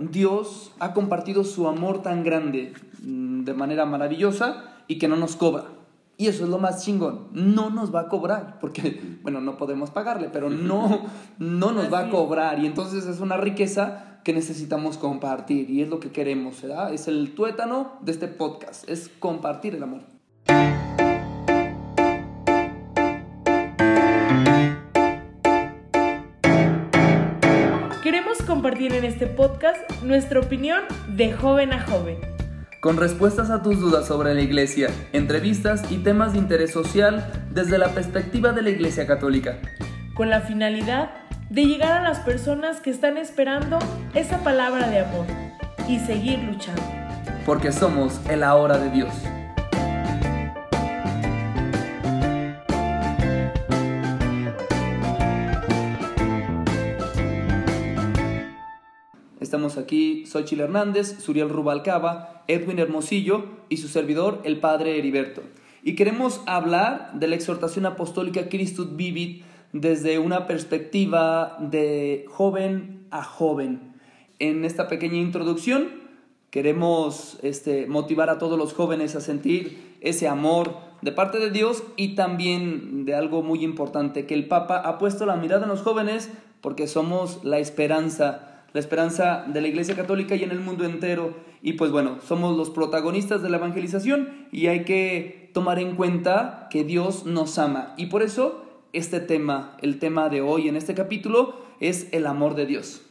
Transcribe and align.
Dios 0.00 0.72
ha 0.78 0.94
compartido 0.94 1.44
su 1.44 1.68
amor 1.68 2.00
tan 2.00 2.24
grande 2.24 2.72
mm, 3.02 3.44
de 3.44 3.54
manera 3.54 3.84
maravillosa 3.84 4.64
y 4.88 4.98
que 4.98 5.08
no 5.08 5.16
nos 5.16 5.36
cobra. 5.36 5.64
Y 6.16 6.28
eso 6.28 6.44
es 6.44 6.50
lo 6.50 6.58
más 6.58 6.84
chingón. 6.84 7.28
No 7.32 7.70
nos 7.70 7.94
va 7.94 8.00
a 8.00 8.08
cobrar, 8.08 8.58
porque, 8.60 9.18
bueno, 9.22 9.40
no 9.40 9.56
podemos 9.56 9.90
pagarle, 9.90 10.28
pero 10.32 10.50
no, 10.50 11.06
no 11.38 11.72
nos 11.72 11.92
va 11.92 12.00
a 12.00 12.10
cobrar. 12.10 12.58
Y 12.58 12.66
entonces 12.66 13.06
es 13.06 13.20
una 13.20 13.36
riqueza 13.36 14.20
que 14.24 14.32
necesitamos 14.32 14.98
compartir 14.98 15.70
y 15.70 15.82
es 15.82 15.88
lo 15.88 16.00
que 16.00 16.10
queremos, 16.10 16.60
¿verdad? 16.60 16.92
Es 16.92 17.08
el 17.08 17.34
tuétano 17.34 17.92
de 18.02 18.12
este 18.12 18.28
podcast, 18.28 18.88
es 18.88 19.10
compartir 19.18 19.74
el 19.74 19.82
amor. 19.82 20.19
Compartir 28.50 28.92
en 28.94 29.04
este 29.04 29.28
podcast 29.28 29.78
nuestra 30.02 30.40
opinión 30.40 30.80
de 31.06 31.32
joven 31.32 31.72
a 31.72 31.86
joven. 31.86 32.18
Con 32.80 32.96
respuestas 32.96 33.48
a 33.48 33.62
tus 33.62 33.78
dudas 33.78 34.08
sobre 34.08 34.34
la 34.34 34.40
iglesia, 34.40 34.90
entrevistas 35.12 35.88
y 35.92 35.98
temas 35.98 36.32
de 36.32 36.40
interés 36.40 36.72
social 36.72 37.30
desde 37.54 37.78
la 37.78 37.90
perspectiva 37.94 38.50
de 38.50 38.62
la 38.62 38.70
iglesia 38.70 39.06
católica. 39.06 39.60
Con 40.14 40.30
la 40.30 40.40
finalidad 40.40 41.10
de 41.48 41.64
llegar 41.64 41.92
a 41.92 42.02
las 42.02 42.18
personas 42.18 42.80
que 42.80 42.90
están 42.90 43.18
esperando 43.18 43.78
esa 44.14 44.38
palabra 44.38 44.90
de 44.90 44.98
amor 44.98 45.26
y 45.86 46.00
seguir 46.00 46.40
luchando. 46.40 46.82
Porque 47.46 47.70
somos 47.70 48.20
el 48.28 48.42
ahora 48.42 48.78
de 48.78 48.90
Dios. 48.90 49.12
Estamos 59.70 59.86
aquí, 59.86 60.26
soy 60.26 60.46
Chile 60.46 60.64
Hernández, 60.64 61.18
Suriel 61.20 61.48
Rubalcaba, 61.48 62.42
Edwin 62.48 62.80
Hermosillo 62.80 63.44
y 63.68 63.76
su 63.76 63.86
servidor, 63.86 64.40
el 64.42 64.58
Padre 64.58 64.98
Heriberto. 64.98 65.42
Y 65.84 65.94
queremos 65.94 66.40
hablar 66.46 67.12
de 67.14 67.28
la 67.28 67.36
exhortación 67.36 67.86
apostólica 67.86 68.48
Christus 68.48 68.96
Vivit 68.96 69.44
desde 69.72 70.18
una 70.18 70.48
perspectiva 70.48 71.56
de 71.60 72.24
joven 72.26 73.06
a 73.12 73.22
joven. 73.22 73.92
En 74.40 74.64
esta 74.64 74.88
pequeña 74.88 75.18
introducción 75.18 75.86
queremos 76.50 77.38
este, 77.42 77.86
motivar 77.86 78.28
a 78.28 78.38
todos 78.38 78.58
los 78.58 78.72
jóvenes 78.72 79.14
a 79.14 79.20
sentir 79.20 79.98
ese 80.00 80.26
amor 80.26 80.78
de 81.00 81.12
parte 81.12 81.38
de 81.38 81.52
Dios 81.52 81.84
y 81.94 82.16
también 82.16 83.04
de 83.04 83.14
algo 83.14 83.44
muy 83.44 83.62
importante, 83.62 84.26
que 84.26 84.34
el 84.34 84.48
Papa 84.48 84.78
ha 84.84 84.98
puesto 84.98 85.26
la 85.26 85.36
mirada 85.36 85.62
en 85.62 85.68
los 85.68 85.82
jóvenes 85.82 86.28
porque 86.60 86.88
somos 86.88 87.44
la 87.44 87.58
esperanza, 87.58 88.49
la 88.72 88.80
esperanza 88.80 89.44
de 89.46 89.60
la 89.60 89.68
Iglesia 89.68 89.96
Católica 89.96 90.34
y 90.34 90.44
en 90.44 90.50
el 90.50 90.60
mundo 90.60 90.84
entero. 90.84 91.34
Y 91.62 91.74
pues 91.74 91.90
bueno, 91.90 92.18
somos 92.26 92.56
los 92.56 92.70
protagonistas 92.70 93.42
de 93.42 93.50
la 93.50 93.58
evangelización 93.58 94.48
y 94.52 94.68
hay 94.68 94.84
que 94.84 95.50
tomar 95.52 95.78
en 95.78 95.96
cuenta 95.96 96.68
que 96.70 96.84
Dios 96.84 97.26
nos 97.26 97.58
ama. 97.58 97.94
Y 97.96 98.06
por 98.06 98.22
eso 98.22 98.64
este 98.92 99.20
tema, 99.20 99.76
el 99.82 99.98
tema 99.98 100.28
de 100.28 100.40
hoy 100.40 100.68
en 100.68 100.76
este 100.76 100.94
capítulo, 100.94 101.60
es 101.80 102.08
el 102.12 102.26
amor 102.26 102.54
de 102.54 102.66
Dios. 102.66 103.02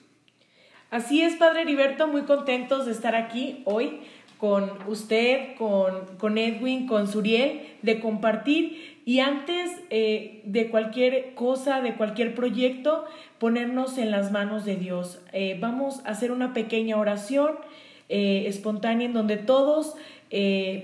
Así 0.92 1.22
es, 1.22 1.36
Padre 1.36 1.62
Heriberto, 1.62 2.08
muy 2.08 2.24
contentos 2.24 2.86
de 2.86 2.92
estar 2.92 3.16
aquí 3.16 3.62
hoy 3.66 4.02
con 4.40 4.72
usted, 4.88 5.56
con, 5.58 6.18
con 6.18 6.38
Edwin, 6.38 6.88
con 6.88 7.08
Suriel, 7.08 7.62
de 7.82 8.00
compartir 8.00 8.89
y 9.10 9.22
antes 9.22 9.72
eh, 9.90 10.44
de 10.46 10.70
cualquier 10.70 11.34
cosa, 11.34 11.82
de 11.82 11.96
cualquier 11.96 12.36
proyecto, 12.36 13.06
ponernos 13.40 13.98
en 13.98 14.12
las 14.12 14.32
manos 14.32 14.66
de 14.66 14.76
Dios. 14.76 15.20
Eh, 15.34 15.58
vamos 15.60 16.02
a 16.06 16.10
hacer 16.10 16.32
una 16.32 16.54
pequeña 16.54 16.96
oración 16.96 17.56
eh, 18.08 18.44
espontánea 18.46 19.08
en 19.08 19.14
donde 19.14 19.38
todos 19.38 19.96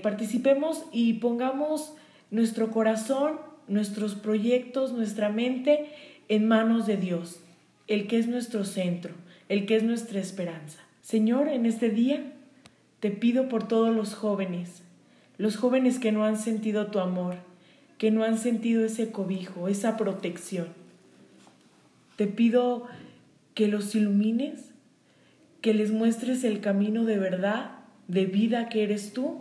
participemos 0.02 0.86
y 0.90 1.12
pongamos 1.20 1.94
nuestro 2.32 2.72
corazón 2.72 3.38
nuestros 3.68 4.16
proyectos, 4.16 4.92
nuestra 4.92 5.28
mente 5.28 5.88
en 6.28 6.48
manos 6.48 6.84
de 6.88 6.96
Dios, 6.96 7.38
el 7.86 8.08
que 8.08 8.18
es 8.18 8.26
nuestro 8.26 8.64
centro, 8.64 9.14
el 9.48 9.66
que 9.66 9.76
es 9.76 9.84
nuestra 9.84 10.18
esperanza. 10.18 10.80
Señor, 11.00 11.46
en 11.46 11.64
este 11.64 11.90
día 11.90 12.32
te 12.98 13.12
pido 13.12 13.48
por 13.48 13.68
todos 13.68 13.94
los 13.94 14.16
jóvenes, 14.16 14.82
los 15.38 15.56
jóvenes 15.56 16.00
que 16.00 16.10
no 16.10 16.24
han 16.24 16.36
sentido 16.36 16.88
tu 16.88 16.98
amor, 16.98 17.36
que 17.98 18.10
no 18.10 18.24
han 18.24 18.38
sentido 18.38 18.84
ese 18.84 19.10
cobijo, 19.10 19.68
esa 19.68 19.96
protección. 19.96 20.68
Te 22.16 22.26
pido 22.26 22.86
que 23.54 23.68
los 23.68 23.94
ilumines, 23.94 24.70
que 25.60 25.74
les 25.74 25.90
muestres 25.90 26.44
el 26.44 26.60
camino 26.60 27.04
de 27.04 27.18
verdad, 27.18 27.72
de 28.08 28.26
vida 28.26 28.68
que 28.68 28.82
eres 28.82 29.12
tú. 29.12 29.40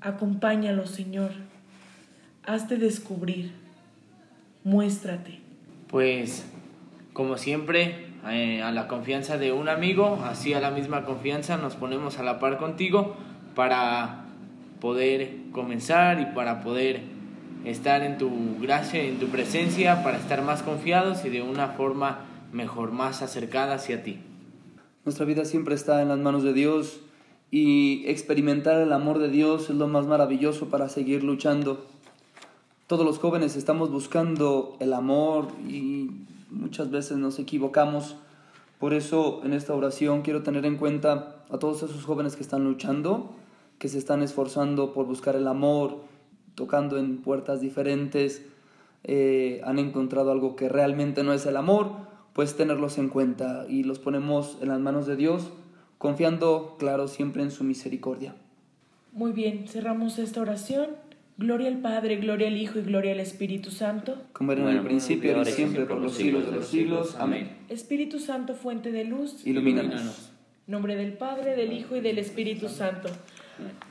Acompáñalos, 0.00 0.90
Señor 0.90 1.30
hazte 2.44 2.76
descubrir, 2.76 3.52
muéstrate. 4.64 5.38
Pues, 5.88 6.46
como 7.12 7.36
siempre, 7.36 8.06
eh, 8.28 8.62
a 8.62 8.70
la 8.72 8.88
confianza 8.88 9.38
de 9.38 9.52
un 9.52 9.68
amigo, 9.68 10.22
así 10.24 10.54
a 10.54 10.60
la 10.60 10.70
misma 10.70 11.04
confianza 11.04 11.56
nos 11.56 11.76
ponemos 11.76 12.18
a 12.18 12.22
la 12.22 12.38
par 12.38 12.58
contigo 12.58 13.16
para 13.54 14.24
poder 14.80 15.30
comenzar 15.52 16.20
y 16.20 16.26
para 16.26 16.60
poder 16.60 17.02
estar 17.64 18.02
en 18.02 18.18
tu 18.18 18.30
gracia, 18.60 19.02
en 19.02 19.18
tu 19.18 19.28
presencia, 19.28 20.02
para 20.02 20.18
estar 20.18 20.42
más 20.42 20.62
confiados 20.62 21.24
y 21.24 21.28
de 21.30 21.42
una 21.42 21.68
forma 21.68 22.26
mejor, 22.52 22.92
más 22.92 23.22
acercada 23.22 23.74
hacia 23.74 24.02
ti. 24.02 24.18
Nuestra 25.04 25.24
vida 25.24 25.44
siempre 25.44 25.74
está 25.74 26.02
en 26.02 26.08
las 26.08 26.18
manos 26.18 26.42
de 26.42 26.52
Dios 26.52 27.00
y 27.50 28.04
experimentar 28.06 28.80
el 28.80 28.92
amor 28.92 29.18
de 29.18 29.28
Dios 29.28 29.70
es 29.70 29.76
lo 29.76 29.88
más 29.88 30.06
maravilloso 30.06 30.68
para 30.68 30.88
seguir 30.88 31.24
luchando. 31.24 31.86
Todos 32.86 33.04
los 33.04 33.18
jóvenes 33.18 33.56
estamos 33.56 33.90
buscando 33.90 34.76
el 34.80 34.92
amor 34.92 35.48
y 35.68 36.10
muchas 36.50 36.90
veces 36.90 37.18
nos 37.18 37.38
equivocamos. 37.38 38.16
Por 38.78 38.94
eso 38.94 39.40
en 39.44 39.52
esta 39.52 39.74
oración 39.74 40.22
quiero 40.22 40.42
tener 40.42 40.64
en 40.64 40.76
cuenta 40.76 41.44
a 41.50 41.58
todos 41.58 41.82
esos 41.82 42.04
jóvenes 42.04 42.36
que 42.36 42.42
están 42.42 42.64
luchando, 42.64 43.34
que 43.78 43.88
se 43.88 43.98
están 43.98 44.22
esforzando 44.22 44.92
por 44.92 45.06
buscar 45.06 45.36
el 45.36 45.48
amor, 45.48 45.98
tocando 46.60 46.98
en 46.98 47.22
puertas 47.22 47.62
diferentes, 47.62 48.44
eh, 49.04 49.62
han 49.64 49.78
encontrado 49.78 50.30
algo 50.30 50.56
que 50.56 50.68
realmente 50.68 51.22
no 51.22 51.32
es 51.32 51.46
el 51.46 51.56
amor, 51.56 51.92
pues 52.34 52.54
tenerlos 52.54 52.98
en 52.98 53.08
cuenta 53.08 53.64
y 53.66 53.82
los 53.82 53.98
ponemos 53.98 54.58
en 54.60 54.68
las 54.68 54.78
manos 54.78 55.06
de 55.06 55.16
Dios, 55.16 55.52
confiando, 55.96 56.76
claro, 56.78 57.08
siempre 57.08 57.42
en 57.42 57.50
su 57.50 57.64
misericordia. 57.64 58.34
Muy 59.12 59.32
bien, 59.32 59.68
cerramos 59.68 60.18
esta 60.18 60.42
oración. 60.42 60.90
Gloria 61.38 61.68
al 61.68 61.78
Padre, 61.78 62.16
gloria 62.16 62.48
al 62.48 62.58
Hijo 62.58 62.78
y 62.78 62.82
gloria 62.82 63.12
al 63.12 63.20
Espíritu 63.20 63.70
Santo. 63.70 64.18
Como 64.34 64.52
era 64.52 64.70
en 64.70 64.76
el 64.76 64.84
principio, 64.84 65.34
ahora 65.34 65.48
y 65.48 65.52
siempre, 65.54 65.86
por 65.86 65.96
los 65.96 66.12
siglos 66.12 66.44
de 66.44 66.52
los 66.52 66.66
siglos. 66.66 67.16
Amén. 67.18 67.56
Espíritu 67.70 68.18
Santo, 68.18 68.54
fuente 68.54 68.92
de 68.92 69.04
luz. 69.04 69.46
Ilumínanos. 69.46 70.30
Nombre 70.66 70.94
del 70.94 71.14
Padre, 71.14 71.56
del 71.56 71.72
Hijo 71.72 71.96
y 71.96 72.00
del 72.00 72.18
Espíritu 72.18 72.68
Santo. 72.68 73.08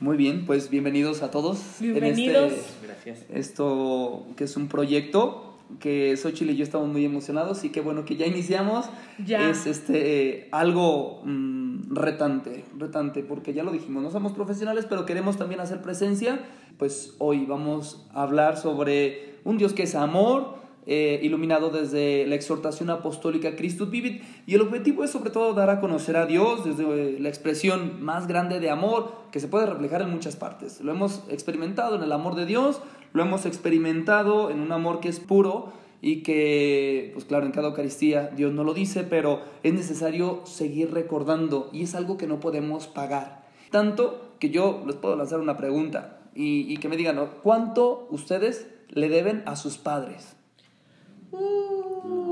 Muy 0.00 0.16
bien, 0.16 0.46
pues 0.46 0.70
bienvenidos 0.70 1.22
a 1.22 1.30
todos. 1.30 1.60
Bienvenidos. 1.80 2.52
Este, 2.52 2.86
Gracias. 2.86 3.24
Esto 3.28 4.26
que 4.36 4.44
es 4.44 4.56
un 4.56 4.68
proyecto 4.68 5.50
que 5.78 6.16
Xochitl 6.16 6.50
y 6.50 6.56
yo 6.56 6.64
estamos 6.64 6.88
muy 6.88 7.04
emocionados 7.04 7.62
y 7.64 7.70
qué 7.70 7.80
bueno 7.80 8.04
que 8.04 8.16
ya 8.16 8.26
iniciamos. 8.26 8.86
Ya. 9.24 9.50
Es 9.50 9.66
este, 9.66 10.48
algo 10.50 11.22
mm, 11.24 11.94
retante, 11.94 12.64
retante, 12.76 13.22
porque 13.22 13.52
ya 13.52 13.62
lo 13.62 13.70
dijimos, 13.70 14.02
no 14.02 14.10
somos 14.10 14.32
profesionales, 14.32 14.86
pero 14.88 15.06
queremos 15.06 15.36
también 15.36 15.60
hacer 15.60 15.82
presencia. 15.82 16.40
Pues 16.78 17.14
hoy 17.18 17.44
vamos 17.44 18.06
a 18.12 18.22
hablar 18.22 18.56
sobre 18.56 19.34
un 19.44 19.58
Dios 19.58 19.72
que 19.72 19.84
es 19.84 19.94
amor, 19.94 20.56
eh, 20.92 21.20
iluminado 21.22 21.70
desde 21.70 22.26
la 22.26 22.34
exhortación 22.34 22.90
apostólica 22.90 23.54
Christus 23.54 23.88
Vivit. 23.90 24.24
Y 24.44 24.56
el 24.56 24.60
objetivo 24.62 25.04
es 25.04 25.10
sobre 25.10 25.30
todo 25.30 25.54
dar 25.54 25.70
a 25.70 25.80
conocer 25.80 26.16
a 26.16 26.26
Dios 26.26 26.64
desde 26.64 27.20
la 27.20 27.28
expresión 27.28 28.02
más 28.02 28.26
grande 28.26 28.58
de 28.58 28.70
amor 28.70 29.12
que 29.30 29.38
se 29.38 29.46
puede 29.46 29.66
reflejar 29.66 30.02
en 30.02 30.10
muchas 30.10 30.34
partes. 30.34 30.80
Lo 30.80 30.90
hemos 30.90 31.22
experimentado 31.30 31.94
en 31.94 32.02
el 32.02 32.10
amor 32.10 32.34
de 32.34 32.44
Dios, 32.44 32.82
lo 33.12 33.22
hemos 33.22 33.46
experimentado 33.46 34.50
en 34.50 34.58
un 34.58 34.72
amor 34.72 34.98
que 34.98 35.08
es 35.08 35.20
puro 35.20 35.72
y 36.02 36.24
que, 36.24 37.12
pues 37.14 37.24
claro, 37.24 37.46
en 37.46 37.52
cada 37.52 37.68
Eucaristía 37.68 38.26
Dios 38.26 38.52
no 38.52 38.64
lo 38.64 38.74
dice, 38.74 39.04
pero 39.04 39.42
es 39.62 39.72
necesario 39.72 40.40
seguir 40.44 40.92
recordando 40.92 41.70
y 41.72 41.84
es 41.84 41.94
algo 41.94 42.18
que 42.18 42.26
no 42.26 42.40
podemos 42.40 42.88
pagar. 42.88 43.46
Tanto 43.70 44.34
que 44.40 44.50
yo 44.50 44.82
les 44.88 44.96
puedo 44.96 45.14
lanzar 45.14 45.38
una 45.38 45.56
pregunta 45.56 46.18
y, 46.34 46.76
que 46.78 46.88
me 46.88 46.96
digan, 46.96 47.20
¿cuánto 47.44 48.08
ustedes 48.10 48.66
le 48.88 49.08
deben 49.08 49.44
a 49.46 49.54
sus 49.54 49.78
padres? 49.78 50.39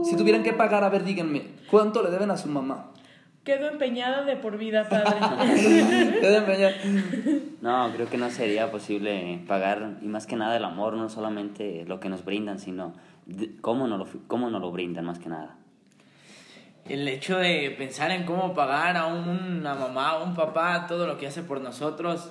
Si 0.05 0.17
tuvieran 0.17 0.43
que 0.43 0.53
pagar, 0.53 0.85
a 0.85 0.89
ver, 0.89 1.05
díganme, 1.05 1.43
¿cuánto 1.71 2.03
le 2.03 2.11
deben 2.11 2.31
a 2.31 2.37
su 2.37 2.49
mamá? 2.49 2.93
Quedo 3.45 3.69
empeñada 3.69 4.25
de 4.25 4.37
por 4.37 4.59
vida, 4.59 4.89
padre. 4.89 5.17
Quedo 6.21 6.39
empeñada. 6.39 6.75
No, 7.61 7.91
creo 7.95 8.09
que 8.09 8.19
no 8.19 8.31
sería 8.31 8.71
posible 8.71 9.43
pagar, 9.47 9.99
y 10.03 10.07
más 10.07 10.27
que 10.27 10.37
nada 10.37 10.57
el 10.57 10.65
amor, 10.65 10.95
no 10.95 11.09
solamente 11.09 11.85
lo 11.87 11.99
que 12.01 12.09
nos 12.09 12.25
brindan, 12.25 12.59
sino 12.59 12.95
cómo 13.61 13.87
nos 13.87 13.99
lo, 13.99 14.21
cómo 14.27 14.51
nos 14.51 14.61
lo 14.61 14.71
brindan, 14.71 15.05
más 15.05 15.19
que 15.19 15.29
nada. 15.29 15.57
el 16.89 17.07
hecho 17.09 17.39
de 17.39 17.75
pensar 17.77 18.11
en 18.11 18.25
cómo 18.25 18.55
pagar 18.55 18.97
a 18.97 19.07
una 19.07 19.75
mamá 19.75 20.19
o 20.19 20.25
un 20.25 20.35
papá 20.35 20.87
todo 20.87 21.07
lo 21.07 21.19
que 21.19 21.27
hace 21.27 21.43
por 21.43 21.61
nosotros 21.61 22.31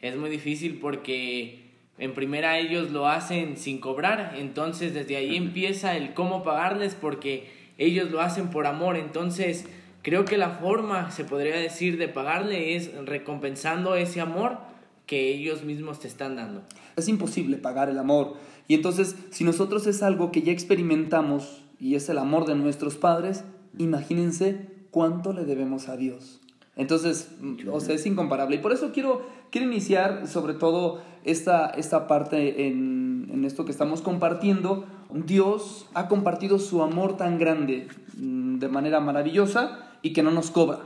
es 0.00 0.16
muy 0.16 0.28
difícil 0.28 0.78
porque 0.78 1.63
en 1.98 2.14
primera 2.14 2.58
ellos 2.58 2.90
lo 2.90 3.08
hacen 3.08 3.56
sin 3.56 3.78
cobrar, 3.78 4.34
entonces 4.36 4.94
desde 4.94 5.16
ahí 5.16 5.36
empieza 5.36 5.96
el 5.96 6.14
cómo 6.14 6.42
pagarles 6.42 6.94
porque 6.94 7.50
ellos 7.78 8.10
lo 8.10 8.20
hacen 8.20 8.48
por 8.48 8.66
amor, 8.66 8.96
entonces 8.96 9.66
creo 10.02 10.24
que 10.24 10.36
la 10.36 10.50
forma, 10.50 11.10
se 11.10 11.24
podría 11.24 11.56
decir, 11.56 11.98
de 11.98 12.08
pagarle 12.08 12.76
es 12.76 12.92
recompensando 13.06 13.96
ese 13.96 14.20
amor 14.20 14.58
que 15.06 15.32
ellos 15.32 15.64
mismos 15.64 16.00
te 16.00 16.08
están 16.08 16.36
dando. 16.36 16.62
Es 16.96 17.08
imposible 17.08 17.56
pagar 17.56 17.88
el 17.88 17.98
amor. 17.98 18.36
Y 18.68 18.74
entonces, 18.74 19.16
si 19.30 19.44
nosotros 19.44 19.86
es 19.86 20.02
algo 20.02 20.30
que 20.32 20.42
ya 20.42 20.52
experimentamos 20.52 21.62
y 21.78 21.96
es 21.96 22.08
el 22.08 22.18
amor 22.18 22.46
de 22.46 22.54
nuestros 22.54 22.96
padres, 22.96 23.44
imagínense 23.78 24.68
cuánto 24.90 25.32
le 25.32 25.44
debemos 25.44 25.88
a 25.88 25.96
Dios. 25.96 26.40
Entonces, 26.76 27.30
o 27.70 27.80
sea, 27.80 27.94
es 27.94 28.04
incomparable. 28.06 28.56
Y 28.56 28.58
por 28.58 28.72
eso 28.72 28.90
quiero, 28.92 29.22
quiero 29.50 29.66
iniciar 29.66 30.26
sobre 30.26 30.54
todo 30.54 31.00
esta, 31.24 31.66
esta 31.66 32.06
parte 32.06 32.66
en, 32.66 33.28
en 33.32 33.44
esto 33.44 33.64
que 33.64 33.70
estamos 33.70 34.02
compartiendo. 34.02 34.84
Dios 35.12 35.86
ha 35.94 36.08
compartido 36.08 36.58
su 36.58 36.82
amor 36.82 37.16
tan 37.16 37.38
grande 37.38 37.88
mm, 38.16 38.58
de 38.58 38.68
manera 38.68 39.00
maravillosa 39.00 39.78
y 40.02 40.12
que 40.12 40.22
no 40.22 40.30
nos 40.30 40.50
cobra. 40.50 40.80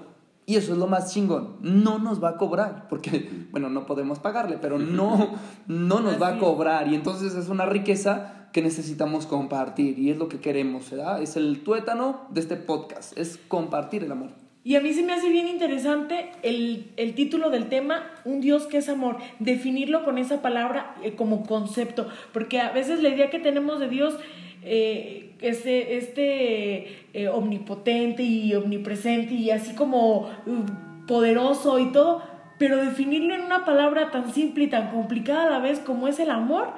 Y 0.45 0.57
eso 0.57 0.73
es 0.73 0.79
lo 0.79 0.87
más 0.87 1.13
chingón. 1.13 1.57
No 1.61 1.99
nos 1.99 2.25
va 2.25 2.31
a 2.31 2.37
cobrar, 2.39 2.87
porque, 2.89 3.47
bueno, 3.51 3.69
no 3.69 3.85
podemos 3.85 4.19
pagarle, 4.19 4.59
pero 4.61 4.79
no, 4.79 5.35
no 5.67 6.01
nos 6.01 6.21
va 6.21 6.29
a 6.29 6.39
cobrar. 6.39 6.89
Y 6.89 6.95
entonces 6.95 7.35
es 7.35 7.49
una 7.49 7.67
riqueza 7.67 8.49
que 8.53 8.63
necesitamos 8.63 9.27
compartir 9.27 9.99
y 9.99 10.11
es 10.11 10.17
lo 10.17 10.29
que 10.29 10.41
queremos, 10.41 10.91
¿verdad? 10.91 11.21
Es 11.23 11.37
el 11.37 11.63
tuétano 11.63 12.23
de 12.31 12.41
este 12.41 12.57
podcast, 12.57 13.17
es 13.19 13.39
compartir 13.49 14.05
el 14.05 14.13
amor. 14.13 14.31
Y 14.69 14.77
a 14.77 14.83
mí 14.83 14.93
se 14.93 15.03
me 15.03 15.15
hace 15.15 15.31
bien 15.31 15.49
interesante 15.49 16.31
el, 16.43 16.93
el, 16.99 17.15
título 17.15 17.49
del 17.49 17.71
tema, 17.71 18.03
Un 18.27 18.43
Dios 18.43 18.67
que 18.67 18.77
es 18.77 18.91
amor, 18.91 19.17
definirlo 19.39 20.05
con 20.05 20.19
esa 20.19 20.43
palabra 20.43 20.95
eh, 21.03 21.15
como 21.15 21.47
concepto, 21.47 22.07
porque 22.35 22.61
a 22.61 22.71
veces 22.71 23.03
la 23.03 23.09
idea 23.09 23.31
que 23.31 23.39
tenemos 23.39 23.81
de 23.81 23.89
Dios, 23.89 24.19
eh, 24.63 25.33
este, 25.41 25.97
este 25.97 27.07
eh, 27.15 27.29
omnipotente 27.29 28.23
y 28.25 28.55
omnipresente 28.57 29.33
y 29.33 29.51
así 29.51 29.75
como 29.75 30.29
uh, 30.45 31.07
poderoso 31.07 31.79
y 31.79 31.91
todo, 31.91 32.23
pero 32.59 32.77
definirlo 32.77 33.35
en 33.35 33.45
una 33.45 33.65
palabra 33.65 34.11
tan 34.11 34.35
simple 34.35 34.65
y 34.65 34.69
tan 34.69 34.91
complicada 34.91 35.47
a 35.47 35.51
la 35.51 35.61
vez 35.61 35.79
como 35.79 36.09
es 36.09 36.21
el 36.21 36.29
amor, 36.29 36.75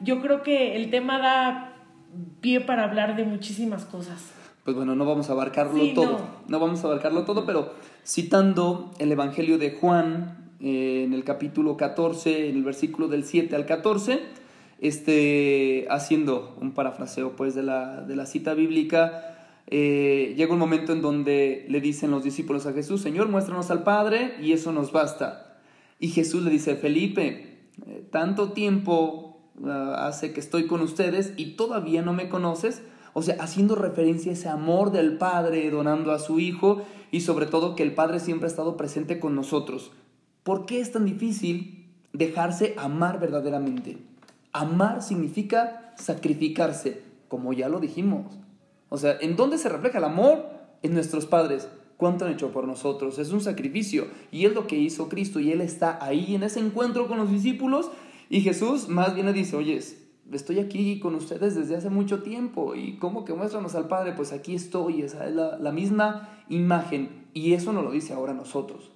yo 0.00 0.22
creo 0.22 0.42
que 0.42 0.76
el 0.76 0.88
tema 0.88 1.18
da 1.18 1.74
pie 2.40 2.62
para 2.62 2.84
hablar 2.84 3.16
de 3.16 3.24
muchísimas 3.24 3.84
cosas 3.84 4.32
pues 4.64 4.76
bueno, 4.76 4.94
no 4.94 5.04
vamos 5.04 5.28
a 5.28 5.32
abarcarlo 5.32 5.92
todo, 5.94 6.18
no. 6.48 6.58
vamos 6.58 6.82
a 6.82 6.86
abarcarlo 6.86 7.24
todo, 7.24 7.44
pero 7.44 7.74
citando 8.04 8.90
el 8.98 9.12
Evangelio 9.12 9.58
de 9.58 9.72
Juan 9.72 10.52
eh, 10.60 11.04
en 11.04 11.12
el 11.12 11.22
capítulo 11.22 11.76
14, 11.76 12.48
en 12.48 12.56
el 12.56 12.64
versículo 12.64 13.08
del 13.08 13.24
7 13.24 13.54
al 13.54 13.66
14, 13.66 14.20
este, 14.80 15.86
haciendo 15.90 16.56
un 16.60 16.72
parafraseo 16.72 17.36
pues 17.36 17.54
de 17.54 17.62
la, 17.62 18.00
de 18.00 18.16
la 18.16 18.24
cita 18.24 18.54
bíblica, 18.54 19.34
eh, 19.66 20.34
llega 20.36 20.52
un 20.52 20.58
momento 20.58 20.92
en 20.92 21.02
donde 21.02 21.66
le 21.68 21.80
dicen 21.80 22.10
los 22.10 22.24
discípulos 22.24 22.66
a 22.66 22.72
Jesús, 22.72 23.00
Señor, 23.00 23.28
muéstranos 23.28 23.70
al 23.70 23.82
Padre 23.82 24.34
y 24.42 24.52
eso 24.52 24.72
nos 24.72 24.92
basta. 24.92 25.58
Y 25.98 26.08
Jesús 26.08 26.42
le 26.42 26.50
dice, 26.50 26.76
Felipe, 26.76 27.68
eh, 27.86 28.06
tanto 28.10 28.52
tiempo 28.52 29.40
ah, 29.64 30.06
hace 30.06 30.32
que 30.32 30.40
estoy 30.40 30.66
con 30.66 30.80
ustedes 30.80 31.34
y 31.36 31.52
todavía 31.56 32.02
no 32.02 32.12
me 32.12 32.28
conoces, 32.28 32.82
o 33.14 33.22
sea, 33.22 33.36
haciendo 33.40 33.76
referencia 33.76 34.32
a 34.32 34.34
ese 34.34 34.48
amor 34.48 34.90
del 34.92 35.16
Padre 35.16 35.70
donando 35.70 36.12
a 36.12 36.18
su 36.18 36.40
Hijo 36.40 36.82
y 37.10 37.20
sobre 37.20 37.46
todo 37.46 37.76
que 37.76 37.84
el 37.84 37.94
Padre 37.94 38.20
siempre 38.20 38.46
ha 38.46 38.50
estado 38.50 38.76
presente 38.76 39.20
con 39.20 39.34
nosotros. 39.34 39.92
¿Por 40.42 40.66
qué 40.66 40.80
es 40.80 40.92
tan 40.92 41.06
difícil 41.06 41.88
dejarse 42.12 42.74
amar 42.76 43.20
verdaderamente? 43.20 43.98
Amar 44.52 45.00
significa 45.00 45.94
sacrificarse, 45.96 47.02
como 47.28 47.52
ya 47.52 47.68
lo 47.68 47.80
dijimos. 47.80 48.36
O 48.88 48.98
sea, 48.98 49.16
¿en 49.20 49.36
dónde 49.36 49.58
se 49.58 49.68
refleja 49.68 49.98
el 49.98 50.04
amor? 50.04 50.46
En 50.82 50.92
nuestros 50.92 51.24
padres. 51.24 51.68
¿Cuánto 51.96 52.24
han 52.24 52.32
hecho 52.32 52.50
por 52.50 52.66
nosotros? 52.66 53.18
Es 53.18 53.30
un 53.30 53.40
sacrificio. 53.40 54.08
Y 54.30 54.46
es 54.46 54.52
lo 54.52 54.66
que 54.66 54.76
hizo 54.76 55.08
Cristo. 55.08 55.40
Y 55.40 55.52
Él 55.52 55.60
está 55.60 56.04
ahí 56.04 56.34
en 56.34 56.42
ese 56.42 56.60
encuentro 56.60 57.06
con 57.08 57.18
los 57.18 57.30
discípulos. 57.30 57.90
Y 58.28 58.40
Jesús 58.40 58.88
más 58.88 59.14
bien 59.14 59.26
le 59.26 59.32
dice, 59.32 59.56
oyes, 59.56 60.03
estoy 60.32 60.58
aquí 60.58 60.98
con 61.00 61.14
ustedes 61.14 61.54
desde 61.54 61.76
hace 61.76 61.90
mucho 61.90 62.22
tiempo 62.22 62.74
y 62.74 62.96
cómo 62.96 63.24
que 63.24 63.34
muéstranos 63.34 63.74
al 63.74 63.88
Padre, 63.88 64.12
pues 64.12 64.32
aquí 64.32 64.54
estoy, 64.54 65.02
esa 65.02 65.26
es 65.26 65.34
la, 65.34 65.72
misma 65.72 66.28
imagen 66.48 67.26
y 67.34 67.52
eso 67.52 67.72
nos 67.72 67.84
lo 67.84 67.90
dice 67.90 68.14
ahora 68.14 68.32
nosotros. 68.32 68.90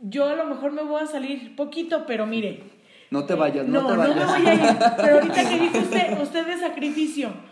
Yo 0.00 0.26
a 0.26 0.34
lo 0.34 0.46
mejor 0.46 0.72
me 0.72 0.82
voy 0.82 1.02
a 1.02 1.06
salir 1.06 1.54
poquito, 1.54 2.04
pero 2.06 2.26
mire. 2.26 2.64
No 3.10 3.24
te 3.24 3.34
vayas, 3.34 3.68
no, 3.68 3.86
te 3.86 3.96
vayas. 3.96 4.16
No 4.16 4.24
me 4.24 4.40
voy 4.40 4.46
a 4.46 4.54
ir, 4.54 4.78
pero 4.96 5.14
ahorita 5.14 5.48
que 5.48 5.60
dijo 5.60 5.78
usted, 5.78 6.20
usted 6.20 6.46
de 6.46 6.58
sacrificio, 6.58 7.28
eh, 7.28 7.51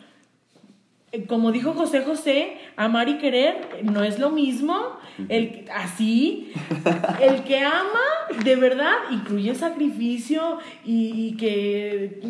como 1.27 1.51
dijo 1.51 1.73
José 1.73 2.03
José, 2.03 2.57
amar 2.77 3.09
y 3.09 3.19
querer 3.19 3.81
no 3.83 4.05
es 4.05 4.19
lo 4.21 4.31
mismo. 4.31 4.97
El, 5.29 5.67
así, 5.75 6.53
el 7.21 7.43
que 7.43 7.59
ama 7.59 8.01
de 8.45 8.57
verdad 8.57 8.95
incluye 9.11 9.55
sacrificio 9.57 10.59
y, 10.85 11.37
que, 11.37 12.21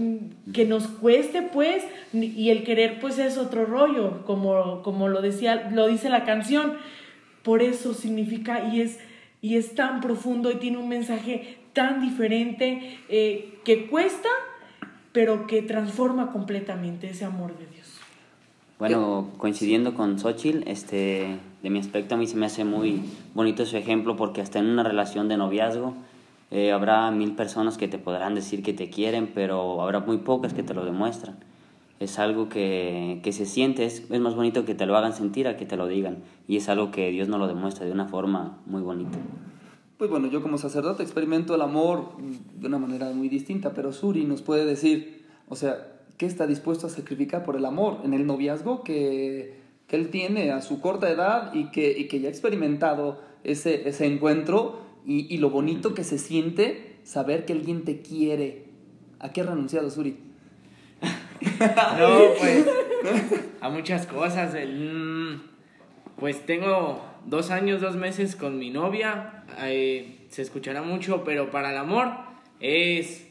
que, 0.53 0.65
nos 0.65 0.87
cueste, 0.87 1.43
pues, 1.43 1.85
y 2.13 2.49
el 2.49 2.65
querer, 2.65 3.01
pues, 3.01 3.19
es 3.19 3.37
otro 3.37 3.67
rollo, 3.67 4.25
como, 4.25 4.83
como 4.83 5.09
lo, 5.09 5.21
decía, 5.21 5.71
lo 5.73 5.87
dice 5.87 6.09
la 6.09 6.25
canción. 6.25 6.79
Por 7.43 7.63
eso 7.63 7.93
significa 7.93 8.71
y 8.73 8.81
es, 8.81 8.99
y 9.43 9.57
es 9.57 9.75
tan 9.75 10.01
profundo 10.01 10.51
y 10.51 10.57
tiene 10.57 10.79
un 10.79 10.89
mensaje 10.89 11.59
tan 11.75 12.01
diferente 12.01 12.99
eh, 13.09 13.59
que 13.65 13.87
cuesta, 13.87 14.29
pero 15.13 15.47
que 15.47 15.61
transforma 15.63 16.33
completamente 16.33 17.11
ese 17.11 17.25
amor 17.25 17.59
de 17.59 17.67
Dios. 17.67 17.80
Bueno, 18.81 19.29
coincidiendo 19.37 19.93
con 19.93 20.19
Xochitl, 20.19 20.67
este, 20.67 21.39
de 21.63 21.69
mi 21.69 21.79
aspecto 21.79 22.15
a 22.15 22.19
mí 22.19 22.27
se 22.27 22.39
me 22.39 22.47
hace 22.47 22.65
muy 22.65 23.03
bonito 23.35 23.67
su 23.67 23.77
ejemplo 23.77 24.17
porque 24.17 24.41
hasta 24.41 24.59
en 24.59 24.71
una 24.71 24.83
relación 24.83 25.29
de 25.29 25.37
noviazgo 25.37 25.93
eh, 26.51 26.73
habrá 26.73 27.11
mil 27.11 27.37
personas 27.37 27.77
que 27.77 27.89
te 27.89 27.99
podrán 27.99 28.35
decir 28.35 28.63
que 28.63 28.73
te 28.73 28.89
quieren, 28.89 29.31
pero 29.35 29.83
habrá 29.83 30.01
muy 30.01 30.17
pocas 30.17 30.55
que 30.55 30.63
te 30.63 30.73
lo 30.73 30.87
demuestran. 30.87 31.37
Es 31.99 32.19
algo 32.19 32.49
que, 32.49 33.21
que 33.23 33.33
se 33.33 33.45
siente, 33.45 33.85
es, 33.85 34.11
es, 34.11 34.21
más 34.21 34.35
bonito 34.35 34.65
que 34.65 34.75
te 34.75 34.87
lo 34.87 34.97
hagan 34.97 35.13
sentir 35.13 35.47
a 35.47 35.59
que 35.59 35.67
te 35.67 35.77
lo 35.77 35.87
digan. 35.87 36.17
Y 36.49 36.57
es 36.57 36.71
algo 36.71 36.91
que 36.91 37.11
Dios 37.11 37.29
nos 37.29 37.39
lo 37.39 37.49
demuestra 37.49 37.85
de 37.85 37.93
una 37.93 38.07
forma 38.07 38.61
muy 38.65 38.81
bonita. 38.81 39.19
Pues 39.99 40.09
bueno, 40.09 40.29
yo 40.29 40.41
como 40.41 40.57
sacerdote 40.57 41.03
experimento 41.03 41.55
el 41.55 41.61
amor 41.61 42.13
de 42.59 42.67
una 42.67 42.79
manera 42.79 43.13
muy 43.13 43.29
distinta, 43.29 43.75
pero 43.75 43.93
Suri 43.93 44.25
nos 44.25 44.41
puede 44.41 44.65
decir, 44.65 45.27
o 45.51 45.55
sea, 45.55 46.00
¿Qué 46.21 46.27
está 46.27 46.47
dispuesto 46.47 46.87
a 46.87 46.91
sacrificar 46.91 47.45
por 47.45 47.57
el 47.57 47.65
amor 47.65 48.03
en 48.05 48.13
el 48.13 48.27
noviazgo 48.27 48.85
que, 48.85 49.55
que 49.87 49.97
él 49.97 50.11
tiene 50.11 50.53
a 50.53 50.61
su 50.61 50.83
corta 50.83 51.09
edad 51.09 51.55
y 51.55 51.71
que, 51.71 52.07
que 52.09 52.21
ya 52.21 52.29
ha 52.29 52.31
experimentado 52.31 53.23
ese, 53.43 53.89
ese 53.89 54.05
encuentro 54.05 54.83
y, 55.07 55.35
y, 55.35 55.39
lo 55.39 55.49
bonito 55.49 55.95
que 55.95 56.05
se 56.05 56.19
siente 56.19 56.99
saber 57.05 57.47
que 57.47 57.55
alguien 57.55 57.87
te 57.87 58.03
quiere. 58.03 58.67
¿A 59.19 59.33
qué 59.33 59.41
ha 59.41 59.45
renunciado 59.45 59.89
Suri? 59.89 60.19
no, 61.01 62.19
pues 62.39 62.67
a 63.63 63.71
muchas 63.71 64.07
cosas. 64.07 64.55
Pues 66.19 66.45
tengo 66.45 67.03
dos 67.25 67.51
años, 67.51 67.81
dos 67.81 67.97
meses 67.97 68.37
con 68.37 68.59
mi 68.59 68.69
novia. 68.69 69.45
Eh, 69.63 70.27
se 70.29 70.43
escuchará 70.43 70.83
mucho, 70.83 71.25
pero 71.25 71.51
para 71.51 71.71
el 71.71 71.79
amor 71.79 72.09
es 72.61 73.30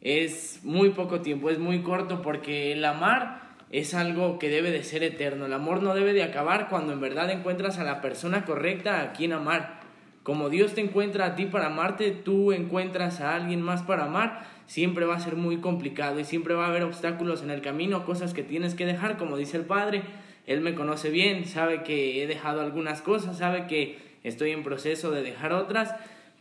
es 0.00 0.60
muy 0.62 0.90
poco 0.90 1.20
tiempo, 1.20 1.50
es 1.50 1.58
muy 1.58 1.82
corto 1.82 2.22
porque 2.22 2.72
el 2.72 2.84
amar 2.84 3.48
es 3.70 3.94
algo 3.94 4.38
que 4.38 4.48
debe 4.48 4.70
de 4.70 4.84
ser 4.84 5.02
eterno. 5.02 5.46
El 5.46 5.52
amor 5.52 5.82
no 5.82 5.94
debe 5.94 6.12
de 6.12 6.22
acabar 6.22 6.68
cuando 6.68 6.92
en 6.92 7.00
verdad 7.00 7.30
encuentras 7.30 7.78
a 7.78 7.84
la 7.84 8.00
persona 8.00 8.44
correcta 8.44 9.02
a 9.02 9.12
quien 9.12 9.32
amar. 9.32 9.80
Como 10.22 10.50
Dios 10.50 10.74
te 10.74 10.80
encuentra 10.80 11.26
a 11.26 11.34
ti 11.36 11.46
para 11.46 11.66
amarte, 11.66 12.10
tú 12.10 12.52
encuentras 12.52 13.20
a 13.20 13.34
alguien 13.34 13.62
más 13.62 13.82
para 13.82 14.04
amar, 14.04 14.46
siempre 14.66 15.06
va 15.06 15.16
a 15.16 15.20
ser 15.20 15.36
muy 15.36 15.58
complicado 15.58 16.20
y 16.20 16.24
siempre 16.24 16.54
va 16.54 16.66
a 16.66 16.68
haber 16.68 16.82
obstáculos 16.82 17.42
en 17.42 17.50
el 17.50 17.62
camino, 17.62 18.04
cosas 18.04 18.34
que 18.34 18.42
tienes 18.42 18.74
que 18.74 18.84
dejar, 18.84 19.16
como 19.16 19.36
dice 19.36 19.56
el 19.56 19.64
Padre. 19.64 20.02
Él 20.46 20.60
me 20.60 20.74
conoce 20.74 21.10
bien, 21.10 21.46
sabe 21.46 21.82
que 21.82 22.22
he 22.22 22.26
dejado 22.26 22.60
algunas 22.60 23.00
cosas, 23.00 23.38
sabe 23.38 23.66
que 23.66 23.98
estoy 24.22 24.50
en 24.50 24.62
proceso 24.62 25.10
de 25.10 25.22
dejar 25.22 25.52
otras, 25.52 25.94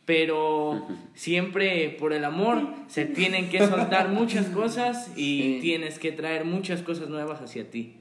pero 0.07 0.87
siempre 1.13 1.95
por 1.99 2.13
el 2.13 2.25
amor 2.25 2.69
se 2.87 3.05
tienen 3.05 3.49
que 3.49 3.59
soltar 3.59 4.09
muchas 4.09 4.47
cosas 4.47 5.11
y 5.15 5.59
tienes 5.59 5.99
que 5.99 6.11
traer 6.11 6.45
muchas 6.45 6.81
cosas 6.81 7.09
nuevas 7.09 7.41
hacia 7.41 7.69
ti. 7.69 7.93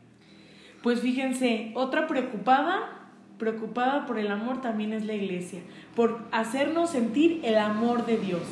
Pues 0.82 1.00
fíjense, 1.00 1.72
otra 1.74 2.06
preocupada, 2.06 3.10
preocupada 3.38 4.06
por 4.06 4.18
el 4.18 4.30
amor 4.30 4.62
también 4.62 4.92
es 4.92 5.04
la 5.04 5.14
iglesia, 5.14 5.60
por 5.94 6.20
hacernos 6.30 6.90
sentir 6.90 7.40
el 7.42 7.58
amor 7.58 8.06
de 8.06 8.16
Dios. 8.18 8.42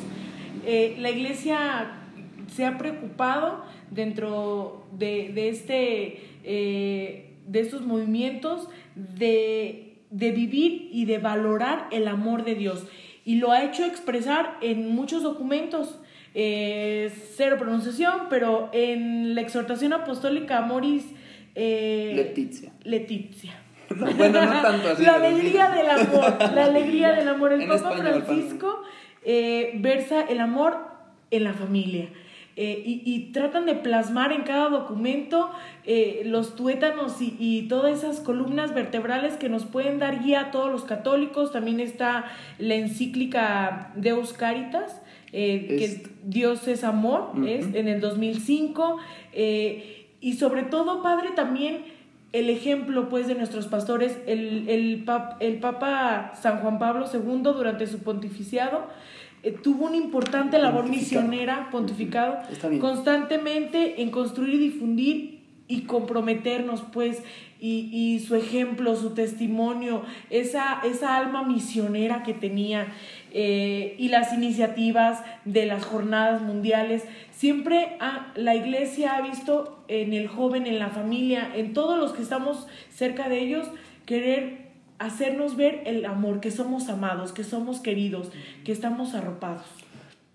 Eh, 0.65 0.97
la 0.99 1.09
iglesia 1.09 2.01
se 2.53 2.65
ha 2.65 2.77
preocupado 2.77 3.65
dentro 3.89 4.85
de, 4.91 5.49
este... 5.49 6.19
Eh, 6.43 7.31
de 7.47 7.59
estos 7.59 7.85
movimientos 7.85 8.69
de, 8.95 9.97
de 10.09 10.31
vivir 10.31 10.89
y 10.91 11.05
de 11.05 11.19
valorar 11.19 11.87
el 11.91 12.07
amor 12.07 12.43
de 12.43 12.55
Dios. 12.55 12.87
Y 13.25 13.35
lo 13.35 13.51
ha 13.51 13.63
hecho 13.63 13.83
expresar 13.83 14.57
en 14.61 14.87
muchos 14.87 15.23
documentos. 15.23 15.99
Eh, 16.33 17.11
cero 17.35 17.57
pronunciación, 17.57 18.27
pero 18.29 18.69
en 18.71 19.35
la 19.35 19.41
exhortación 19.41 19.93
apostólica 19.93 20.61
Moris 20.61 21.05
eh, 21.55 22.13
bueno, 24.17 24.45
no 24.45 24.61
tanto 24.61 24.89
así. 24.89 25.03
la 25.05 25.15
alegría 25.15 25.69
del 25.69 25.89
amor, 25.89 26.53
la 26.53 26.65
alegría 26.65 27.11
del 27.13 27.27
amor. 27.27 27.53
El 27.53 27.61
En 27.61 27.69
Papa 27.69 27.95
español, 27.95 28.23
Francisco 28.23 28.81
eh, 29.23 29.71
versa 29.75 30.21
el 30.21 30.39
amor 30.39 30.77
en 31.31 31.43
la 31.43 31.53
familia. 31.53 32.09
Eh, 32.57 32.81
y, 32.85 33.01
y 33.05 33.31
tratan 33.33 33.65
de 33.65 33.75
plasmar 33.75 34.31
en 34.31 34.43
cada 34.43 34.69
documento 34.69 35.51
eh, 35.85 36.21
los 36.25 36.55
tuétanos 36.55 37.21
y, 37.21 37.35
y 37.39 37.67
todas 37.67 37.97
esas 37.97 38.19
columnas 38.21 38.73
vertebrales 38.73 39.33
que 39.35 39.49
nos 39.49 39.65
pueden 39.65 39.99
dar 39.99 40.23
guía 40.23 40.39
a 40.39 40.51
todos 40.51 40.71
los 40.71 40.83
católicos. 40.85 41.51
También 41.51 41.79
está 41.81 42.25
la 42.57 42.75
encíclica 42.75 43.91
Deus 43.95 44.33
Caritas, 44.33 45.01
eh, 45.33 45.65
que 45.67 45.85
Es- 45.85 46.09
Dios 46.23 46.67
es 46.67 46.83
amor, 46.83 47.31
es 47.45 47.73
en 47.75 47.87
el 47.87 47.99
2005. 48.01 48.97
eh, 49.33 50.07
y 50.21 50.33
sobre 50.33 50.63
todo, 50.63 51.03
Padre, 51.03 51.29
también 51.35 51.83
el 52.33 52.49
ejemplo 52.49 53.09
pues 53.09 53.27
de 53.27 53.35
nuestros 53.35 53.67
pastores, 53.67 54.17
el, 54.27 54.67
el, 54.69 55.05
pap- 55.05 55.35
el 55.39 55.59
Papa 55.59 56.31
San 56.41 56.59
Juan 56.59 56.79
Pablo 56.79 57.05
II 57.13 57.41
durante 57.43 57.85
su 57.85 57.99
pontificiado 57.99 58.87
eh, 59.45 59.51
tuvo 59.51 59.85
una 59.85 59.95
importante 59.97 60.57
labor 60.57 60.83
Pontificado. 60.85 61.21
misionera, 61.23 61.69
pontificado, 61.71 62.37
constantemente 62.81 64.01
en 64.01 64.09
construir 64.11 64.55
y 64.55 64.57
difundir 64.57 65.35
y 65.67 65.81
comprometernos 65.81 66.81
pues 66.93 67.23
y, 67.59 67.89
y 67.91 68.19
su 68.19 68.35
ejemplo, 68.35 68.95
su 68.95 69.11
testimonio, 69.15 70.03
esa, 70.29 70.81
esa 70.83 71.17
alma 71.17 71.43
misionera 71.43 72.21
que 72.23 72.33
tenía 72.33 72.87
eh, 73.33 73.95
y 73.97 74.09
las 74.09 74.33
iniciativas 74.33 75.23
de 75.45 75.65
las 75.65 75.83
jornadas 75.85 76.41
mundiales. 76.41 77.03
Siempre 77.31 77.97
ha- 77.99 78.31
la 78.35 78.53
iglesia 78.55 79.15
ha 79.15 79.21
visto 79.21 79.83
en 79.87 80.13
el 80.13 80.27
joven, 80.27 80.67
en 80.67 80.77
la 80.79 80.89
familia, 80.89 81.49
en 81.55 81.73
todos 81.73 81.97
los 81.97 82.11
que 82.13 82.21
estamos 82.21 82.67
cerca 82.93 83.27
de 83.29 83.39
ellos, 83.39 83.67
querer 84.05 84.64
hacernos 84.99 85.55
ver 85.55 85.83
el 85.85 86.05
amor, 86.05 86.39
que 86.39 86.51
somos 86.51 86.89
amados, 86.89 87.31
que 87.31 87.43
somos 87.43 87.79
queridos, 87.79 88.31
que 88.63 88.71
estamos 88.71 89.13
arropados. 89.13 89.65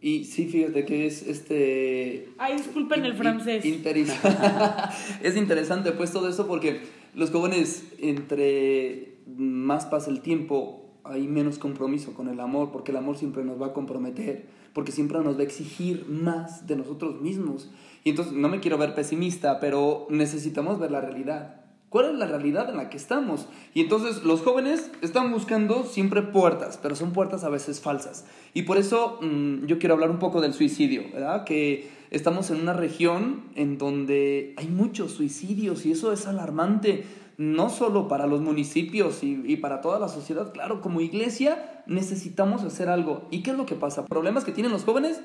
Y 0.02 0.24
sí, 0.24 0.46
fíjate 0.46 0.86
que 0.86 1.06
es 1.06 1.26
este. 1.26 2.30
Ay, 2.38 2.56
disculpen 2.56 3.04
el 3.04 3.14
francés. 3.14 3.64
es 5.22 5.36
interesante 5.36 5.92
pues 5.92 6.12
todo 6.12 6.28
eso 6.28 6.46
porque 6.46 6.80
los 7.14 7.30
jóvenes 7.30 7.84
entre 7.98 9.16
más 9.36 9.86
pasa 9.86 10.10
el 10.10 10.20
tiempo 10.20 10.86
hay 11.04 11.26
menos 11.26 11.58
compromiso 11.58 12.14
con 12.14 12.28
el 12.28 12.40
amor 12.40 12.70
porque 12.72 12.92
el 12.92 12.98
amor 12.98 13.16
siempre 13.16 13.44
nos 13.44 13.60
va 13.60 13.68
a 13.68 13.72
comprometer 13.72 14.46
porque 14.72 14.92
siempre 14.92 15.18
nos 15.20 15.36
va 15.36 15.40
a 15.40 15.44
exigir 15.44 16.06
más 16.08 16.66
de 16.66 16.76
nosotros 16.76 17.20
mismos 17.20 17.70
y 18.04 18.10
entonces 18.10 18.34
no 18.34 18.48
me 18.48 18.60
quiero 18.60 18.78
ver 18.78 18.94
pesimista 18.94 19.60
pero 19.60 20.06
necesitamos 20.10 20.78
ver 20.78 20.90
la 20.90 21.00
realidad 21.00 21.59
¿Cuál 21.90 22.06
es 22.06 22.14
la 22.14 22.26
realidad 22.26 22.70
en 22.70 22.76
la 22.76 22.88
que 22.88 22.96
estamos? 22.96 23.48
Y 23.74 23.80
entonces 23.80 24.22
los 24.22 24.42
jóvenes 24.42 24.92
están 25.02 25.32
buscando 25.32 25.82
siempre 25.82 26.22
puertas, 26.22 26.78
pero 26.80 26.94
son 26.94 27.12
puertas 27.12 27.42
a 27.42 27.48
veces 27.48 27.80
falsas. 27.80 28.24
Y 28.54 28.62
por 28.62 28.78
eso 28.78 29.18
mm, 29.20 29.66
yo 29.66 29.80
quiero 29.80 29.96
hablar 29.96 30.12
un 30.12 30.20
poco 30.20 30.40
del 30.40 30.54
suicidio, 30.54 31.02
¿verdad? 31.12 31.42
Que 31.42 31.90
estamos 32.12 32.52
en 32.52 32.60
una 32.60 32.74
región 32.74 33.42
en 33.56 33.76
donde 33.76 34.54
hay 34.56 34.68
muchos 34.68 35.10
suicidios 35.10 35.84
y 35.84 35.90
eso 35.90 36.12
es 36.12 36.28
alarmante, 36.28 37.06
no 37.38 37.70
solo 37.70 38.06
para 38.06 38.28
los 38.28 38.40
municipios 38.40 39.24
y, 39.24 39.42
y 39.44 39.56
para 39.56 39.80
toda 39.80 39.98
la 39.98 40.08
sociedad. 40.08 40.52
Claro, 40.52 40.82
como 40.82 41.00
iglesia 41.00 41.82
necesitamos 41.86 42.62
hacer 42.62 42.88
algo. 42.88 43.26
¿Y 43.32 43.42
qué 43.42 43.50
es 43.50 43.56
lo 43.56 43.66
que 43.66 43.74
pasa? 43.74 44.06
Problemas 44.06 44.44
que 44.44 44.52
tienen 44.52 44.70
los 44.70 44.84
jóvenes 44.84 45.20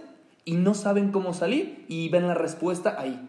y 0.46 0.56
no 0.56 0.74
saben 0.74 1.12
cómo 1.12 1.36
salir 1.36 1.86
y 1.88 2.10
ven 2.10 2.28
la 2.28 2.34
respuesta 2.34 2.96
ahí. 2.98 3.22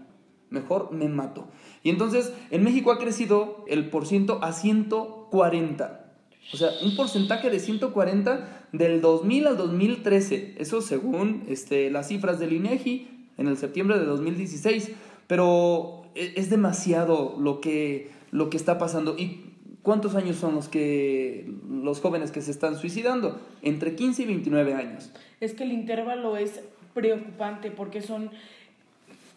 Mejor 0.51 0.93
me 0.93 1.09
mato. 1.09 1.49
Y 1.83 1.91
entonces 1.91 2.33
en 2.51 2.63
México 2.63 2.93
ha 2.93 2.99
crecido 2.99 3.65
el 3.69 3.91
por 3.91 4.07
ciento 4.07 4.39
a 4.43 4.53
140. 4.53 6.07
O 6.53 6.57
sea, 6.57 6.71
un 6.83 6.95
porcentaje 6.95 7.51
de 7.51 7.59
140 7.59 8.69
del 8.73 9.01
2000 9.01 9.47
al 9.49 9.57
2013. 9.57 10.55
Eso 10.59 10.81
según 10.81 11.45
este, 11.49 11.91
las 11.91 12.09
cifras 12.09 12.39
del 12.39 12.53
INEGI 12.53 13.09
en 13.37 13.49
el 13.49 13.57
septiembre 13.57 13.99
de 13.99 14.05
2016. 14.05 14.93
Pero 15.27 16.05
e- 16.15 16.35
es 16.37 16.51
demasiado 16.51 17.37
lo 17.39 17.61
que, 17.61 18.11
lo 18.31 18.49
que 18.51 18.57
está 18.57 18.79
pasando. 18.79 19.17
¿Y 19.19 19.55
cuántos 19.83 20.15
años 20.15 20.37
son 20.37 20.55
los, 20.55 20.69
que, 20.69 21.53
los 21.69 22.01
jóvenes 22.01 22.31
que 22.31 22.41
se 22.41 22.53
están 22.53 22.77
suicidando? 22.77 23.41
Entre 23.63 23.97
15 23.97 24.23
y 24.23 24.27
29 24.27 24.75
años. 24.75 25.11
Es 25.41 25.53
que 25.55 25.65
el 25.65 25.73
intervalo 25.73 26.37
es 26.37 26.61
preocupante 26.95 27.71
porque 27.71 28.01
son 28.03 28.31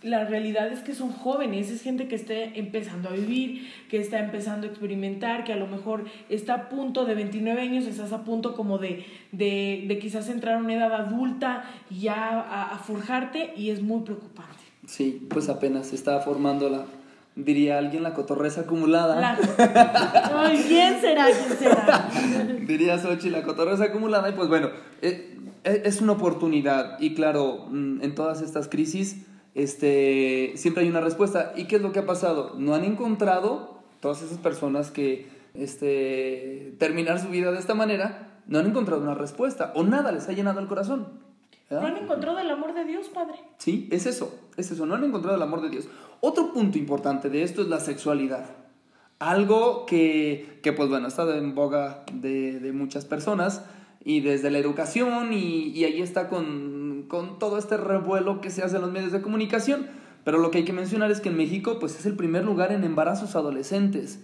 la 0.01 0.23
realidad 0.25 0.71
es 0.71 0.79
que 0.79 0.93
son 0.95 1.11
jóvenes, 1.11 1.69
es 1.69 1.81
gente 1.81 2.07
que 2.07 2.15
está 2.15 2.33
empezando 2.33 3.09
a 3.09 3.11
vivir, 3.13 3.67
que 3.89 3.99
está 3.99 4.19
empezando 4.19 4.65
a 4.65 4.69
experimentar, 4.69 5.43
que 5.43 5.51
a 5.53 5.57
lo 5.57 5.67
mejor 5.67 6.05
está 6.29 6.53
a 6.53 6.69
punto 6.69 7.03
de 7.05 7.15
29 7.15 7.61
años, 7.61 7.85
estás 7.85 8.13
a 8.13 8.23
punto 8.23 8.55
como 8.55 8.77
de, 8.77 9.05
de, 9.33 9.83
de 9.87 9.99
quizás 9.99 10.29
entrar 10.29 10.55
a 10.55 10.59
una 10.59 10.73
edad 10.73 10.93
adulta 10.93 11.63
y 11.89 12.01
ya 12.01 12.15
a, 12.39 12.73
a 12.73 12.77
forjarte 12.77 13.53
y 13.57 13.71
es 13.71 13.81
muy 13.81 14.01
preocupante. 14.03 14.53
Sí, 14.87 15.27
pues 15.29 15.49
apenas 15.49 15.91
está 15.93 16.19
formando 16.21 16.69
la, 16.69 16.85
diría 17.35 17.77
alguien, 17.77 18.01
la 18.03 18.13
cotorreza 18.13 18.61
acumulada. 18.61 19.19
La- 19.19 19.37
Ay, 20.33 20.63
¿Quién 20.67 20.99
será? 21.01 21.25
¿Quién 21.25 21.57
será? 21.59 22.09
Diría 22.65 22.97
Xochitl, 22.97 23.33
la 23.33 23.43
cotorreza 23.43 23.83
acumulada. 23.85 24.29
Y 24.29 24.33
pues 24.33 24.47
bueno, 24.47 24.69
eh, 25.01 25.37
eh, 25.63 25.81
es 25.85 26.01
una 26.01 26.13
oportunidad. 26.13 26.99
Y 26.99 27.13
claro, 27.13 27.67
mm, 27.69 28.01
en 28.01 28.15
todas 28.15 28.41
estas 28.41 28.67
crisis, 28.67 29.25
este, 29.55 30.53
siempre 30.55 30.83
hay 30.83 30.89
una 30.89 31.01
respuesta. 31.01 31.53
¿Y 31.55 31.65
qué 31.65 31.77
es 31.77 31.81
lo 31.81 31.91
que 31.91 31.99
ha 31.99 32.05
pasado? 32.05 32.55
No 32.57 32.73
han 32.75 32.83
encontrado, 32.83 33.79
todas 33.99 34.21
esas 34.21 34.37
personas 34.37 34.91
que 34.91 35.27
este, 35.53 36.75
terminar 36.77 37.19
su 37.19 37.29
vida 37.29 37.51
de 37.51 37.59
esta 37.59 37.73
manera, 37.73 38.41
no 38.47 38.59
han 38.59 38.67
encontrado 38.67 39.01
una 39.01 39.15
respuesta. 39.15 39.71
O 39.75 39.83
nada 39.83 40.11
les 40.11 40.27
ha 40.27 40.33
llenado 40.33 40.59
el 40.59 40.67
corazón. 40.67 41.07
No 41.69 41.77
¿verdad? 41.77 41.97
han 41.97 42.03
encontrado 42.03 42.39
el 42.39 42.49
amor 42.49 42.73
de 42.73 42.85
Dios, 42.85 43.09
Padre. 43.09 43.35
Sí, 43.57 43.87
es 43.91 44.05
eso, 44.05 44.33
es 44.57 44.71
eso, 44.71 44.85
no 44.87 44.95
han 44.95 45.03
encontrado 45.03 45.37
el 45.37 45.43
amor 45.43 45.61
de 45.61 45.69
Dios. 45.69 45.87
Otro 46.19 46.51
punto 46.51 46.77
importante 46.77 47.29
de 47.29 47.43
esto 47.43 47.61
es 47.61 47.67
la 47.67 47.79
sexualidad. 47.79 48.45
Algo 49.19 49.85
que, 49.85 50.59
que 50.63 50.73
pues 50.73 50.89
bueno, 50.89 51.05
ha 51.05 51.09
estado 51.09 51.35
en 51.35 51.53
boga 51.53 52.05
de, 52.13 52.59
de 52.59 52.71
muchas 52.71 53.05
personas 53.05 53.63
y 54.03 54.21
desde 54.21 54.49
la 54.49 54.57
educación 54.57 55.33
y, 55.33 55.67
y 55.67 55.83
ahí 55.83 56.01
está 56.01 56.29
con, 56.29 56.78
con 57.09 57.37
todo 57.39 57.57
este 57.57 57.75
revuelo 57.75 58.39
que 58.39 58.49
se 58.49 58.63
hace 58.63 58.77
en 58.77 58.83
los 58.83 58.91
medios 58.91 59.11
de 59.11 59.21
comunicación. 59.21 59.87
Pero 60.23 60.37
lo 60.37 60.51
que 60.51 60.59
hay 60.59 60.63
que 60.65 60.73
mencionar 60.73 61.11
es 61.11 61.19
que 61.19 61.27
en 61.29 61.35
México 61.37 61.77
pues 61.79 61.99
es 61.99 62.05
el 62.05 62.15
primer 62.15 62.45
lugar 62.45 62.71
en 62.71 62.85
embarazos 62.85 63.35
adolescentes. 63.35 64.21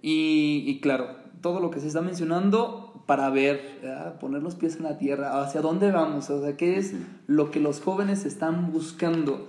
Y, 0.00 0.64
y 0.66 0.80
claro, 0.80 1.08
todo 1.42 1.60
lo 1.60 1.70
que 1.70 1.80
se 1.80 1.88
está 1.88 2.00
mencionando 2.00 3.02
para 3.06 3.30
ver, 3.30 3.78
¿verdad? 3.82 4.18
poner 4.18 4.42
los 4.42 4.54
pies 4.54 4.76
en 4.76 4.82
la 4.84 4.98
tierra, 4.98 5.42
hacia 5.42 5.60
dónde 5.62 5.90
vamos, 5.90 6.28
o 6.30 6.42
sea, 6.42 6.56
qué 6.56 6.76
es 6.76 6.94
lo 7.26 7.50
que 7.50 7.58
los 7.60 7.80
jóvenes 7.80 8.24
están 8.26 8.70
buscando. 8.72 9.48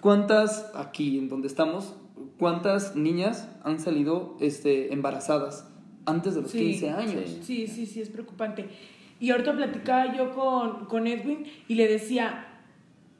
¿Cuántas, 0.00 0.70
aquí 0.74 1.18
en 1.18 1.28
donde 1.28 1.48
estamos, 1.48 1.94
cuántas 2.38 2.94
niñas 2.96 3.48
han 3.64 3.80
salido 3.80 4.36
este, 4.40 4.92
embarazadas 4.94 5.66
antes 6.06 6.34
de 6.36 6.42
los 6.42 6.50
Sí, 6.52 6.58
15 6.70 6.90
años? 6.90 7.22
sí. 7.26 7.40
Sí, 7.42 7.66
sí, 7.66 7.86
sí, 7.86 8.00
es 8.00 8.08
preocupante. 8.08 8.68
Y 9.20 9.30
ahorita 9.30 9.54
platicaba 9.54 10.16
yo 10.16 10.34
con, 10.34 10.86
con 10.86 11.06
Edwin 11.06 11.44
y 11.68 11.74
le 11.74 11.86
decía, 11.86 12.46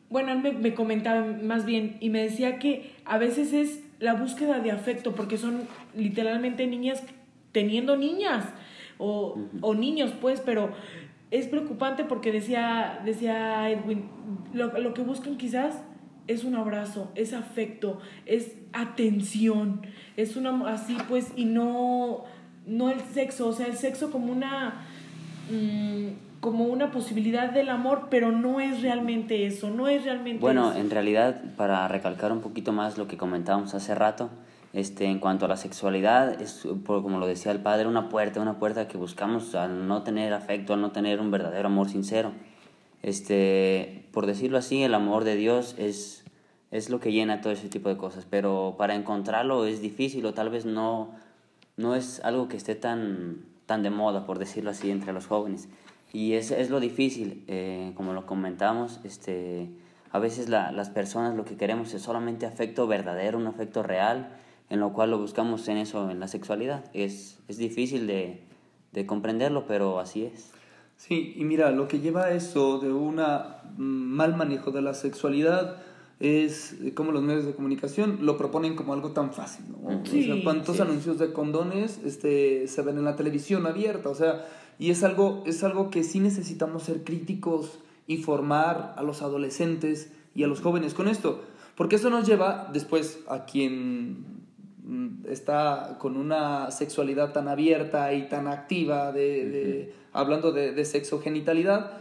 bueno, 0.09 0.33
él 0.33 0.41
me, 0.41 0.53
me 0.53 0.75
comentaba 0.75 1.25
más 1.25 1.65
bien 1.65 1.99
y 2.01 2.11
me 2.11 2.23
decía 2.23 2.59
que 2.59 2.93
a 3.05 3.19
veces 3.19 3.53
es 3.53 3.85
la 4.01 4.15
búsqueda 4.15 4.59
de 4.61 4.71
afecto, 4.71 5.15
porque 5.15 5.37
son 5.37 5.69
literalmente 5.95 6.67
niñas 6.67 7.03
teniendo 7.53 7.97
niñas 7.97 8.47
o, 8.99 9.39
o 9.61 9.75
niños, 9.75 10.13
pues, 10.21 10.41
pero 10.41 10.73
es 11.31 11.47
preocupante 11.47 12.05
porque 12.05 12.33
decía, 12.33 13.01
decía 13.05 13.71
Edwin, 13.71 14.09
lo, 14.53 14.79
lo 14.79 14.95
que 14.95 15.03
buscan 15.03 15.37
quizás 15.37 15.83
es 16.27 16.45
un 16.45 16.55
abrazo, 16.55 17.11
es 17.15 17.33
afecto, 17.33 18.01
es 18.27 18.57
atención, 18.73 19.83
es 20.17 20.37
una 20.37 20.73
así 20.73 20.97
pues 21.09 21.33
y 21.37 21.45
no 21.45 22.25
no 22.67 22.91
el 22.91 23.01
sexo, 23.01 23.49
o 23.49 23.53
sea, 23.53 23.67
el 23.67 23.77
sexo 23.77 24.11
como 24.11 24.33
una 24.33 24.87
mm, 25.51 26.41
como 26.41 26.65
una 26.65 26.91
posibilidad 26.91 27.51
del 27.51 27.69
amor, 27.69 28.09
pero 28.11 28.33
no 28.33 28.61
es 28.61 28.83
realmente 28.83 29.47
eso, 29.47 29.71
no 29.71 29.89
es 29.89 30.05
realmente 30.05 30.41
Bueno, 30.41 30.71
eso. 30.71 30.81
en 30.81 30.91
realidad, 30.91 31.43
para 31.57 31.87
recalcar 31.89 32.33
un 32.33 32.41
poquito 32.41 32.73
más 32.73 32.97
lo 32.97 33.07
que 33.07 33.17
comentábamos 33.17 33.75
hace 33.75 33.95
rato, 33.95 34.31
este, 34.73 35.07
en 35.07 35.19
cuanto 35.19 35.47
a 35.47 35.49
la 35.49 35.57
sexualidad, 35.57 36.41
es, 36.41 36.67
como 36.87 37.19
lo 37.19 37.27
decía 37.27 37.53
el 37.53 37.59
padre, 37.61 37.87
una 37.89 38.09
puerta, 38.09 38.41
una 38.41 38.59
puerta 38.59 38.87
que 38.89 38.97
buscamos 38.97 39.55
al 39.55 39.89
no 39.89 40.03
tener 40.03 40.33
afecto, 40.33 40.75
al 40.75 40.81
no 40.81 40.93
tener 40.93 41.21
un 41.21 41.31
verdadero 41.31 41.67
amor 41.67 41.89
sincero. 41.89 42.33
Este, 43.03 44.07
por 44.13 44.27
decirlo 44.27 44.59
así, 44.59 44.83
el 44.83 44.95
amor 44.95 45.25
de 45.25 45.35
Dios 45.35 45.75
es, 45.79 46.25
es 46.71 46.89
lo 46.89 47.01
que 47.01 47.13
llena 47.13 47.41
todo 47.41 47.53
ese 47.53 47.69
tipo 47.69 47.89
de 47.89 47.97
cosas, 47.97 48.27
pero 48.29 48.77
para 48.79 48.95
encontrarlo 48.95 49.67
es 49.67 49.81
difícil 49.81 50.25
o 50.27 50.35
tal 50.35 50.51
vez 50.51 50.67
no, 50.67 51.11
no 51.77 51.95
es 51.95 52.21
algo 52.25 52.47
que 52.49 52.57
esté 52.57 52.75
tan, 52.77 53.45
tan 53.71 53.85
de 53.85 53.91
moda, 53.91 54.27
por 54.27 54.41
decirlo 54.41 54.71
así, 54.71 54.91
entre 54.91 55.13
los 55.13 55.29
jóvenes. 55.29 55.69
Y 56.13 56.33
es, 56.33 56.51
es 56.51 56.71
lo 56.71 56.81
difícil, 56.81 57.45
eh, 57.47 57.93
como 57.95 58.13
lo 58.15 58.27
comentamos, 58.27 58.99
este, 59.05 59.71
a 60.11 60.19
veces 60.19 60.49
la, 60.49 60.73
las 60.73 60.91
personas 60.91 61.37
lo 61.37 61.45
que 61.45 61.57
queremos 61.57 61.95
es 61.95 62.03
solamente 62.03 62.47
afecto 62.47 62.89
verdadero, 62.89 63.39
un 63.39 63.47
afecto 63.47 63.85
real, 63.85 64.37
en 64.71 64.81
lo 64.81 64.93
cual 64.93 65.13
lo 65.13 65.21
buscamos 65.21 65.69
en 65.69 65.77
eso, 65.77 66.11
en 66.11 66.19
la 66.19 66.27
sexualidad. 66.27 66.83
Es, 66.95 67.39
es 67.47 67.59
difícil 67.59 68.09
de, 68.09 68.43
de 68.91 69.07
comprenderlo, 69.07 69.69
pero 69.69 70.01
así 70.01 70.25
es. 70.25 70.51
Sí, 70.97 71.35
y 71.37 71.45
mira, 71.45 71.71
lo 71.71 71.87
que 71.87 72.01
lleva 72.01 72.25
a 72.25 72.33
eso 72.33 72.81
de 72.81 72.93
un 72.93 73.23
mal 73.77 74.37
manejo 74.37 74.73
de 74.73 74.83
la 74.83 74.95
sexualidad 74.95 75.81
es 76.21 76.77
como 76.95 77.13
los 77.13 77.23
medios 77.23 77.47
de 77.47 77.55
comunicación 77.55 78.19
lo 78.21 78.37
proponen 78.37 78.77
como 78.77 78.93
algo 78.93 79.13
tan 79.13 79.33
fácil, 79.33 79.65
¿no? 79.71 80.03
o 80.03 80.07
sea, 80.07 80.45
¿cuántos 80.45 80.79
anuncios 80.79 81.19
de 81.19 81.33
condones 81.33 81.99
este, 82.05 82.69
se 82.69 82.83
ven 82.83 82.99
en 82.99 83.05
la 83.05 83.17
televisión 83.17 83.67
abierta? 83.67 84.11
O 84.11 84.15
sea, 84.15 84.47
y 84.79 84.91
es 84.91 85.03
algo, 85.03 85.43
es 85.47 85.65
algo 85.65 85.89
que 85.89 86.05
sí 86.05 86.21
necesitamos 86.21 86.83
ser 86.83 87.05
críticos 87.05 87.79
y 88.07 88.19
formar 88.19 88.95
a 88.99 89.03
los 89.03 89.23
adolescentes 89.23 90.13
y 90.35 90.43
a 90.43 90.47
los 90.47 90.61
jóvenes 90.61 90.93
con 90.93 91.09
esto, 91.09 91.43
porque 91.75 91.97
eso 91.97 92.11
nos 92.11 92.27
lleva 92.27 92.69
después 92.71 93.21
a 93.27 93.47
quien 93.47 94.45
mm, 94.85 95.27
está 95.27 95.97
con 95.99 96.19
una 96.19 96.71
sexualidad 96.71 97.33
tan 97.33 97.49
abierta 97.49 98.13
y 98.13 98.29
tan 98.29 98.47
activa, 98.47 99.11
de, 99.11 99.95
hablando 100.13 100.53
de, 100.53 100.73
de 100.73 100.85
sexogenitalidad, 100.85 101.93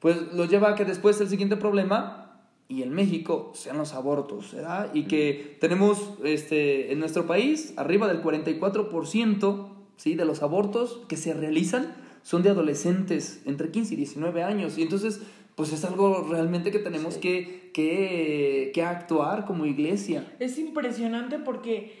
pues 0.00 0.32
lo 0.32 0.46
lleva 0.46 0.70
a 0.70 0.74
que 0.74 0.84
después 0.84 1.20
el 1.20 1.28
siguiente 1.28 1.56
problema 1.56 2.27
y 2.68 2.82
en 2.82 2.92
México 2.92 3.52
sean 3.54 3.78
los 3.78 3.94
abortos, 3.94 4.52
¿verdad? 4.52 4.90
Y 4.92 5.04
que 5.04 5.56
tenemos 5.58 6.14
este, 6.22 6.92
en 6.92 7.00
nuestro 7.00 7.26
país 7.26 7.72
arriba 7.76 8.06
del 8.08 8.22
44% 8.22 9.68
¿sí? 9.96 10.14
de 10.14 10.24
los 10.26 10.42
abortos 10.42 11.00
que 11.08 11.16
se 11.16 11.32
realizan 11.32 11.96
son 12.22 12.42
de 12.42 12.50
adolescentes 12.50 13.42
entre 13.46 13.70
15 13.70 13.94
y 13.94 13.96
19 13.96 14.42
años. 14.42 14.76
Y 14.76 14.82
entonces, 14.82 15.22
pues 15.54 15.72
es 15.72 15.82
algo 15.86 16.26
realmente 16.30 16.70
que 16.70 16.78
tenemos 16.78 17.16
que, 17.16 17.70
que, 17.72 18.70
que 18.74 18.82
actuar 18.82 19.46
como 19.46 19.64
iglesia. 19.64 20.30
Es 20.38 20.58
impresionante 20.58 21.38
porque 21.38 21.92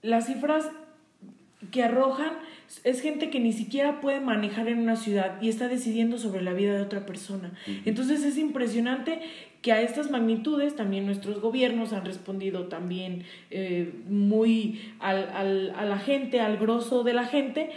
las 0.00 0.26
cifras 0.26 0.70
que 1.70 1.82
arrojan 1.82 2.32
es 2.84 3.00
gente 3.00 3.30
que 3.30 3.40
ni 3.40 3.52
siquiera 3.52 4.00
puede 4.00 4.20
manejar 4.20 4.68
en 4.68 4.78
una 4.78 4.96
ciudad 4.96 5.40
y 5.40 5.48
está 5.48 5.68
decidiendo 5.68 6.18
sobre 6.18 6.42
la 6.42 6.52
vida 6.52 6.74
de 6.74 6.82
otra 6.82 7.06
persona. 7.06 7.52
Entonces 7.84 8.24
es 8.24 8.38
impresionante 8.38 9.20
que 9.62 9.72
a 9.72 9.82
estas 9.82 10.10
magnitudes 10.10 10.76
también 10.76 11.06
nuestros 11.06 11.40
gobiernos 11.40 11.92
han 11.92 12.04
respondido 12.04 12.64
también 12.64 13.24
eh, 13.50 13.92
muy 14.08 14.80
al, 15.00 15.28
al, 15.30 15.70
a 15.76 15.84
la 15.84 15.98
gente, 15.98 16.40
al 16.40 16.56
grosso 16.56 17.02
de 17.02 17.14
la 17.14 17.24
gente, 17.24 17.70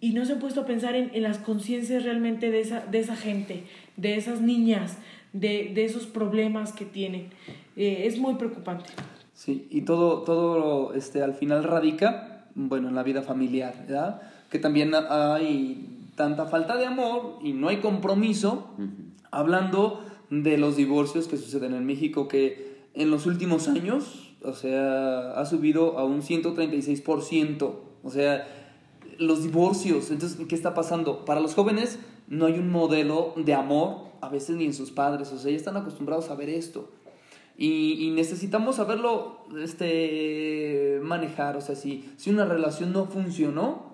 y 0.00 0.12
no 0.12 0.24
se 0.24 0.34
han 0.34 0.38
puesto 0.38 0.60
a 0.60 0.66
pensar 0.66 0.94
en, 0.94 1.10
en 1.12 1.22
las 1.22 1.38
conciencias 1.38 2.04
realmente 2.04 2.50
de 2.50 2.60
esa, 2.60 2.80
de 2.86 3.00
esa 3.00 3.16
gente, 3.16 3.64
de 3.96 4.16
esas 4.16 4.40
niñas, 4.40 4.98
de, 5.32 5.72
de 5.74 5.84
esos 5.84 6.06
problemas 6.06 6.72
que 6.72 6.84
tienen. 6.84 7.30
Eh, 7.76 8.02
es 8.06 8.18
muy 8.18 8.34
preocupante. 8.34 8.90
Sí, 9.34 9.66
y 9.70 9.82
todo, 9.82 10.22
todo 10.22 10.94
este, 10.94 11.22
al 11.22 11.34
final 11.34 11.64
radica, 11.64 12.46
bueno, 12.54 12.88
en 12.88 12.94
la 12.94 13.02
vida 13.02 13.22
familiar, 13.22 13.74
¿verdad? 13.86 14.22
Que 14.50 14.58
también 14.58 14.92
hay 14.94 15.86
tanta 16.16 16.46
falta 16.46 16.76
de 16.76 16.86
amor 16.86 17.38
y 17.42 17.52
no 17.52 17.68
hay 17.68 17.76
compromiso, 17.76 18.74
hablando 19.30 20.04
de 20.30 20.58
los 20.58 20.76
divorcios 20.76 21.26
que 21.28 21.36
suceden 21.36 21.74
en 21.74 21.86
México, 21.86 22.28
que 22.28 22.78
en 22.94 23.10
los 23.10 23.26
últimos 23.26 23.68
años, 23.68 24.34
o 24.42 24.52
sea, 24.52 25.32
ha 25.32 25.46
subido 25.46 25.98
a 25.98 26.04
un 26.04 26.22
136%. 26.22 27.74
O 28.02 28.10
sea, 28.10 28.46
los 29.18 29.42
divorcios. 29.42 30.10
Entonces, 30.10 30.38
¿qué 30.48 30.54
está 30.54 30.74
pasando? 30.74 31.24
Para 31.24 31.40
los 31.40 31.54
jóvenes 31.54 31.98
no 32.28 32.46
hay 32.46 32.54
un 32.54 32.70
modelo 32.70 33.34
de 33.36 33.54
amor, 33.54 34.08
a 34.20 34.28
veces 34.28 34.56
ni 34.56 34.64
en 34.64 34.74
sus 34.74 34.90
padres. 34.90 35.32
O 35.32 35.38
sea, 35.38 35.50
ya 35.50 35.56
están 35.56 35.76
acostumbrados 35.76 36.30
a 36.30 36.34
ver 36.34 36.48
esto. 36.48 36.90
Y, 37.56 38.06
y, 38.06 38.10
necesitamos 38.10 38.76
saberlo 38.76 39.40
este, 39.60 41.00
manejar. 41.02 41.56
O 41.56 41.60
sea, 41.60 41.74
si, 41.74 42.08
si 42.16 42.30
una 42.30 42.44
relación 42.44 42.92
no 42.92 43.06
funcionó, 43.06 43.87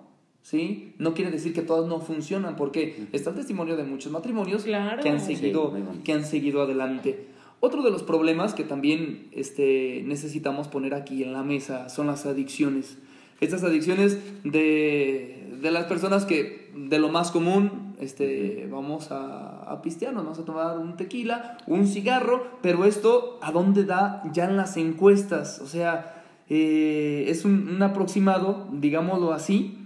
¿sí? 0.44 0.92
No 0.98 1.14
quiere 1.14 1.30
decir 1.30 1.54
que 1.54 1.62
todas 1.62 1.88
no 1.88 2.00
funcionan, 2.00 2.54
porque 2.54 3.08
está 3.12 3.30
el 3.30 3.36
testimonio 3.36 3.76
de 3.76 3.82
muchos 3.82 4.12
matrimonios 4.12 4.62
que, 4.62 4.74
han 4.74 5.18
seguido, 5.18 5.74
que 6.04 6.12
han 6.12 6.24
seguido 6.24 6.62
adelante. 6.62 7.26
Otro 7.60 7.82
de 7.82 7.90
los 7.90 8.02
problemas 8.02 8.52
que 8.52 8.62
también 8.62 9.28
este, 9.32 10.02
necesitamos 10.04 10.68
poner 10.68 10.94
aquí 10.94 11.24
en 11.24 11.32
la 11.32 11.42
mesa 11.42 11.88
son 11.88 12.06
las 12.06 12.26
adicciones. 12.26 12.98
Estas 13.40 13.64
adicciones 13.64 14.18
de, 14.44 15.48
de 15.62 15.70
las 15.70 15.86
personas 15.86 16.26
que 16.26 16.70
de 16.76 16.98
lo 16.98 17.08
más 17.08 17.30
común 17.30 17.94
este, 17.98 18.68
vamos 18.70 19.12
a, 19.12 19.62
a 19.62 19.80
pistear, 19.80 20.14
vamos 20.14 20.38
a 20.38 20.44
tomar 20.44 20.78
un 20.78 20.96
tequila, 20.96 21.56
un 21.66 21.86
cigarro, 21.86 22.58
pero 22.60 22.84
esto 22.84 23.38
a 23.40 23.50
dónde 23.50 23.84
da 23.84 24.22
ya 24.30 24.44
en 24.44 24.58
las 24.58 24.76
encuestas, 24.76 25.58
o 25.60 25.66
sea, 25.66 26.22
eh, 26.50 27.24
es 27.28 27.46
un, 27.46 27.66
un 27.68 27.82
aproximado, 27.82 28.68
digámoslo 28.72 29.32
así, 29.32 29.83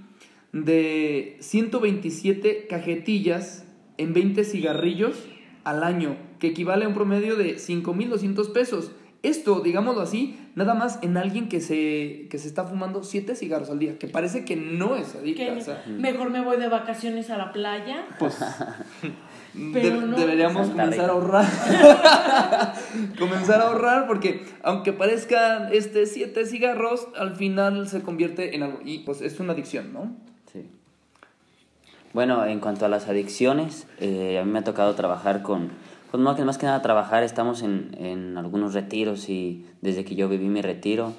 de 0.53 1.37
127 1.41 2.67
cajetillas 2.69 3.65
en 3.97 4.15
20 4.15 4.45
cigarrillos 4.45 5.17
al 5.65 5.83
año, 5.83 6.17
que 6.39 6.49
equivale 6.49 6.85
a 6.85 6.89
un 6.89 6.95
promedio 6.95 7.37
de 7.37 7.57
5.200 7.57 8.53
pesos. 8.53 8.93
Esto, 9.25 9.61
digámoslo 9.61 10.01
así, 10.01 10.39
nada 10.55 10.75
más 10.75 11.01
en 11.03 11.17
alguien 11.17 11.49
que 11.49 11.61
se, 11.61 12.29
que 12.31 12.39
se 12.39 12.47
está 12.47 12.65
fumando 12.65 13.03
7 13.03 13.35
cigarros 13.35 13.69
al 13.69 13.81
día, 13.81 13.99
que 13.99 14.07
parece 14.07 14.45
que 14.45 14.55
no 14.55 14.95
es 14.95 15.17
adicta. 15.17 15.53
O 15.59 15.61
sea, 15.61 15.85
mejor 15.89 16.31
me 16.31 16.41
voy 16.41 16.57
de 16.57 16.69
vacaciones 16.69 17.29
a 17.31 17.37
la 17.37 17.53
playa. 17.53 18.07
Pues 18.21 18.39
de, 19.55 19.91
no, 19.91 20.17
deberíamos 20.17 20.69
comenzar 20.69 21.11
a 21.11 21.13
ahorrar. 21.15 21.47
comenzar 23.19 23.61
a 23.61 23.65
ahorrar 23.65 24.07
porque 24.07 24.45
aunque 24.63 24.93
parezcan 24.93 25.71
este 25.73 26.07
7 26.07 26.47
cigarros, 26.47 27.09
al 27.17 27.35
final 27.35 27.89
se 27.89 28.03
convierte 28.03 28.55
en 28.55 28.63
algo. 28.63 28.79
Y 28.85 29.01
pues 29.01 29.21
es 29.21 29.41
una 29.41 29.53
adicción, 29.53 29.93
¿no? 29.93 30.17
Bueno, 32.15 32.45
en 32.47 32.61
cuanto 32.61 32.87
a 32.87 32.89
las 32.89 33.09
adicciones, 33.09 33.87
eh, 34.01 34.39
a 34.41 34.45
mí 34.45 34.51
me 34.51 34.61
ha 34.61 34.65
tocado 34.65 34.95
trabajar 34.95 35.43
con, 35.43 35.71
pues 36.11 36.23
más 36.23 36.37
que, 36.37 36.45
más 36.45 36.57
que 36.57 36.67
nada 36.67 36.81
trabajar, 36.81 37.23
estamos 37.23 37.63
en, 37.63 37.95
en 37.99 38.39
algunos 38.39 38.73
retiros 38.73 39.29
y 39.29 39.67
desde 39.83 40.05
que 40.05 40.15
yo 40.15 40.29
viví 40.29 40.49
mi 40.49 40.63
retiro, 40.63 41.13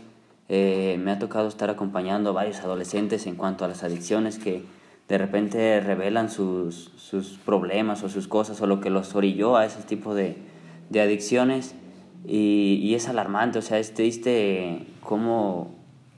eh, 0.51 0.99
me 0.99 1.11
ha 1.11 1.19
tocado 1.19 1.47
estar 1.47 1.69
acompañando 1.69 2.31
a 2.31 2.33
varios 2.33 2.59
adolescentes 2.61 3.27
en 3.27 3.35
cuanto 3.35 3.65
a 3.65 3.67
las 3.67 3.83
adicciones 3.83 4.39
que 4.39 4.63
de 5.07 5.17
repente 5.19 5.79
revelan 5.79 6.31
sus, 6.31 6.91
sus 6.97 7.37
problemas 7.37 8.03
o 8.03 8.09
sus 8.09 8.27
cosas 8.27 8.59
o 8.61 8.65
lo 8.65 8.81
que 8.81 8.89
los 8.89 9.13
orilló 9.13 9.57
a 9.57 9.65
ese 9.65 9.83
tipo 9.83 10.15
de, 10.15 10.37
de 10.89 11.01
adicciones. 11.01 11.75
Y, 12.25 12.79
y, 12.81 12.95
es 12.95 13.07
alarmante, 13.07 13.59
o 13.59 13.61
sea, 13.61 13.79
es 13.79 13.93
triste 13.93 14.87
cómo, 15.01 15.75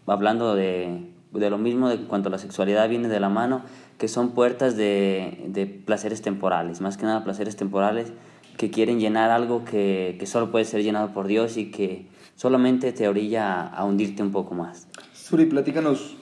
hablando 0.08 0.56
de, 0.56 1.11
de 1.32 1.50
lo 1.50 1.58
mismo 1.58 1.90
de 1.90 1.98
cuanto 2.06 2.30
a 2.30 2.32
la 2.32 2.38
sexualidad 2.38 2.90
viene 2.90 3.08
de 3.08 3.20
la 3.20 3.30
mano, 3.30 3.62
que 3.98 4.08
son 4.08 4.32
puertas 4.32 4.76
de, 4.76 5.46
de, 5.48 5.66
placeres 5.66 6.22
temporales, 6.22 6.82
más 6.82 6.98
que 6.98 7.06
nada 7.06 7.24
placeres 7.24 7.56
temporales 7.56 8.12
que 8.58 8.70
quieren 8.70 9.00
llenar 9.00 9.32
algo 9.32 9.64
que, 9.64 10.18
que, 10.20 10.26
solo 10.28 10.52
puede 10.52 10.66
ser 10.66 10.84
llenado 10.84 11.14
por 11.14 11.28
Dios 11.28 11.58
y 11.58 11.72
que 11.72 12.08
solamente 12.36 12.92
te 12.92 13.08
orilla 13.08 13.68
a, 13.68 13.86
hundirte 13.86 14.22
un 14.24 14.32
poco 14.32 14.56
más. 14.56 14.88
Suri, 15.14 15.46
platícanos, 15.46 16.16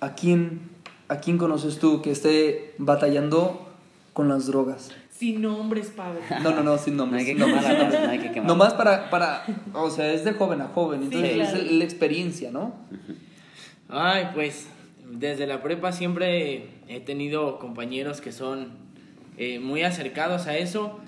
¿a 0.00 0.14
quién, 0.14 0.60
¿a 1.08 1.16
quién 1.16 1.38
conoces 1.38 1.78
tú 1.78 2.02
que 2.02 2.10
esté 2.10 2.74
batallando 2.78 3.68
con 4.12 4.28
las 4.28 4.46
drogas? 4.46 4.90
Sin 5.10 5.40
nombres, 5.40 5.90
padre. 5.90 6.20
No, 6.42 6.50
no, 6.50 6.62
no, 6.62 6.78
sin 6.78 6.96
nombres. 6.96 7.22
No 7.36 7.46
hay 7.46 7.54
que 7.54 7.62
quemarla, 7.62 8.00
no 8.06 8.10
hay 8.10 8.18
que 8.18 8.30
quemarla. 8.32 8.54
Nomás 8.54 8.74
para, 8.74 9.10
para, 9.10 9.44
o 9.72 9.88
sea, 9.88 10.12
es 10.12 10.24
de 10.24 10.32
joven 10.32 10.60
a 10.60 10.68
joven, 10.68 11.04
entonces 11.04 11.30
sí, 11.30 11.36
claro. 11.36 11.56
es 11.56 11.72
la 11.72 11.84
experiencia, 11.84 12.50
¿no? 12.50 12.74
Ay, 13.94 14.30
pues 14.32 14.70
desde 15.04 15.46
la 15.46 15.62
prepa 15.62 15.92
siempre 15.92 16.64
he 16.88 17.00
tenido 17.00 17.58
compañeros 17.58 18.22
que 18.22 18.32
son 18.32 18.70
eh, 19.36 19.58
muy 19.58 19.82
acercados 19.82 20.46
a 20.46 20.56
eso, 20.56 20.98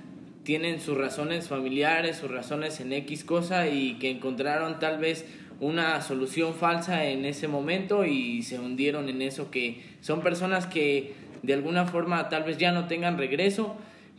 tienen 0.42 0.82
sus 0.82 0.98
razones 0.98 1.48
familiares, 1.48 2.18
sus 2.18 2.30
razones 2.30 2.80
en 2.80 2.92
X 2.92 3.24
cosa 3.24 3.68
y 3.68 3.94
que 3.94 4.10
encontraron 4.10 4.80
tal 4.80 4.98
vez 4.98 5.24
una 5.60 6.02
solución 6.02 6.52
falsa 6.52 7.06
en 7.06 7.24
ese 7.24 7.48
momento 7.48 8.04
y 8.04 8.42
se 8.42 8.58
hundieron 8.58 9.08
en 9.08 9.22
eso 9.22 9.50
que 9.50 9.80
son 10.02 10.20
personas 10.20 10.66
que 10.66 11.14
de 11.42 11.54
alguna 11.54 11.86
forma 11.86 12.28
tal 12.28 12.42
vez 12.42 12.58
ya 12.58 12.70
no 12.70 12.86
tengan 12.86 13.16
regreso, 13.16 13.76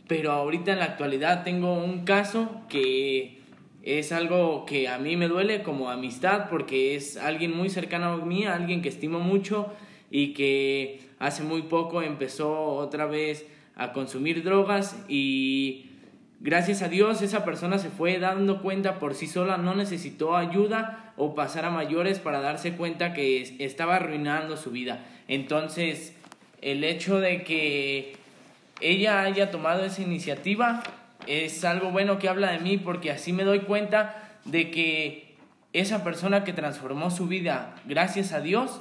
pero 0.08 0.32
ahorita 0.32 0.72
en 0.72 0.80
la 0.80 0.86
actualidad 0.86 1.44
tengo 1.44 1.74
un 1.74 2.04
caso 2.04 2.62
que 2.68 3.42
es 3.86 4.12
algo 4.12 4.66
que 4.66 4.88
a 4.88 4.98
mí 4.98 5.16
me 5.16 5.28
duele 5.28 5.62
como 5.62 5.90
amistad 5.90 6.50
porque 6.50 6.94
es 6.94 7.16
alguien 7.16 7.56
muy 7.56 7.70
cercano 7.70 8.06
a 8.12 8.16
mí, 8.18 8.44
alguien 8.44 8.82
que 8.82 8.90
estimo 8.90 9.20
mucho 9.20 9.72
y 10.10 10.34
que 10.34 11.00
hace 11.18 11.42
muy 11.42 11.62
poco 11.62 12.02
empezó 12.02 12.64
otra 12.64 13.06
vez 13.06 13.46
a 13.76 13.92
consumir 13.92 14.42
drogas 14.44 15.02
y 15.08 15.86
Gracias 16.38 16.82
a 16.82 16.88
Dios 16.88 17.22
esa 17.22 17.46
persona 17.46 17.78
se 17.78 17.88
fue 17.88 18.18
dando 18.18 18.60
cuenta 18.60 18.98
por 18.98 19.14
sí 19.14 19.26
sola, 19.26 19.56
no 19.56 19.74
necesitó 19.74 20.36
ayuda 20.36 21.14
o 21.16 21.34
pasar 21.34 21.64
a 21.64 21.70
mayores 21.70 22.18
para 22.18 22.40
darse 22.40 22.72
cuenta 22.76 23.14
que 23.14 23.56
estaba 23.58 23.96
arruinando 23.96 24.58
su 24.58 24.70
vida. 24.70 25.06
Entonces, 25.28 26.14
el 26.60 26.84
hecho 26.84 27.20
de 27.20 27.42
que 27.42 28.16
ella 28.82 29.22
haya 29.22 29.50
tomado 29.50 29.86
esa 29.86 30.02
iniciativa 30.02 30.82
es 31.26 31.64
algo 31.64 31.90
bueno 31.90 32.18
que 32.18 32.28
habla 32.28 32.50
de 32.50 32.58
mí 32.58 32.76
porque 32.76 33.10
así 33.10 33.32
me 33.32 33.44
doy 33.44 33.60
cuenta 33.60 34.38
de 34.44 34.70
que 34.70 35.36
esa 35.72 36.04
persona 36.04 36.44
que 36.44 36.52
transformó 36.52 37.10
su 37.10 37.26
vida 37.26 37.74
gracias 37.84 38.32
a 38.32 38.40
Dios 38.40 38.80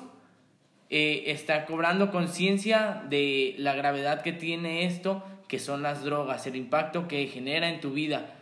eh, 0.90 1.24
está 1.28 1.66
cobrando 1.66 2.12
conciencia 2.12 3.04
de 3.10 3.56
la 3.58 3.74
gravedad 3.74 4.22
que 4.22 4.34
tiene 4.34 4.86
esto, 4.86 5.24
que 5.48 5.60
son 5.60 5.82
las 5.82 6.04
drogas, 6.04 6.46
el 6.46 6.56
impacto 6.56 7.08
que 7.08 7.28
genera 7.28 7.70
en 7.70 7.82
tu 7.82 7.92
vida. 7.92 8.36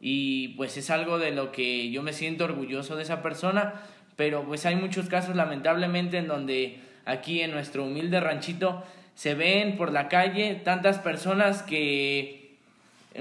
Y 0.00 0.48
pues 0.56 0.76
es 0.76 0.90
algo 0.90 1.18
de 1.18 1.32
lo 1.32 1.50
que 1.50 1.90
yo 1.90 2.02
me 2.02 2.12
siento 2.12 2.44
orgulloso 2.44 2.94
de 2.94 3.02
esa 3.02 3.20
persona, 3.20 3.82
pero 4.14 4.44
pues 4.44 4.64
hay 4.64 4.76
muchos 4.76 5.08
casos 5.08 5.34
lamentablemente 5.34 6.18
en 6.18 6.28
donde 6.28 6.78
aquí 7.04 7.42
en 7.42 7.50
nuestro 7.50 7.84
humilde 7.84 8.20
ranchito 8.20 8.84
se 9.14 9.34
ven 9.34 9.76
por 9.76 9.92
la 9.92 10.08
calle 10.08 10.54
tantas 10.54 10.98
personas 10.98 11.64
que 11.64 12.37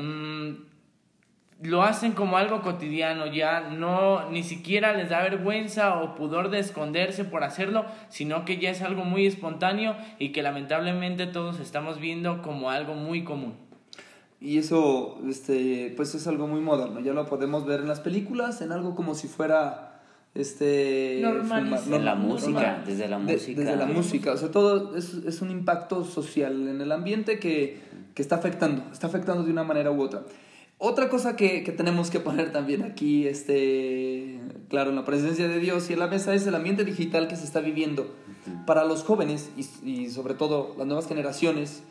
mm, 0.01 0.67
lo 1.63 1.81
hacen 1.81 2.11
como 2.11 2.37
algo 2.37 2.61
cotidiano, 2.61 3.25
ya 3.27 3.69
no 3.71 4.29
ni 4.29 4.43
siquiera 4.43 4.93
les 4.93 5.09
da 5.09 5.23
vergüenza 5.23 6.01
o 6.01 6.15
pudor 6.15 6.49
de 6.49 6.59
esconderse 6.59 7.23
por 7.23 7.43
hacerlo, 7.43 7.85
sino 8.09 8.45
que 8.45 8.59
ya 8.59 8.69
es 8.69 8.81
algo 8.81 9.03
muy 9.03 9.25
espontáneo 9.25 9.95
y 10.19 10.31
que 10.31 10.43
lamentablemente 10.43 11.25
todos 11.25 11.59
estamos 11.59 11.99
viendo 11.99 12.41
como 12.43 12.69
algo 12.69 12.93
muy 12.93 13.23
común. 13.23 13.55
Y 14.39 14.59
eso, 14.59 15.19
este, 15.27 15.93
pues 15.97 16.13
es 16.13 16.27
algo 16.27 16.45
muy 16.45 16.61
moderno, 16.61 16.99
ya 16.99 17.13
lo 17.13 17.25
podemos 17.25 17.65
ver 17.65 17.79
en 17.79 17.87
las 17.87 18.01
películas, 18.01 18.61
en 18.61 18.71
algo 18.71 18.93
como 18.93 19.15
si 19.15 19.27
fuera 19.27 19.87
este 20.35 21.19
normal, 21.23 21.71
la 22.05 22.13
música 22.13 22.83
desde 22.85 23.07
la 23.07 23.17
música. 23.17 23.59
desde 23.59 23.75
la 23.75 23.85
música 23.87 24.33
o 24.33 24.37
sea 24.37 24.51
todo 24.51 24.95
es, 24.95 25.15
es 25.25 25.41
un 25.41 25.49
impacto 25.49 26.03
social 26.03 26.67
en 26.67 26.79
el 26.79 26.91
ambiente 26.91 27.39
que, 27.39 27.79
que, 28.17 28.23
está 28.23 28.35
afectando 28.37 28.83
está 28.91 29.05
afectando 29.05 29.43
de 29.43 29.51
una 29.51 29.63
manera 29.63 29.91
u 29.91 30.01
otra. 30.01 30.23
Otra 30.79 31.09
cosa 31.09 31.35
que, 31.35 31.63
que, 31.63 31.71
tenemos 31.71 32.09
que 32.09 32.19
poner 32.19 32.51
también 32.51 32.83
aquí 32.83 33.27
este 33.27 34.39
claro 34.69 34.89
en 34.89 34.95
la 34.95 35.05
presencia 35.05 35.47
de 35.47 35.59
Dios 35.59 35.89
y 35.89 35.93
en 35.93 35.99
la 35.99 36.07
mesa 36.07 36.33
es 36.33 36.47
el 36.47 36.55
ambiente 36.55 36.83
digital 36.83 37.27
que 37.27 37.35
se 37.35 37.45
está 37.45 37.61
viviendo. 37.61 38.13
Para 38.65 38.85
los 38.85 39.03
jóvenes 39.03 39.51
y, 39.55 39.89
y 39.89 40.09
sobre 40.09 40.33
todo 40.33 40.75
las 40.77 40.87
nuevas 40.87 41.07
generaciones 41.07 41.83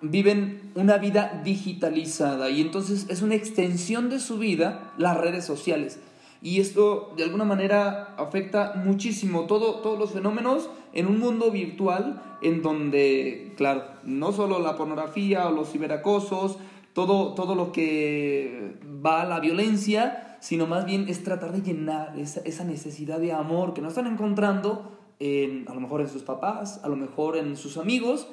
viven 0.00 0.72
una 0.74 0.98
vida 0.98 1.42
digitalizada 1.44 2.50
y 2.50 2.60
entonces 2.60 3.06
es 3.08 3.22
una 3.22 3.34
extensión 3.34 4.10
de 4.10 4.20
su 4.20 4.38
vida 4.38 4.92
las 4.96 5.16
redes 5.16 5.44
sociales. 5.44 5.98
Y 6.42 6.60
esto 6.60 7.12
de 7.16 7.22
alguna 7.22 7.44
manera 7.44 8.14
afecta 8.18 8.72
muchísimo 8.74 9.46
todo, 9.46 9.76
todos 9.76 9.98
los 9.98 10.10
fenómenos 10.12 10.68
en 10.92 11.06
un 11.06 11.18
mundo 11.18 11.50
virtual 11.50 12.22
en 12.42 12.62
donde, 12.62 13.52
claro, 13.56 13.84
no 14.04 14.32
solo 14.32 14.58
la 14.58 14.76
pornografía 14.76 15.48
o 15.48 15.52
los 15.52 15.70
ciberacosos, 15.70 16.58
todo, 16.92 17.34
todo 17.34 17.54
lo 17.54 17.72
que 17.72 18.74
va 19.04 19.22
a 19.22 19.24
la 19.24 19.40
violencia, 19.40 20.36
sino 20.40 20.66
más 20.66 20.84
bien 20.84 21.06
es 21.08 21.22
tratar 21.24 21.52
de 21.52 21.62
llenar 21.62 22.18
esa, 22.18 22.40
esa 22.40 22.64
necesidad 22.64 23.20
de 23.20 23.32
amor 23.32 23.74
que 23.74 23.80
no 23.80 23.88
están 23.88 24.06
encontrando 24.06 24.98
en, 25.20 25.66
a 25.68 25.74
lo 25.74 25.80
mejor 25.80 26.00
en 26.00 26.08
sus 26.08 26.22
papás, 26.22 26.80
a 26.82 26.88
lo 26.88 26.96
mejor 26.96 27.36
en 27.36 27.56
sus 27.56 27.76
amigos, 27.76 28.26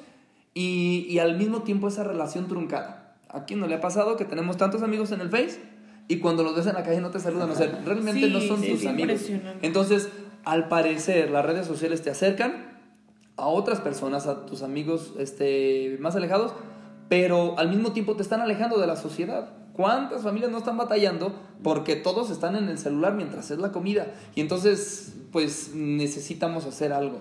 y, 0.52 1.06
y 1.08 1.20
al 1.20 1.38
mismo 1.38 1.62
tiempo 1.62 1.88
esa 1.88 2.04
relación 2.04 2.48
truncada. 2.48 3.16
¿A 3.28 3.44
quién 3.44 3.60
no 3.60 3.68
le 3.68 3.76
ha 3.76 3.80
pasado 3.80 4.16
que 4.16 4.24
tenemos 4.24 4.56
tantos 4.56 4.82
amigos 4.82 5.12
en 5.12 5.20
el 5.20 5.30
Face 5.30 5.60
y 6.08 6.18
cuando 6.18 6.42
los 6.42 6.56
ves 6.56 6.66
en 6.66 6.74
la 6.74 6.82
calle 6.82 7.00
no 7.00 7.12
te 7.12 7.20
saludan, 7.20 7.50
o 7.50 7.54
sea, 7.54 7.82
realmente 7.84 8.28
no 8.28 8.40
son 8.40 8.60
tus 8.60 8.84
amigos. 8.84 9.30
Entonces, 9.62 10.08
al 10.44 10.68
parecer, 10.68 11.30
las 11.30 11.44
redes 11.44 11.66
sociales 11.66 12.02
te 12.02 12.10
acercan 12.10 12.78
a 13.36 13.46
otras 13.46 13.80
personas, 13.80 14.26
a 14.26 14.46
tus 14.46 14.62
amigos 14.62 15.14
este, 15.18 15.96
más 16.00 16.16
alejados, 16.16 16.52
pero 17.08 17.58
al 17.58 17.68
mismo 17.68 17.92
tiempo 17.92 18.16
te 18.16 18.22
están 18.22 18.40
alejando 18.40 18.78
de 18.78 18.86
la 18.86 18.96
sociedad. 18.96 19.50
¿Cuántas 19.72 20.22
familias 20.22 20.50
no 20.50 20.58
están 20.58 20.76
batallando 20.76 21.34
porque 21.62 21.96
todos 21.96 22.30
están 22.30 22.56
en 22.56 22.68
el 22.68 22.78
celular 22.78 23.14
mientras 23.14 23.50
es 23.50 23.58
la 23.58 23.72
comida? 23.72 24.08
Y 24.34 24.40
entonces, 24.40 25.14
pues 25.32 25.72
necesitamos 25.74 26.66
hacer 26.66 26.92
algo 26.92 27.20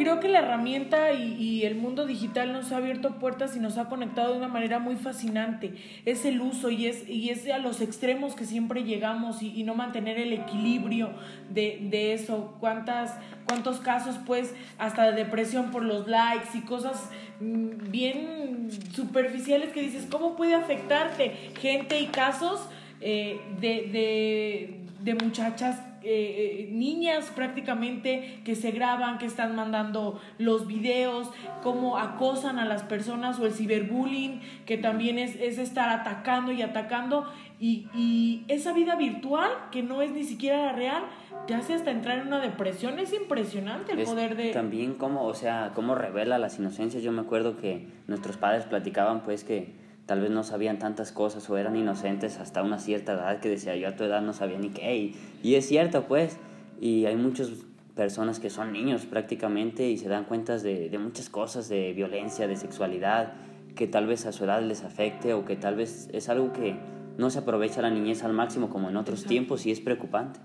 creo 0.00 0.18
que 0.18 0.28
la 0.28 0.38
herramienta 0.38 1.12
y, 1.12 1.62
el 1.64 1.74
mundo 1.74 2.06
digital 2.06 2.54
nos 2.54 2.72
ha 2.72 2.78
abierto 2.78 3.16
puertas 3.18 3.54
y 3.54 3.60
nos 3.60 3.76
ha 3.76 3.90
conectado 3.90 4.32
de 4.32 4.38
una 4.38 4.48
manera 4.48 4.78
muy 4.78 4.96
fascinante. 4.96 5.74
Es 6.06 6.24
el 6.24 6.40
uso 6.40 6.70
y 6.70 6.86
es, 6.86 7.06
y 7.06 7.28
es 7.28 7.46
a 7.50 7.58
los 7.58 7.82
extremos 7.82 8.34
que 8.34 8.46
siempre 8.46 8.82
llegamos 8.82 9.42
y, 9.42 9.62
no 9.62 9.74
mantener 9.74 10.18
el 10.18 10.32
equilibrio 10.32 11.10
de, 11.50 12.14
eso. 12.14 12.56
¿Cuántas, 12.60 13.14
¿Cuántos 13.46 13.80
casos, 13.80 14.16
pues, 14.24 14.54
hasta 14.78 15.10
de 15.10 15.22
depresión 15.22 15.70
por 15.70 15.84
los 15.84 16.08
likes 16.08 16.56
y 16.56 16.62
cosas 16.62 17.10
mm, 17.40 17.90
bien 17.90 18.70
superficiales 18.94 19.68
que 19.68 19.82
dices, 19.82 20.06
¿cómo 20.10 20.34
puede 20.34 20.54
afectarte? 20.54 21.34
Gente 21.60 22.00
y 22.00 22.06
casos 22.06 22.66
eh, 23.02 23.38
de, 23.60 23.90
de, 23.92 24.80
de 25.02 25.14
muchachas 25.14 25.76
eh, 26.02 26.66
eh, 26.66 26.68
niñas 26.72 27.30
prácticamente 27.34 28.40
que 28.44 28.54
se 28.54 28.70
graban, 28.70 29.18
que 29.18 29.26
están 29.26 29.54
mandando 29.54 30.20
los 30.38 30.66
videos, 30.66 31.30
cómo 31.62 31.98
acosan 31.98 32.58
a 32.58 32.64
las 32.64 32.82
personas 32.82 33.38
o 33.38 33.46
el 33.46 33.52
ciberbullying, 33.52 34.40
que 34.64 34.78
también 34.78 35.18
es, 35.18 35.36
es 35.36 35.58
estar 35.58 35.88
atacando 35.88 36.52
y 36.52 36.62
atacando. 36.62 37.30
Y, 37.58 37.88
y, 37.94 38.44
esa 38.48 38.72
vida 38.72 38.96
virtual, 38.96 39.50
que 39.70 39.82
no 39.82 40.00
es 40.00 40.12
ni 40.12 40.24
siquiera 40.24 40.64
la 40.64 40.72
real, 40.72 41.02
te 41.46 41.54
hace 41.54 41.74
hasta 41.74 41.90
entrar 41.90 42.18
en 42.18 42.28
una 42.28 42.40
depresión. 42.40 42.98
Es 42.98 43.12
impresionante 43.12 43.92
el 43.92 44.04
poder 44.04 44.36
de... 44.36 44.52
También 44.52 44.94
como, 44.94 45.24
o 45.24 45.34
sea, 45.34 45.72
cómo 45.74 45.94
revela 45.94 46.38
las 46.38 46.58
inocencias. 46.58 47.02
Yo 47.02 47.12
me 47.12 47.20
acuerdo 47.20 47.58
que 47.58 47.86
nuestros 48.06 48.38
padres 48.38 48.64
platicaban 48.64 49.22
pues 49.22 49.44
que 49.44 49.79
tal 50.10 50.22
vez 50.22 50.32
no 50.32 50.42
sabían 50.42 50.80
tantas 50.80 51.12
cosas 51.12 51.48
o 51.50 51.56
eran 51.56 51.76
inocentes 51.76 52.40
hasta 52.40 52.64
una 52.64 52.80
cierta 52.80 53.12
edad 53.12 53.38
que 53.38 53.48
decía 53.48 53.76
yo 53.76 53.86
a 53.86 53.94
tu 53.94 54.02
edad 54.02 54.20
no 54.20 54.32
sabía 54.32 54.58
ni 54.58 54.70
qué. 54.70 55.14
Y, 55.40 55.54
es 55.54 55.68
cierto, 55.68 56.08
pues, 56.08 56.36
y 56.80 57.04
hay 57.06 57.14
muchas 57.14 57.48
personas 57.94 58.40
que 58.40 58.50
son 58.50 58.72
niños 58.72 59.06
prácticamente 59.06 59.88
y 59.88 59.96
se 59.98 60.08
dan 60.08 60.24
cuenta 60.24 60.58
de, 60.58 60.88
de 60.88 60.98
muchas 60.98 61.28
cosas, 61.28 61.68
de 61.68 61.92
violencia, 61.92 62.48
de 62.48 62.56
sexualidad, 62.56 63.34
que 63.76 63.86
tal 63.86 64.08
vez 64.08 64.26
a 64.26 64.32
su 64.32 64.42
edad 64.42 64.60
les 64.62 64.82
afecte 64.82 65.32
o 65.32 65.44
que 65.44 65.54
tal 65.54 65.76
vez 65.76 66.08
es 66.12 66.28
algo 66.28 66.52
que 66.52 66.74
no 67.16 67.30
se 67.30 67.38
aprovecha 67.38 67.80
la 67.80 67.90
niñez 67.90 68.24
al 68.24 68.32
máximo 68.32 68.68
como 68.68 68.90
en 68.90 68.96
otros 68.96 69.26
tiempos 69.26 69.64
y 69.64 69.70
es 69.70 69.78
preocupante. 69.78 70.40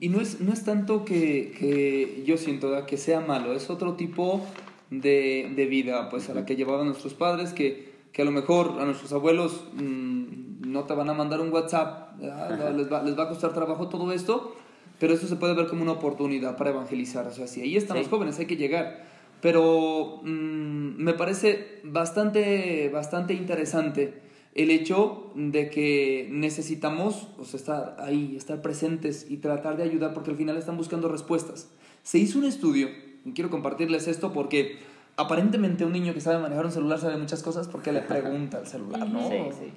Y 0.00 0.08
no 0.08 0.22
es, 0.22 0.40
no 0.40 0.54
es 0.54 0.64
tanto 0.64 1.04
que, 1.04 1.52
que 1.58 2.24
yo 2.24 2.38
siento 2.38 2.72
que 2.86 2.96
sea 2.96 3.20
malo, 3.20 3.52
es 3.52 3.68
otro 3.68 3.92
tipo 3.92 4.40
de, 4.88 5.52
de 5.54 5.66
vida 5.66 6.08
pues 6.08 6.30
a 6.30 6.34
la 6.34 6.46
que 6.46 6.56
llevaban 6.56 6.86
nuestros 6.86 7.12
padres 7.12 7.52
que 7.52 7.95
que 8.16 8.22
a 8.22 8.24
lo 8.24 8.30
mejor 8.30 8.80
a 8.80 8.86
nuestros 8.86 9.12
abuelos 9.12 9.64
mm, 9.74 10.72
no 10.72 10.84
te 10.84 10.94
van 10.94 11.10
a 11.10 11.12
mandar 11.12 11.38
un 11.42 11.52
WhatsApp, 11.52 12.18
les 12.18 12.90
va, 12.90 13.02
les 13.02 13.18
va, 13.18 13.24
a 13.24 13.28
costar 13.28 13.52
trabajo 13.52 13.90
todo 13.90 14.10
esto, 14.10 14.56
pero 14.98 15.12
eso 15.12 15.26
se 15.26 15.36
puede 15.36 15.52
ver 15.52 15.66
como 15.66 15.82
una 15.82 15.92
oportunidad 15.92 16.56
para 16.56 16.70
evangelizar. 16.70 17.26
O 17.26 17.30
sea, 17.30 17.46
si 17.46 17.60
ahí 17.60 17.76
están 17.76 17.98
los 17.98 18.08
jóvenes, 18.08 18.38
hay 18.38 18.46
que 18.46 18.56
llegar. 18.56 19.04
Pero 19.42 20.22
mm, 20.22 20.96
me 20.96 21.12
parece 21.12 21.82
bastante, 21.84 22.88
bastante 22.88 23.34
interesante 23.34 24.22
el 24.54 24.70
hecho 24.70 25.30
de 25.34 25.68
que 25.68 26.26
necesitamos 26.32 27.28
o 27.38 27.44
sea, 27.44 27.60
estar 27.60 27.96
ahí, 27.98 28.34
estar 28.34 28.62
presentes 28.62 29.26
y 29.28 29.36
tratar 29.36 29.76
de 29.76 29.82
ayudar 29.82 30.14
porque 30.14 30.30
al 30.30 30.38
final 30.38 30.56
están 30.56 30.78
buscando 30.78 31.08
respuestas. 31.08 31.70
Se 32.02 32.16
hizo 32.16 32.38
un 32.38 32.46
estudio, 32.46 32.88
y 33.26 33.32
quiero 33.32 33.50
compartirles 33.50 34.08
esto 34.08 34.32
porque 34.32 34.78
aparentemente 35.16 35.84
un 35.84 35.92
niño 35.92 36.14
que 36.14 36.20
sabe 36.20 36.38
manejar 36.38 36.66
un 36.66 36.72
celular 36.72 36.98
sabe 36.98 37.16
muchas 37.16 37.42
cosas 37.42 37.68
porque 37.68 37.92
le 37.92 38.02
pregunta 38.02 38.58
al 38.58 38.66
celular, 38.66 39.08
¿no? 39.08 39.28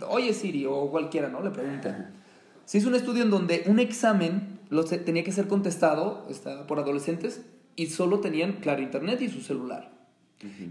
Oye 0.10 0.34
Siri 0.34 0.66
o 0.66 0.90
cualquiera, 0.90 1.30
¿no? 1.30 1.42
Le 1.42 1.52
pregunta. 1.52 2.12
Se 2.66 2.78
hizo 2.78 2.90
un 2.90 2.96
estudio 2.96 3.24
en 3.24 3.30
donde 3.30 3.64
un 3.68 3.80
examen 3.80 4.60
lo 4.70 4.84
tenía 4.84 5.24
que 5.24 5.32
ser 5.32 5.48
contestado 5.48 6.28
por 6.68 6.80
adolescentes 6.80 7.42
y 7.76 7.88
solo 7.88 8.20
tenían, 8.20 8.54
claro, 8.54 8.82
internet 8.82 9.22
y 9.22 9.30
su 9.30 9.42
celular. 9.42 9.92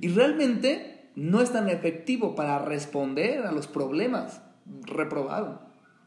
Y 0.01 0.09
realmente 0.09 1.11
no 1.17 1.41
es 1.41 1.53
tan 1.53 1.69
efectivo 1.69 2.35
para 2.35 2.59
responder 2.61 3.47
a 3.47 3.53
los 3.53 3.67
problemas. 3.67 4.41
Reprobaron. 4.83 5.59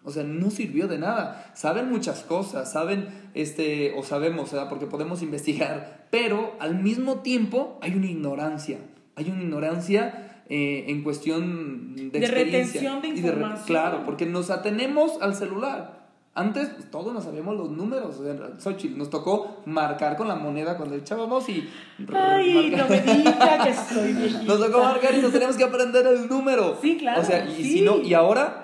O 0.03 0.11
sea, 0.11 0.23
no 0.23 0.49
sirvió 0.49 0.87
de 0.87 0.97
nada. 0.97 1.51
Saben 1.53 1.89
muchas 1.89 2.23
cosas, 2.23 2.71
saben, 2.71 3.07
este, 3.33 3.93
o 3.95 4.03
sabemos, 4.03 4.51
¿verdad? 4.51 4.69
porque 4.69 4.87
podemos 4.87 5.21
investigar, 5.21 6.07
pero 6.09 6.55
al 6.59 6.81
mismo 6.81 7.19
tiempo 7.19 7.77
hay 7.81 7.95
una 7.95 8.07
ignorancia. 8.07 8.79
Hay 9.15 9.29
una 9.29 9.43
ignorancia 9.43 10.43
eh, 10.49 10.85
en 10.87 11.03
cuestión 11.03 11.95
de, 11.95 12.19
de 12.19 12.27
retención 12.27 13.01
de 13.01 13.09
información. 13.09 13.65
claro, 13.67 14.03
porque 14.05 14.25
nos 14.25 14.49
atenemos 14.49 15.21
al 15.21 15.35
celular. 15.35 16.01
Antes 16.33 16.69
pues, 16.69 16.89
todos 16.89 17.13
nos 17.13 17.25
sabíamos 17.25 17.57
los 17.57 17.71
números. 17.71 18.21
Xochitl, 18.57 18.97
nos 18.97 19.09
tocó 19.09 19.61
marcar 19.65 20.15
con 20.15 20.29
la 20.29 20.35
moneda 20.35 20.77
cuando 20.77 20.95
echábamos 20.95 21.47
y. 21.49 21.69
Ay, 22.13 22.73
no 22.75 22.87
me 22.87 23.01
diga 23.01 23.63
que 23.63 23.69
estoy 23.69 24.13
viejita. 24.17 24.43
Nos 24.43 24.59
tocó 24.59 24.81
marcar 24.81 25.13
y 25.13 25.21
nos 25.21 25.31
teníamos 25.31 25.57
que 25.57 25.65
aprender 25.65 26.07
el 26.07 26.29
número. 26.29 26.77
Sí, 26.81 26.97
claro. 26.97 27.21
O 27.21 27.25
sea, 27.25 27.45
y 27.45 27.63
si 27.63 27.81
no, 27.81 27.99
y 27.99 28.13
ahora 28.13 28.60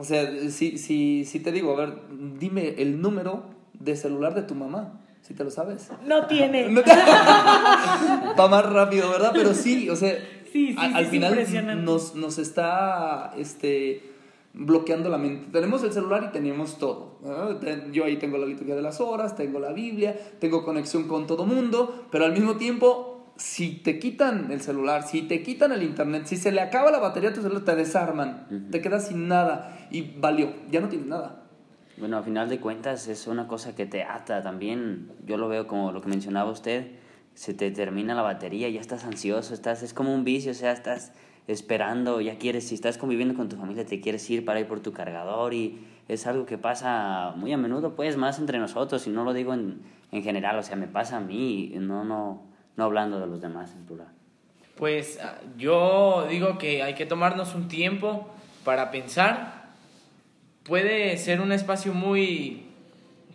O 0.00 0.04
sea, 0.04 0.50
si, 0.50 0.78
si, 0.78 1.24
si 1.26 1.40
te 1.40 1.52
digo, 1.52 1.72
a 1.74 1.76
ver, 1.76 1.98
dime 2.38 2.74
el 2.78 3.00
número 3.00 3.44
de 3.74 3.94
celular 3.96 4.34
de 4.34 4.42
tu 4.42 4.54
mamá, 4.54 5.00
si 5.20 5.34
te 5.34 5.44
lo 5.44 5.50
sabes. 5.50 5.90
No 6.06 6.26
tiene. 6.26 6.74
Va 8.38 8.48
más 8.48 8.64
rápido, 8.64 9.10
¿verdad? 9.10 9.32
Pero 9.34 9.54
sí, 9.54 9.90
o 9.90 9.96
sea, 9.96 10.16
Sí, 10.52 10.72
sí, 10.72 10.76
al 10.78 11.06
final 11.06 11.84
nos, 11.84 12.16
nos 12.16 12.38
está 12.38 13.32
este, 13.36 14.02
bloqueando 14.52 15.08
la 15.08 15.18
mente. 15.18 15.46
Tenemos 15.52 15.82
el 15.84 15.92
celular 15.92 16.26
y 16.28 16.32
tenemos 16.32 16.78
todo. 16.78 17.20
Yo 17.92 18.04
ahí 18.04 18.16
tengo 18.16 18.36
la 18.36 18.46
liturgia 18.46 18.74
de 18.74 18.82
las 18.82 19.00
horas, 19.00 19.36
tengo 19.36 19.60
la 19.60 19.72
Biblia, 19.72 20.18
tengo 20.40 20.64
conexión 20.64 21.06
con 21.06 21.26
todo 21.28 21.46
mundo, 21.46 22.06
pero 22.10 22.24
al 22.24 22.32
mismo 22.32 22.56
tiempo, 22.56 23.19
si 23.36 23.76
te 23.76 23.98
quitan 23.98 24.50
el 24.50 24.60
celular, 24.60 25.02
si 25.02 25.22
te 25.22 25.42
quitan 25.42 25.72
el 25.72 25.82
internet, 25.82 26.26
si 26.26 26.36
se 26.36 26.52
le 26.52 26.60
acaba 26.60 26.90
la 26.90 26.98
batería 26.98 27.30
a 27.30 27.32
tu 27.32 27.42
celular, 27.42 27.64
te 27.64 27.74
desarman, 27.74 28.68
te 28.70 28.80
quedas 28.80 29.08
sin 29.08 29.28
nada 29.28 29.78
y 29.90 30.02
valió, 30.02 30.52
ya 30.70 30.80
no 30.80 30.88
tienes 30.88 31.06
nada. 31.06 31.42
Bueno, 31.96 32.16
a 32.16 32.22
final 32.22 32.48
de 32.48 32.60
cuentas 32.60 33.08
es 33.08 33.26
una 33.26 33.46
cosa 33.46 33.74
que 33.74 33.84
te 33.84 34.02
ata 34.02 34.42
también. 34.42 35.12
Yo 35.26 35.36
lo 35.36 35.48
veo 35.48 35.66
como 35.66 35.92
lo 35.92 36.00
que 36.00 36.08
mencionaba 36.08 36.50
usted, 36.50 36.92
se 37.34 37.52
te 37.54 37.70
termina 37.70 38.14
la 38.14 38.22
batería, 38.22 38.68
ya 38.68 38.80
estás 38.80 39.04
ansioso, 39.04 39.54
estás 39.54 39.82
es 39.82 39.92
como 39.92 40.14
un 40.14 40.24
vicio, 40.24 40.52
o 40.52 40.54
sea, 40.54 40.72
estás 40.72 41.12
esperando, 41.46 42.20
ya 42.20 42.38
quieres, 42.38 42.68
si 42.68 42.74
estás 42.74 42.96
conviviendo 42.96 43.34
con 43.34 43.48
tu 43.48 43.56
familia, 43.56 43.84
te 43.84 44.00
quieres 44.00 44.28
ir 44.30 44.44
para 44.44 44.60
ir 44.60 44.66
por 44.66 44.80
tu 44.80 44.92
cargador 44.92 45.52
y 45.52 45.78
es 46.08 46.26
algo 46.26 46.46
que 46.46 46.58
pasa 46.58 47.34
muy 47.36 47.52
a 47.52 47.56
menudo, 47.56 47.94
pues 47.94 48.16
más 48.16 48.38
entre 48.38 48.58
nosotros, 48.58 49.06
y 49.06 49.10
no 49.10 49.24
lo 49.24 49.32
digo 49.32 49.54
en, 49.54 49.80
en 50.12 50.22
general, 50.22 50.58
o 50.58 50.62
sea, 50.62 50.76
me 50.76 50.86
pasa 50.86 51.18
a 51.18 51.20
mí, 51.20 51.72
no, 51.76 52.04
no, 52.04 52.42
no 52.80 52.86
hablando 52.86 53.20
de 53.20 53.26
los 53.26 53.42
demás 53.42 53.74
en. 53.74 54.06
Pues 54.76 55.20
ah, 55.22 55.38
yo 55.58 56.26
digo 56.30 56.56
que 56.56 56.82
hay 56.82 56.94
que 56.94 57.04
tomarnos 57.04 57.54
un 57.54 57.68
tiempo 57.68 58.26
para 58.64 58.90
pensar. 58.90 59.68
Puede 60.64 61.18
ser 61.18 61.42
un 61.42 61.52
espacio 61.52 61.92
muy, 61.92 62.64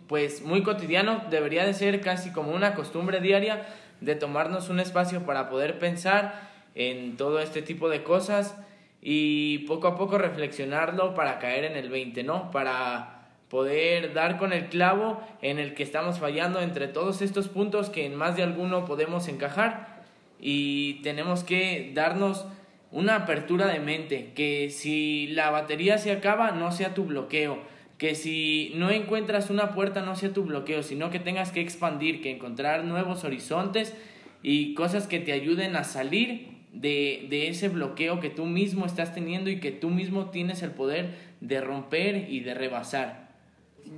pues 0.08 0.42
muy 0.42 0.64
cotidiano, 0.64 1.22
debería 1.30 1.64
de 1.64 1.74
ser 1.74 2.00
casi 2.00 2.32
como 2.32 2.50
una 2.50 2.74
costumbre 2.74 3.20
diaria 3.20 3.66
de 4.00 4.16
tomarnos 4.16 4.68
un 4.68 4.80
espacio 4.80 5.24
para 5.24 5.48
poder 5.48 5.78
pensar 5.78 6.50
en 6.74 7.16
todo 7.16 7.38
este 7.38 7.62
tipo 7.62 7.88
de 7.88 8.02
cosas 8.02 8.56
y 9.00 9.58
poco 9.60 9.86
a 9.86 9.96
poco 9.96 10.18
reflexionarlo 10.18 11.14
para 11.14 11.38
caer 11.38 11.66
en 11.66 11.76
el 11.76 11.88
20, 11.88 12.24
¿no? 12.24 12.50
Para 12.50 13.15
poder 13.48 14.12
dar 14.12 14.38
con 14.38 14.52
el 14.52 14.66
clavo 14.68 15.20
en 15.40 15.58
el 15.58 15.74
que 15.74 15.82
estamos 15.82 16.18
fallando 16.18 16.60
entre 16.60 16.88
todos 16.88 17.22
estos 17.22 17.48
puntos 17.48 17.90
que 17.90 18.06
en 18.06 18.14
más 18.14 18.36
de 18.36 18.42
alguno 18.42 18.84
podemos 18.84 19.28
encajar 19.28 20.02
y 20.40 20.94
tenemos 21.02 21.44
que 21.44 21.92
darnos 21.94 22.46
una 22.90 23.16
apertura 23.16 23.66
de 23.66 23.80
mente, 23.80 24.32
que 24.34 24.70
si 24.70 25.28
la 25.28 25.50
batería 25.50 25.98
se 25.98 26.12
acaba 26.12 26.52
no 26.52 26.72
sea 26.72 26.94
tu 26.94 27.04
bloqueo, 27.04 27.58
que 27.98 28.14
si 28.14 28.72
no 28.74 28.90
encuentras 28.90 29.50
una 29.50 29.74
puerta 29.74 30.02
no 30.02 30.16
sea 30.16 30.32
tu 30.32 30.44
bloqueo, 30.44 30.82
sino 30.82 31.10
que 31.10 31.18
tengas 31.18 31.52
que 31.52 31.60
expandir, 31.60 32.20
que 32.20 32.30
encontrar 32.30 32.84
nuevos 32.84 33.24
horizontes 33.24 33.94
y 34.42 34.74
cosas 34.74 35.06
que 35.06 35.18
te 35.18 35.32
ayuden 35.32 35.76
a 35.76 35.84
salir 35.84 36.56
de, 36.72 37.26
de 37.30 37.48
ese 37.48 37.68
bloqueo 37.68 38.20
que 38.20 38.28
tú 38.30 38.44
mismo 38.44 38.86
estás 38.86 39.14
teniendo 39.14 39.50
y 39.50 39.60
que 39.60 39.72
tú 39.72 39.90
mismo 39.90 40.30
tienes 40.30 40.62
el 40.62 40.72
poder 40.72 41.14
de 41.40 41.60
romper 41.60 42.30
y 42.30 42.40
de 42.40 42.54
rebasar. 42.54 43.25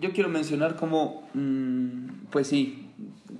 Yo 0.01 0.13
quiero 0.13 0.29
mencionar 0.29 0.77
cómo, 0.77 1.29
mm, 1.35 2.27
pues 2.31 2.47
sí, 2.47 2.91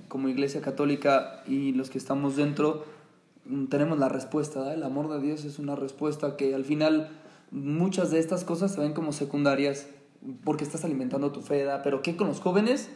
como 0.07 0.29
Iglesia 0.29 0.61
Católica 0.61 1.43
y 1.47 1.73
los 1.73 1.89
que 1.89 1.97
estamos 1.97 2.35
dentro, 2.35 2.85
mm, 3.45 3.65
tenemos 3.65 3.99
la 3.99 4.09
respuesta. 4.09 4.59
¿verdad? 4.59 4.75
El 4.75 4.83
amor 4.83 5.09
de 5.09 5.19
Dios 5.25 5.45
es 5.45 5.59
una 5.59 5.75
respuesta 5.75 6.35
que 6.37 6.55
al 6.55 6.65
final 6.65 7.09
muchas 7.51 8.11
de 8.11 8.19
estas 8.19 8.43
cosas 8.43 8.73
se 8.73 8.81
ven 8.81 8.93
como 8.93 9.11
secundarias 9.11 9.87
porque 10.43 10.63
estás 10.63 10.83
alimentando 10.83 11.31
tu 11.31 11.41
fe, 11.41 11.59
¿verdad? 11.59 11.81
pero 11.83 12.01
¿qué 12.01 12.15
con 12.15 12.27
los 12.27 12.41
jóvenes? 12.41 12.89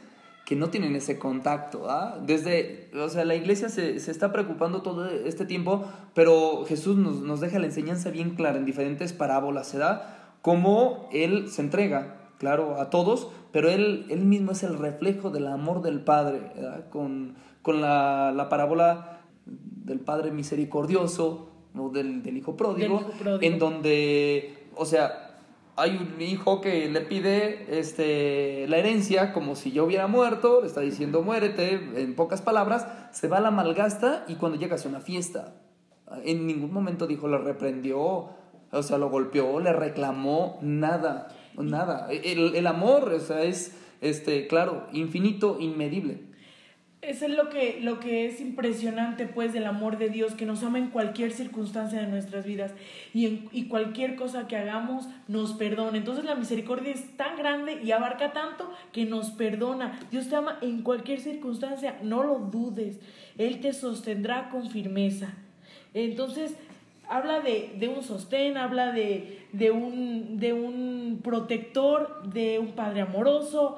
que 0.45 0.55
no 0.55 0.69
tienen 0.69 0.95
ese 0.95 1.19
contacto. 1.19 1.89
¿ah? 1.89 2.19
Desde, 2.25 2.91
o 2.95 3.09
sea, 3.09 3.25
la 3.25 3.35
iglesia 3.35 3.69
se, 3.69 3.99
se, 3.99 4.11
está 4.11 4.31
preocupando 4.31 4.81
todo 4.81 5.07
este 5.07 5.45
tiempo, 5.45 5.85
pero 6.13 6.65
Jesús 6.65 6.97
nos, 6.97 7.21
nos 7.21 7.39
deja 7.39 7.59
la 7.59 7.67
enseñanza 7.67 8.09
bien 8.09 8.31
clara 8.31 8.57
en 8.57 8.65
diferentes 8.65 9.13
parábolas, 9.13 9.67
¿se 9.67 9.77
da? 9.77 10.35
Cómo 10.41 11.07
Él 11.13 11.49
se 11.49 11.61
entrega, 11.61 12.22
claro, 12.43 12.75
a 12.77 12.89
todos, 12.89 13.29
pero 13.53 13.69
Él, 13.69 14.05
él 14.09 14.25
mismo 14.25 14.51
es 14.51 14.63
el 14.63 14.77
reflejo 14.77 15.29
del 15.29 15.47
amor 15.47 15.81
del 15.81 16.01
Padre, 16.01 16.51
¿verdad? 16.55 16.89
Con, 16.89 17.35
con 17.61 17.79
la, 17.79 18.33
la 18.35 18.49
parábola 18.49 19.21
del 19.45 20.01
Padre 20.01 20.31
misericordioso, 20.31 21.47
¿no? 21.73 21.87
del, 21.87 22.21
del 22.21 22.35
Hijo 22.35 22.57
pródigo, 22.57 22.97
Del 22.97 23.07
hijo 23.07 23.17
pródigo. 23.17 23.53
en 23.53 23.59
donde, 23.59 24.67
o 24.75 24.85
sea, 24.85 25.37
hay 25.77 25.95
un 25.95 26.19
hijo 26.19 26.59
que 26.59 26.89
le 26.89 26.99
pide 26.99 27.79
este, 27.79 28.67
la 28.67 28.75
herencia 28.75 29.31
como 29.31 29.55
si 29.55 29.71
yo 29.71 29.85
hubiera 29.85 30.07
muerto, 30.07 30.59
le 30.59 30.67
está 30.67 30.81
diciendo 30.81 31.21
muérete, 31.21 31.75
en 31.95 32.13
pocas 32.13 32.41
palabras, 32.41 32.87
se 33.11 33.29
va 33.29 33.37
a 33.37 33.41
la 33.41 33.51
malgasta 33.51 34.25
y 34.27 34.35
cuando 34.35 34.57
llega 34.57 34.75
a 34.75 34.87
una 34.89 34.99
fiesta, 34.99 35.55
en 36.25 36.45
ningún 36.45 36.73
momento 36.73 37.07
dijo, 37.07 37.29
le 37.29 37.37
reprendió, 37.37 37.99
o 37.99 38.83
sea, 38.83 38.97
lo 38.97 39.09
golpeó, 39.09 39.61
le 39.61 39.71
reclamó, 39.71 40.59
nada, 40.61 41.29
nada. 41.57 42.07
El, 42.11 42.55
el 42.55 42.67
amor, 42.67 43.11
o 43.13 43.19
sea, 43.19 43.43
es, 43.43 43.75
este, 44.01 44.47
claro, 44.47 44.87
infinito, 44.91 45.57
inmedible. 45.59 46.33
Eso 47.03 47.25
es 47.25 47.35
lo 47.35 47.49
que, 47.49 47.79
lo 47.81 47.99
que 47.99 48.27
es 48.27 48.39
impresionante, 48.39 49.27
pues, 49.27 49.51
del 49.51 49.65
amor 49.65 49.97
de 49.97 50.07
Dios, 50.07 50.35
que 50.35 50.45
nos 50.45 50.63
ama 50.63 50.77
en 50.77 50.87
cualquier 50.87 51.33
circunstancia 51.33 51.99
de 51.99 52.07
nuestras 52.07 52.45
vidas 52.45 52.71
y, 53.13 53.25
en, 53.25 53.49
y 53.51 53.65
cualquier 53.65 54.15
cosa 54.15 54.47
que 54.47 54.55
hagamos 54.55 55.09
nos 55.27 55.51
perdona. 55.53 55.97
Entonces 55.97 56.23
la 56.23 56.35
misericordia 56.35 56.93
es 56.93 57.17
tan 57.17 57.37
grande 57.37 57.81
y 57.83 57.91
abarca 57.91 58.31
tanto 58.31 58.71
que 58.93 59.03
nos 59.03 59.31
perdona. 59.31 59.99
Dios 60.11 60.29
te 60.29 60.37
ama 60.37 60.57
en 60.61 60.81
cualquier 60.81 61.19
circunstancia, 61.19 61.99
no 62.03 62.23
lo 62.23 62.39
dudes. 62.39 63.01
Él 63.37 63.59
te 63.59 63.73
sostendrá 63.73 64.49
con 64.49 64.69
firmeza. 64.69 65.33
Entonces, 65.93 66.55
habla 67.09 67.39
de, 67.39 67.75
de 67.79 67.87
un 67.87 68.03
sostén, 68.03 68.57
habla 68.57 68.91
de, 68.91 69.45
de, 69.51 69.71
un, 69.71 70.39
de 70.39 70.53
un 70.53 71.21
protector, 71.23 72.23
de 72.23 72.59
un 72.59 72.71
padre 72.73 73.01
amoroso. 73.01 73.77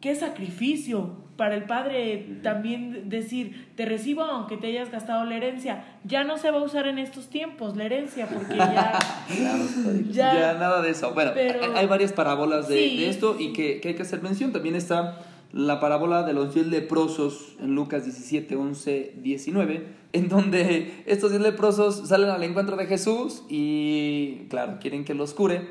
¿Qué 0.00 0.14
sacrificio? 0.14 1.22
para 1.36 1.54
el 1.54 1.64
padre 1.64 2.38
también 2.42 3.08
decir, 3.08 3.72
te 3.74 3.86
recibo 3.86 4.22
aunque 4.22 4.56
te 4.56 4.68
hayas 4.68 4.90
gastado 4.90 5.24
la 5.24 5.34
herencia. 5.34 5.84
Ya 6.04 6.24
no 6.24 6.38
se 6.38 6.50
va 6.50 6.58
a 6.58 6.62
usar 6.62 6.86
en 6.86 6.98
estos 6.98 7.28
tiempos 7.30 7.76
la 7.76 7.84
herencia 7.84 8.28
porque 8.28 8.56
ya... 8.56 8.98
ya, 10.10 10.34
ya, 10.34 10.52
nada 10.54 10.82
de 10.82 10.90
eso. 10.90 11.12
Bueno, 11.14 11.32
pero, 11.34 11.74
hay 11.74 11.86
varias 11.86 12.12
parábolas 12.12 12.68
de, 12.68 12.76
sí, 12.76 12.96
de 12.98 13.08
esto 13.08 13.36
y 13.38 13.52
que, 13.52 13.80
que, 13.80 13.88
hay 13.88 13.94
que 13.94 14.02
hacer 14.02 14.22
mención. 14.22 14.52
También 14.52 14.76
está 14.76 15.18
la 15.52 15.80
parábola 15.80 16.22
de 16.22 16.32
los 16.32 16.54
diez 16.54 16.66
leprosos 16.66 17.56
en 17.60 17.74
Lucas 17.74 18.04
17, 18.04 18.56
11, 18.56 19.14
19, 19.22 19.86
en 20.12 20.28
donde 20.28 21.02
estos 21.06 21.30
diez 21.30 21.42
leprosos 21.42 22.08
salen 22.08 22.30
al 22.30 22.42
encuentro 22.42 22.76
de 22.76 22.86
Jesús 22.86 23.42
y, 23.48 24.46
claro, 24.48 24.78
quieren 24.80 25.04
que 25.04 25.14
los 25.14 25.34
cure. 25.34 25.68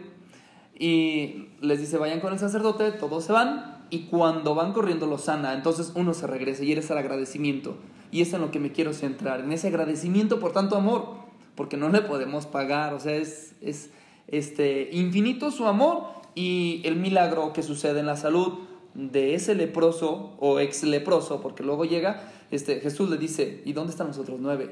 Y 0.78 1.48
les 1.62 1.80
dice, 1.80 1.98
vayan 1.98 2.20
con 2.20 2.34
el 2.34 2.40
sacerdote, 2.40 2.92
todos 2.92 3.24
se 3.24 3.32
van, 3.32 3.86
y 3.90 4.04
cuando 4.04 4.56
van 4.56 4.74
corriendo 4.74 5.06
lo 5.06 5.18
sana, 5.18 5.54
entonces 5.54 5.92
uno 5.96 6.14
se 6.14 6.26
regresa 6.28 6.64
y 6.64 6.72
eres 6.72 6.90
el 6.90 6.98
agradecimiento. 6.98 7.76
Y 8.12 8.22
es 8.22 8.34
en 8.34 8.42
lo 8.42 8.52
que 8.52 8.60
me 8.60 8.72
quiero 8.72 8.94
centrar, 8.94 9.42
en 9.42 9.52
ese 9.52 9.68
agradecimiento 9.68 10.40
por 10.40 10.54
tanto 10.54 10.76
amor, 10.76 11.16
porque 11.56 11.78
no 11.78 11.90
le 11.90 12.02
podemos 12.02 12.46
pagar, 12.46 12.94
o 12.94 13.00
sea, 13.00 13.16
es, 13.16 13.56
es 13.62 13.92
este, 14.28 14.90
infinito 14.92 15.52
su 15.52 15.68
amor 15.68 16.06
y 16.36 16.82
el 16.86 16.96
milagro 16.96 17.52
que 17.54 17.64
sucede 17.64 18.00
en 18.00 18.06
la 18.06 18.16
salud 18.16 18.60
de 18.94 19.36
ese 19.36 19.56
leproso 19.56 20.36
o 20.40 20.60
ex 20.60 20.84
leproso, 20.84 21.42
porque 21.42 21.64
luego 21.64 21.86
llega, 21.86 22.30
este, 22.52 22.80
Jesús 22.80 23.10
le 23.10 23.18
dice, 23.18 23.62
¿y 23.66 23.74
dónde 23.74 23.92
están 23.92 24.08
los 24.08 24.18
otros 24.18 24.40
nueve? 24.40 24.72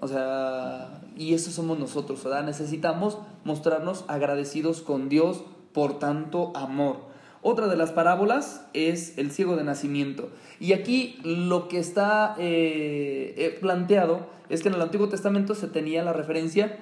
O 0.00 0.08
sea, 0.08 1.02
y 1.16 1.34
eso 1.34 1.50
somos 1.50 1.78
nosotros, 1.78 2.24
¿verdad? 2.24 2.44
Necesitamos 2.44 3.18
mostrarnos 3.44 4.04
agradecidos 4.08 4.80
con 4.80 5.08
Dios 5.08 5.44
por 5.72 5.98
tanto 5.98 6.52
amor. 6.56 7.10
Otra 7.42 7.68
de 7.68 7.76
las 7.76 7.92
parábolas 7.92 8.66
es 8.74 9.16
el 9.18 9.30
ciego 9.30 9.56
de 9.56 9.64
nacimiento. 9.64 10.28
Y 10.58 10.72
aquí 10.72 11.18
lo 11.22 11.68
que 11.68 11.78
está 11.78 12.34
eh, 12.38 13.34
eh, 13.36 13.58
planteado 13.60 14.26
es 14.48 14.62
que 14.62 14.68
en 14.68 14.74
el 14.74 14.82
Antiguo 14.82 15.08
Testamento 15.08 15.54
se 15.54 15.68
tenía 15.68 16.02
la 16.02 16.12
referencia 16.12 16.78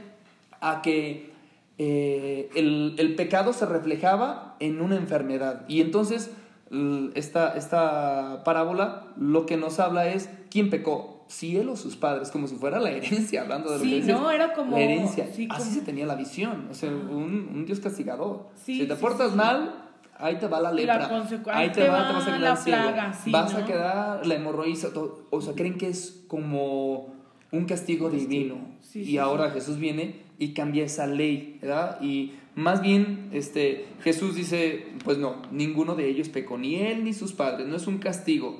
a 0.60 0.82
que 0.82 1.30
eh, 1.78 2.50
el, 2.56 2.96
el, 2.98 3.14
pecado 3.14 3.52
se 3.52 3.66
reflejaba 3.66 4.56
en 4.58 4.80
una 4.80 4.96
enfermedad. 4.96 5.64
Y 5.68 5.80
entonces 5.80 6.30
esta, 7.14 7.56
esta 7.56 8.42
parábola 8.44 9.04
lo 9.16 9.46
que 9.46 9.56
nos 9.56 9.80
habla 9.80 10.08
es 10.08 10.28
quién 10.50 10.70
pecó, 10.70 11.24
si 11.28 11.56
él 11.56 11.68
o 11.68 11.76
sus 11.76 11.96
padres, 11.96 12.30
como 12.30 12.46
si 12.46 12.56
fuera 12.56 12.78
la 12.78 12.90
herencia, 12.90 13.42
hablando 13.42 13.70
de 13.70 13.78
lo 13.78 13.84
sí, 13.84 13.90
que 13.90 13.96
dices, 13.96 14.14
no, 14.14 14.30
era 14.30 14.52
como 14.52 14.76
la 14.76 14.82
herencia. 14.82 15.28
Sí, 15.32 15.48
Así 15.50 15.70
se 15.70 15.82
tenía 15.82 16.06
la 16.06 16.14
visión, 16.14 16.68
o 16.70 16.74
sea, 16.74 16.90
un, 16.90 17.50
un 17.54 17.66
Dios 17.66 17.80
castigador. 17.80 18.48
Sí, 18.54 18.80
si 18.80 18.86
te 18.86 18.96
portas 18.96 19.34
mal, 19.34 19.88
ahí 20.18 20.36
te 20.36 20.46
va 20.46 20.60
la 20.60 20.72
lepra. 20.72 20.98
La 20.98 21.06
ahí 21.54 21.70
te, 21.70 21.88
va, 21.88 22.08
te 22.08 22.12
vas 22.12 22.22
a 22.22 22.26
quedar 22.26 22.40
la 22.40 22.54
plaga, 22.56 23.14
vas 23.26 23.52
¿no? 23.52 23.58
a 23.58 23.64
quedar 23.64 24.26
la 24.26 24.34
hemorroísa. 24.34 24.92
todo. 24.92 25.26
O 25.30 25.40
sea, 25.40 25.54
creen 25.54 25.78
que 25.78 25.88
es 25.88 26.24
como 26.28 27.14
un 27.50 27.64
castigo 27.64 28.10
divino. 28.10 28.56
Y 28.94 29.18
ahora 29.18 29.50
Jesús 29.50 29.78
viene 29.78 30.22
y 30.38 30.54
cambia 30.54 30.84
esa 30.84 31.06
ley, 31.06 31.58
¿verdad? 31.60 32.00
Y 32.00 32.32
más 32.58 32.82
bien, 32.82 33.28
este, 33.32 33.86
Jesús 34.02 34.34
dice, 34.34 34.88
pues 35.04 35.16
no, 35.16 35.42
ninguno 35.52 35.94
de 35.94 36.08
ellos 36.08 36.28
pecó, 36.28 36.58
ni 36.58 36.74
él 36.74 37.04
ni 37.04 37.12
sus 37.12 37.32
padres, 37.32 37.68
no 37.68 37.76
es 37.76 37.86
un 37.86 37.98
castigo. 37.98 38.58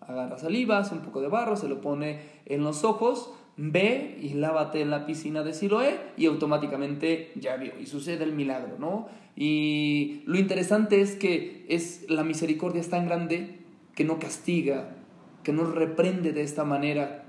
Agarra 0.00 0.36
saliva, 0.36 0.78
hace 0.78 0.96
un 0.96 1.02
poco 1.02 1.20
de 1.20 1.28
barro, 1.28 1.56
se 1.56 1.68
lo 1.68 1.80
pone 1.80 2.22
en 2.46 2.64
los 2.64 2.82
ojos, 2.82 3.30
ve 3.56 4.18
y 4.20 4.30
lávate 4.34 4.80
en 4.80 4.90
la 4.90 5.06
piscina 5.06 5.44
de 5.44 5.54
Siloé 5.54 5.96
y 6.16 6.26
automáticamente 6.26 7.30
ya 7.36 7.56
vio 7.56 7.72
y 7.80 7.86
sucede 7.86 8.24
el 8.24 8.32
milagro, 8.32 8.78
¿no? 8.80 9.06
Y 9.36 10.22
lo 10.26 10.38
interesante 10.40 11.00
es 11.00 11.14
que 11.14 11.66
es 11.68 12.04
la 12.08 12.24
misericordia 12.24 12.80
es 12.80 12.90
tan 12.90 13.06
grande 13.06 13.60
que 13.94 14.02
no 14.02 14.18
castiga, 14.18 14.96
que 15.44 15.52
no 15.52 15.70
reprende 15.70 16.32
de 16.32 16.42
esta 16.42 16.64
manera. 16.64 17.26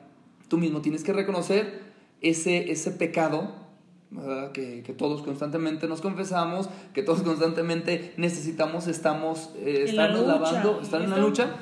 Tú 0.47 0.57
mismo 0.57 0.81
tienes 0.81 1.03
que 1.03 1.13
reconocer 1.13 1.83
ese, 2.21 2.71
ese 2.71 2.89
pecado. 2.89 3.66
Que, 4.53 4.83
que 4.83 4.93
todos 4.93 5.21
constantemente 5.21 5.87
nos 5.87 5.99
confesamos, 5.99 6.69
que 6.93 7.03
todos 7.03 7.23
constantemente 7.23 8.13
necesitamos, 8.15 8.87
estamos, 8.87 9.51
eh, 9.57 9.91
la 9.93 10.07
lavando, 10.07 10.79
estar 10.81 11.01
en 11.01 11.09
la 11.09 11.17
lucha, 11.17 11.57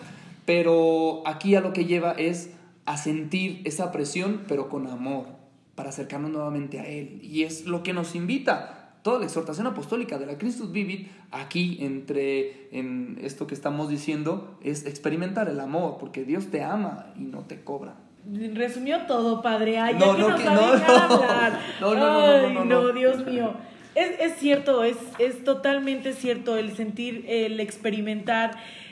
pero 0.45 1.23
aquí 1.25 1.55
a 1.55 1.61
lo 1.61 1.73
que 1.73 1.85
lleva 1.85 2.11
es 2.11 2.51
a 2.85 2.97
sentir 2.97 3.61
esa 3.65 3.91
presión, 3.91 4.43
pero 4.47 4.69
con 4.69 4.85
amor, 4.85 5.25
para 5.73 5.89
acercarnos 5.89 6.29
nuevamente 6.29 6.79
a 6.79 6.87
Él. 6.87 7.19
Y 7.23 7.43
es 7.43 7.65
lo 7.65 7.81
que 7.81 7.93
nos 7.93 8.13
invita 8.13 8.85
toda 9.01 9.19
la 9.19 9.25
exhortación 9.25 9.67
apostólica 9.67 10.17
de 10.17 10.25
la 10.25 10.37
Christus 10.37 10.71
Vivit, 10.71 11.09
aquí 11.31 11.77
entre 11.81 12.75
en 12.75 13.19
esto 13.21 13.45
que 13.45 13.53
estamos 13.53 13.89
diciendo, 13.89 14.57
es 14.63 14.85
experimentar 14.85 15.47
el 15.49 15.59
amor, 15.59 15.97
porque 15.99 16.23
Dios 16.25 16.47
te 16.47 16.63
ama 16.63 17.13
y 17.15 17.21
no 17.21 17.45
te 17.45 17.63
cobra. 17.63 18.04
Resumió 18.53 19.01
todo, 19.05 19.41
padre. 19.41 19.77
Ay, 19.79 19.95
No, 19.95 19.99
ya 19.99 20.15
que 20.15 20.21
no, 20.21 20.29
nos 20.29 20.39
que- 20.39 20.45
no, 20.45 20.53
no. 20.53 21.15
hablar. 21.15 21.59
No, 21.81 21.93
no, 21.93 21.99
no, 21.99 22.11
no, 22.11 22.47
Ay, 22.47 22.53
no, 22.53 22.65
no, 22.65 22.81
no. 22.83 22.91
Dios 22.93 23.25
mío. 23.25 23.53
Es, 23.93 24.19
es 24.19 24.35
cierto, 24.37 24.83
es, 24.83 24.97
es 25.19 25.43
totalmente 25.43 26.13
cierto 26.13 26.57
el 26.57 26.75
sentir, 26.75 27.25
el 27.29 27.59
experimentar, 27.59 28.51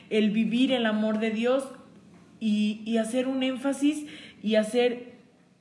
el 0.10 0.32
vivir 0.32 0.72
el 0.72 0.86
amor 0.86 1.20
de 1.20 1.32
Dios 1.32 1.68
y, 2.40 2.82
y 2.86 2.98
hacer 2.98 3.28
un 3.28 3.44
énfasis 3.44 4.06
y 4.42 4.56
hacer 4.56 5.14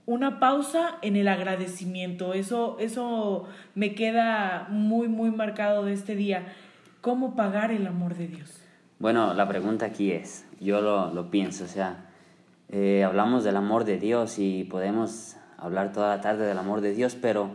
una 0.07 0.39
pausa 0.39 0.97
en 1.03 1.17
el 1.17 1.27
agradecimiento. 1.29 2.35
Eso, 2.35 2.77
eso 2.79 3.49
me 3.75 3.95
queda 3.95 4.67
muy, 4.69 5.09
muy 5.09 5.31
marcado 5.31 5.85
de 5.85 5.93
este 5.95 6.15
día. 6.15 6.53
¿Cómo 7.01 7.35
pagar 7.35 7.73
el 7.73 7.87
amor 7.87 8.15
de 8.17 8.29
Dios? 8.29 8.61
Bueno, 9.01 9.35
la 9.35 9.49
pregunta 9.49 9.87
aquí 9.87 10.13
es, 10.13 10.45
yo 10.61 10.81
lo, 10.81 11.13
lo 11.13 11.31
pienso, 11.31 11.65
o 11.65 11.69
sea, 11.69 12.05
eh, 12.73 13.05
hablamos 13.05 13.45
del 13.45 13.57
amor 13.57 13.85
de 13.85 13.99
Dios 13.99 14.39
y 14.39 14.65
podemos 14.65 15.37
hablar 15.59 15.93
toda 15.93 16.17
la 16.17 16.21
tarde 16.21 16.47
del 16.47 16.59
amor 16.59 16.81
de 16.81 16.95
Dios, 16.95 17.17
pero 17.21 17.51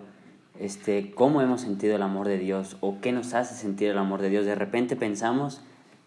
este, 0.60 1.12
¿cómo 1.12 1.42
hemos 1.42 1.62
sentido 1.62 1.96
el 1.96 2.02
amor 2.02 2.28
de 2.28 2.38
Dios 2.38 2.78
o 2.80 3.02
qué 3.02 3.12
nos 3.12 3.34
hace 3.34 3.56
sentir 3.56 3.90
el 3.90 3.98
amor 3.98 4.22
de 4.22 4.30
Dios? 4.30 4.46
De 4.46 4.56
repente 4.56 4.96
pensamos 4.96 5.62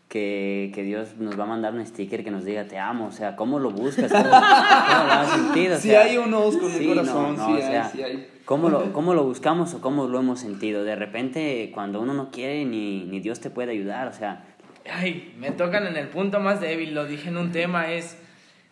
que, 0.09 0.73
que 0.75 0.83
Dios 0.83 1.17
nos 1.19 1.39
va 1.39 1.45
a 1.45 1.49
mandar 1.49 1.75
un 1.75 1.85
sticker 1.85 2.25
que 2.25 2.31
nos 2.31 2.45
diga 2.45 2.65
te 2.65 2.79
amo, 2.79 3.07
o 3.07 3.13
sea, 3.13 3.37
¿cómo 3.37 3.59
lo 3.59 3.71
buscas? 3.71 4.11
¿Cómo, 4.11 4.25
cómo 4.25 4.33
lo 4.33 5.13
has 5.13 5.31
sentido? 5.31 5.77
O 5.77 5.79
Si 5.79 5.89
sea, 5.89 6.03
hay 6.03 6.17
unos 6.17 6.57
con 6.57 6.71
el 6.71 6.79
sí, 6.79 6.89
corazón, 6.89 7.37
no, 7.37 7.47
sí 7.47 7.51
no, 7.51 7.59
o 7.59 7.63
hay, 7.63 7.63
sea, 7.63 7.89
sí 7.91 8.03
hay. 8.03 8.29
¿Cómo 8.45 8.69
lo, 8.69 8.93
¿Cómo 8.93 9.15
lo 9.15 9.25
buscamos 9.25 9.75
o 9.75 9.81
cómo 9.81 10.09
lo 10.09 10.19
hemos 10.19 10.41
sentido? 10.41 10.83
De 10.83 10.97
repente, 10.97 11.71
cuando 11.73 12.01
uno 12.01 12.15
no 12.15 12.31
quiere, 12.31 12.65
ni, 12.65 13.05
ni 13.05 13.21
Dios 13.21 13.39
te 13.39 13.51
puede 13.51 13.71
ayudar. 13.71 14.09
O 14.09 14.13
sea, 14.13 14.45
Ay, 14.93 15.35
me 15.39 15.51
tocan 15.51 15.87
en 15.87 15.97
el 15.97 16.09
punto 16.09 16.41
más 16.41 16.61
débil, 16.61 16.95
lo 16.95 17.07
dije 17.07 17.29
en 17.29 17.37
un 17.37 17.53
tema, 17.53 17.93
es 17.93 18.17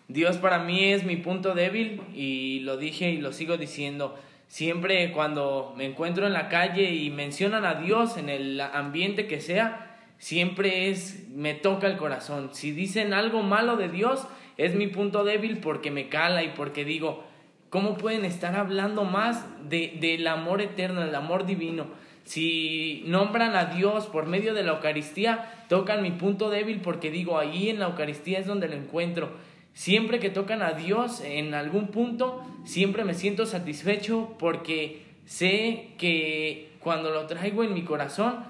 Dios 0.09 0.39
para 0.39 0.59
mí 0.59 0.87
es 0.87 1.05
mi 1.05 1.17
punto 1.17 1.55
débil 1.55 2.01
y 2.15 2.61
lo 2.61 2.79
dije 2.79 3.11
y 3.11 3.19
lo 3.19 3.33
sigo 3.33 3.59
diciendo. 3.59 4.19
Siempre 4.47 5.13
cuando 5.13 5.75
me 5.77 5.85
encuentro 5.85 6.27
en 6.27 6.33
la 6.33 6.49
calle 6.49 6.95
y 6.95 7.11
mencionan 7.11 7.67
a 7.67 7.75
Dios 7.75 8.17
en 8.17 8.31
el 8.31 8.59
ambiente 8.59 9.27
que 9.27 9.41
sea, 9.41 9.99
siempre 10.17 10.89
es 10.89 11.29
me 11.29 11.53
toca 11.53 11.87
el 11.87 11.99
corazón. 11.99 12.51
Si 12.55 12.73
dicen 12.73 13.13
algo 13.13 13.43
malo 13.43 13.77
de 13.77 13.91
Dios, 13.91 14.27
es 14.57 14.75
mi 14.75 14.87
punto 14.87 15.25
débil 15.25 15.59
porque 15.59 15.91
me 15.91 16.09
cala 16.09 16.43
y 16.43 16.49
porque 16.57 16.87
digo, 16.87 17.25
¿cómo 17.69 17.99
pueden 17.99 18.25
estar 18.25 18.57
hablando 18.57 19.05
más 19.05 19.45
de, 19.69 19.99
del 20.01 20.27
amor 20.27 20.63
eterno, 20.63 21.03
del 21.03 21.15
amor 21.15 21.45
divino? 21.45 21.87
Si 22.25 23.03
nombran 23.07 23.55
a 23.57 23.67
Dios 23.67 24.07
por 24.07 24.25
medio 24.25 24.55
de 24.55 24.63
la 24.63 24.73
Eucaristía, 24.73 25.65
tocan 25.69 26.03
mi 26.03 26.13
punto 26.13 26.49
débil 26.49 26.81
porque 26.81 27.11
digo, 27.11 27.39
ahí 27.39 27.69
en 27.69 27.79
la 27.79 27.87
Eucaristía 27.87 28.39
es 28.39 28.47
donde 28.47 28.69
lo 28.69 28.75
encuentro. 28.75 29.31
Siempre 29.79 30.19
que 30.19 30.29
tocan 30.29 30.61
a 30.61 30.73
Dios 30.73 31.21
en 31.21 31.55
algún 31.55 31.87
punto, 31.87 32.45
siempre 32.65 33.05
me 33.05 33.15
siento 33.15 33.47
satisfecho 33.47 34.35
porque 34.37 35.03
sé 35.25 35.91
que 35.99 36.73
cuando 36.81 37.13
lo 37.13 37.29
traigo 37.29 37.63
en 37.63 37.75
mi 37.75 37.85
corazón, 37.85 38.45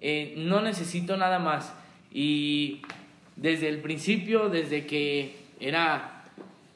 eh, 0.00 0.32
no 0.38 0.62
necesito 0.62 1.18
nada 1.18 1.38
más. 1.38 1.74
Y 2.10 2.80
desde 3.36 3.68
el 3.68 3.82
principio, 3.82 4.48
desde 4.48 4.86
que 4.86 5.36
era, 5.60 6.24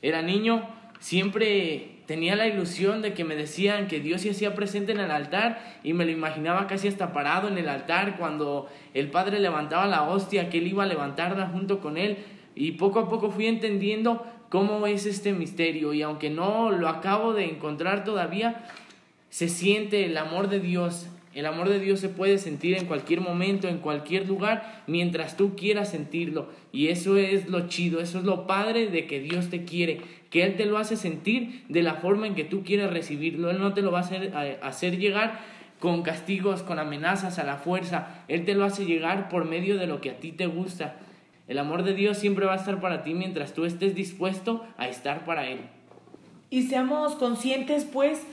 era 0.02 0.20
niño, 0.20 0.68
siempre 1.00 1.92
tenía 2.04 2.36
la 2.36 2.46
ilusión 2.46 3.00
de 3.00 3.14
que 3.14 3.24
me 3.24 3.34
decían 3.34 3.88
que 3.88 4.00
Dios 4.00 4.20
se 4.20 4.32
hacía 4.32 4.54
presente 4.54 4.92
en 4.92 5.00
el 5.00 5.10
altar 5.10 5.78
y 5.82 5.94
me 5.94 6.04
lo 6.04 6.10
imaginaba 6.10 6.66
casi 6.66 6.88
hasta 6.88 7.14
parado 7.14 7.48
en 7.48 7.56
el 7.56 7.70
altar 7.70 8.18
cuando 8.18 8.68
el 8.92 9.10
Padre 9.10 9.40
levantaba 9.40 9.86
la 9.86 10.02
hostia, 10.02 10.50
que 10.50 10.58
él 10.58 10.66
iba 10.66 10.82
a 10.82 10.86
levantarla 10.86 11.46
junto 11.46 11.80
con 11.80 11.96
él. 11.96 12.18
Y 12.56 12.72
poco 12.72 12.98
a 12.98 13.08
poco 13.08 13.30
fui 13.30 13.46
entendiendo 13.46 14.26
cómo 14.48 14.86
es 14.86 15.06
este 15.06 15.32
misterio 15.32 15.92
y 15.92 16.02
aunque 16.02 16.30
no 16.30 16.72
lo 16.72 16.88
acabo 16.88 17.34
de 17.34 17.44
encontrar 17.44 18.02
todavía, 18.02 18.64
se 19.28 19.48
siente 19.48 20.06
el 20.06 20.16
amor 20.16 20.48
de 20.48 20.60
Dios. 20.60 21.08
El 21.34 21.44
amor 21.44 21.68
de 21.68 21.78
Dios 21.78 22.00
se 22.00 22.08
puede 22.08 22.38
sentir 22.38 22.78
en 22.78 22.86
cualquier 22.86 23.20
momento, 23.20 23.68
en 23.68 23.76
cualquier 23.76 24.26
lugar, 24.26 24.82
mientras 24.86 25.36
tú 25.36 25.54
quieras 25.54 25.90
sentirlo. 25.90 26.48
Y 26.72 26.88
eso 26.88 27.18
es 27.18 27.46
lo 27.50 27.68
chido, 27.68 28.00
eso 28.00 28.18
es 28.18 28.24
lo 28.24 28.46
padre 28.46 28.86
de 28.86 29.06
que 29.06 29.20
Dios 29.20 29.50
te 29.50 29.64
quiere, 29.64 30.00
que 30.30 30.44
Él 30.44 30.56
te 30.56 30.64
lo 30.64 30.78
hace 30.78 30.96
sentir 30.96 31.64
de 31.68 31.82
la 31.82 31.96
forma 31.96 32.26
en 32.26 32.34
que 32.34 32.44
tú 32.44 32.64
quieres 32.64 32.90
recibirlo. 32.90 33.50
Él 33.50 33.58
no 33.58 33.74
te 33.74 33.82
lo 33.82 33.92
va 33.92 33.98
a 33.98 34.02
hacer, 34.02 34.32
a 34.34 34.66
hacer 34.66 34.96
llegar 34.96 35.40
con 35.78 36.02
castigos, 36.02 36.62
con 36.62 36.78
amenazas 36.78 37.38
a 37.38 37.44
la 37.44 37.58
fuerza. 37.58 38.24
Él 38.28 38.46
te 38.46 38.54
lo 38.54 38.64
hace 38.64 38.86
llegar 38.86 39.28
por 39.28 39.44
medio 39.44 39.76
de 39.76 39.86
lo 39.86 40.00
que 40.00 40.12
a 40.12 40.16
ti 40.16 40.32
te 40.32 40.46
gusta. 40.46 40.96
El 41.48 41.58
amor 41.58 41.84
de 41.84 41.94
Dios 41.94 42.18
siempre 42.18 42.46
va 42.46 42.54
a 42.54 42.56
estar 42.56 42.80
para 42.80 43.02
ti 43.02 43.14
mientras 43.14 43.52
tú 43.52 43.64
estés 43.64 43.94
dispuesto 43.94 44.64
a 44.76 44.88
estar 44.88 45.24
para 45.24 45.48
Él. 45.48 45.60
Y 46.50 46.62
seamos 46.62 47.14
conscientes, 47.14 47.84
pues, 47.84 48.26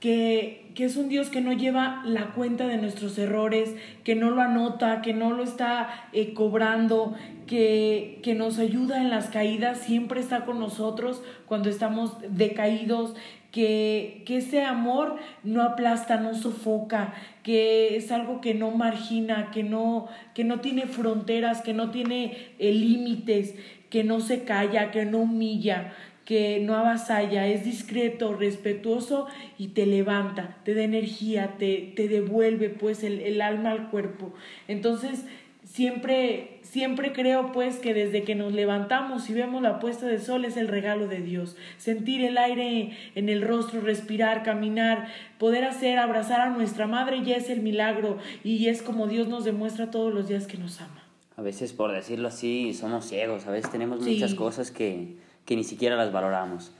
que, 0.00 0.70
que 0.74 0.84
es 0.84 0.96
un 0.96 1.08
Dios 1.08 1.28
que 1.28 1.40
no 1.40 1.52
lleva 1.52 2.02
la 2.04 2.32
cuenta 2.34 2.66
de 2.66 2.76
nuestros 2.76 3.18
errores, 3.18 3.74
que 4.04 4.14
no 4.14 4.30
lo 4.30 4.42
anota, 4.42 5.02
que 5.02 5.12
no 5.12 5.32
lo 5.32 5.42
está 5.42 6.08
eh, 6.12 6.34
cobrando, 6.34 7.14
que, 7.46 8.20
que 8.22 8.34
nos 8.34 8.58
ayuda 8.58 9.00
en 9.00 9.10
las 9.10 9.28
caídas, 9.28 9.78
siempre 9.78 10.20
está 10.20 10.44
con 10.44 10.60
nosotros 10.60 11.22
cuando 11.46 11.68
estamos 11.68 12.16
decaídos, 12.28 13.14
que, 13.50 14.22
que 14.26 14.38
ese 14.38 14.62
amor 14.62 15.16
no 15.42 15.62
aplasta, 15.62 16.18
no 16.18 16.34
sofoca, 16.34 17.14
que 17.42 17.96
es 17.96 18.12
algo 18.12 18.40
que 18.40 18.54
no 18.54 18.70
margina, 18.70 19.50
que 19.52 19.62
no, 19.62 20.08
que 20.34 20.44
no 20.44 20.60
tiene 20.60 20.86
fronteras, 20.86 21.62
que 21.62 21.74
no 21.74 21.90
tiene 21.90 22.36
eh, 22.58 22.72
límites, 22.72 23.54
que 23.90 24.04
no 24.04 24.20
se 24.20 24.44
calla, 24.44 24.90
que 24.90 25.04
no 25.04 25.18
humilla 25.18 25.94
que 26.28 26.60
no 26.60 26.76
avasalla, 26.76 27.46
es 27.46 27.64
discreto, 27.64 28.34
respetuoso 28.34 29.28
y 29.56 29.68
te 29.68 29.86
levanta, 29.86 30.58
te 30.62 30.74
da 30.74 30.82
energía, 30.82 31.54
te, 31.58 31.94
te 31.96 32.06
devuelve 32.06 32.68
pues 32.68 33.02
el, 33.02 33.20
el 33.20 33.40
alma 33.40 33.70
al 33.70 33.88
cuerpo. 33.88 34.34
Entonces, 34.68 35.24
siempre, 35.64 36.57
siempre 36.70 37.12
creo 37.12 37.52
pues 37.52 37.76
que 37.78 37.94
desde 37.94 38.22
que 38.24 38.34
nos 38.34 38.52
levantamos 38.52 39.28
y 39.30 39.34
vemos 39.34 39.62
la 39.62 39.78
puesta 39.80 40.06
de 40.06 40.18
sol 40.18 40.44
es 40.44 40.56
el 40.56 40.68
regalo 40.68 41.06
de 41.08 41.20
Dios. 41.20 41.56
Sentir 41.78 42.22
el 42.24 42.36
aire 42.38 42.90
en 43.14 43.28
el 43.28 43.42
rostro, 43.42 43.80
respirar, 43.80 44.42
caminar, 44.42 45.08
poder 45.38 45.64
hacer, 45.64 45.98
abrazar 45.98 46.40
a 46.40 46.50
nuestra 46.50 46.86
madre 46.86 47.22
ya 47.24 47.36
es 47.36 47.48
el 47.50 47.60
milagro 47.60 48.18
y 48.44 48.66
es 48.68 48.82
como 48.82 49.06
Dios 49.06 49.28
nos 49.28 49.44
demuestra 49.44 49.90
todos 49.90 50.12
los 50.12 50.28
días 50.28 50.46
que 50.46 50.58
nos 50.58 50.80
ama. 50.80 51.02
a 51.36 51.42
veces, 51.42 51.72
por 51.72 51.92
decirlo 51.92 52.26
así, 52.28 52.74
somos 52.74 53.04
ciegos. 53.06 53.46
A 53.46 53.52
veces 53.52 53.70
tenemos 53.70 54.02
Sí. 54.02 54.14
muchas 54.14 54.34
cosas 54.34 54.72
que, 54.72 55.16
que 55.44 55.54
ni 55.54 55.62
siquiera 55.62 55.94
las 55.94 56.10
valoramos. 56.12 56.72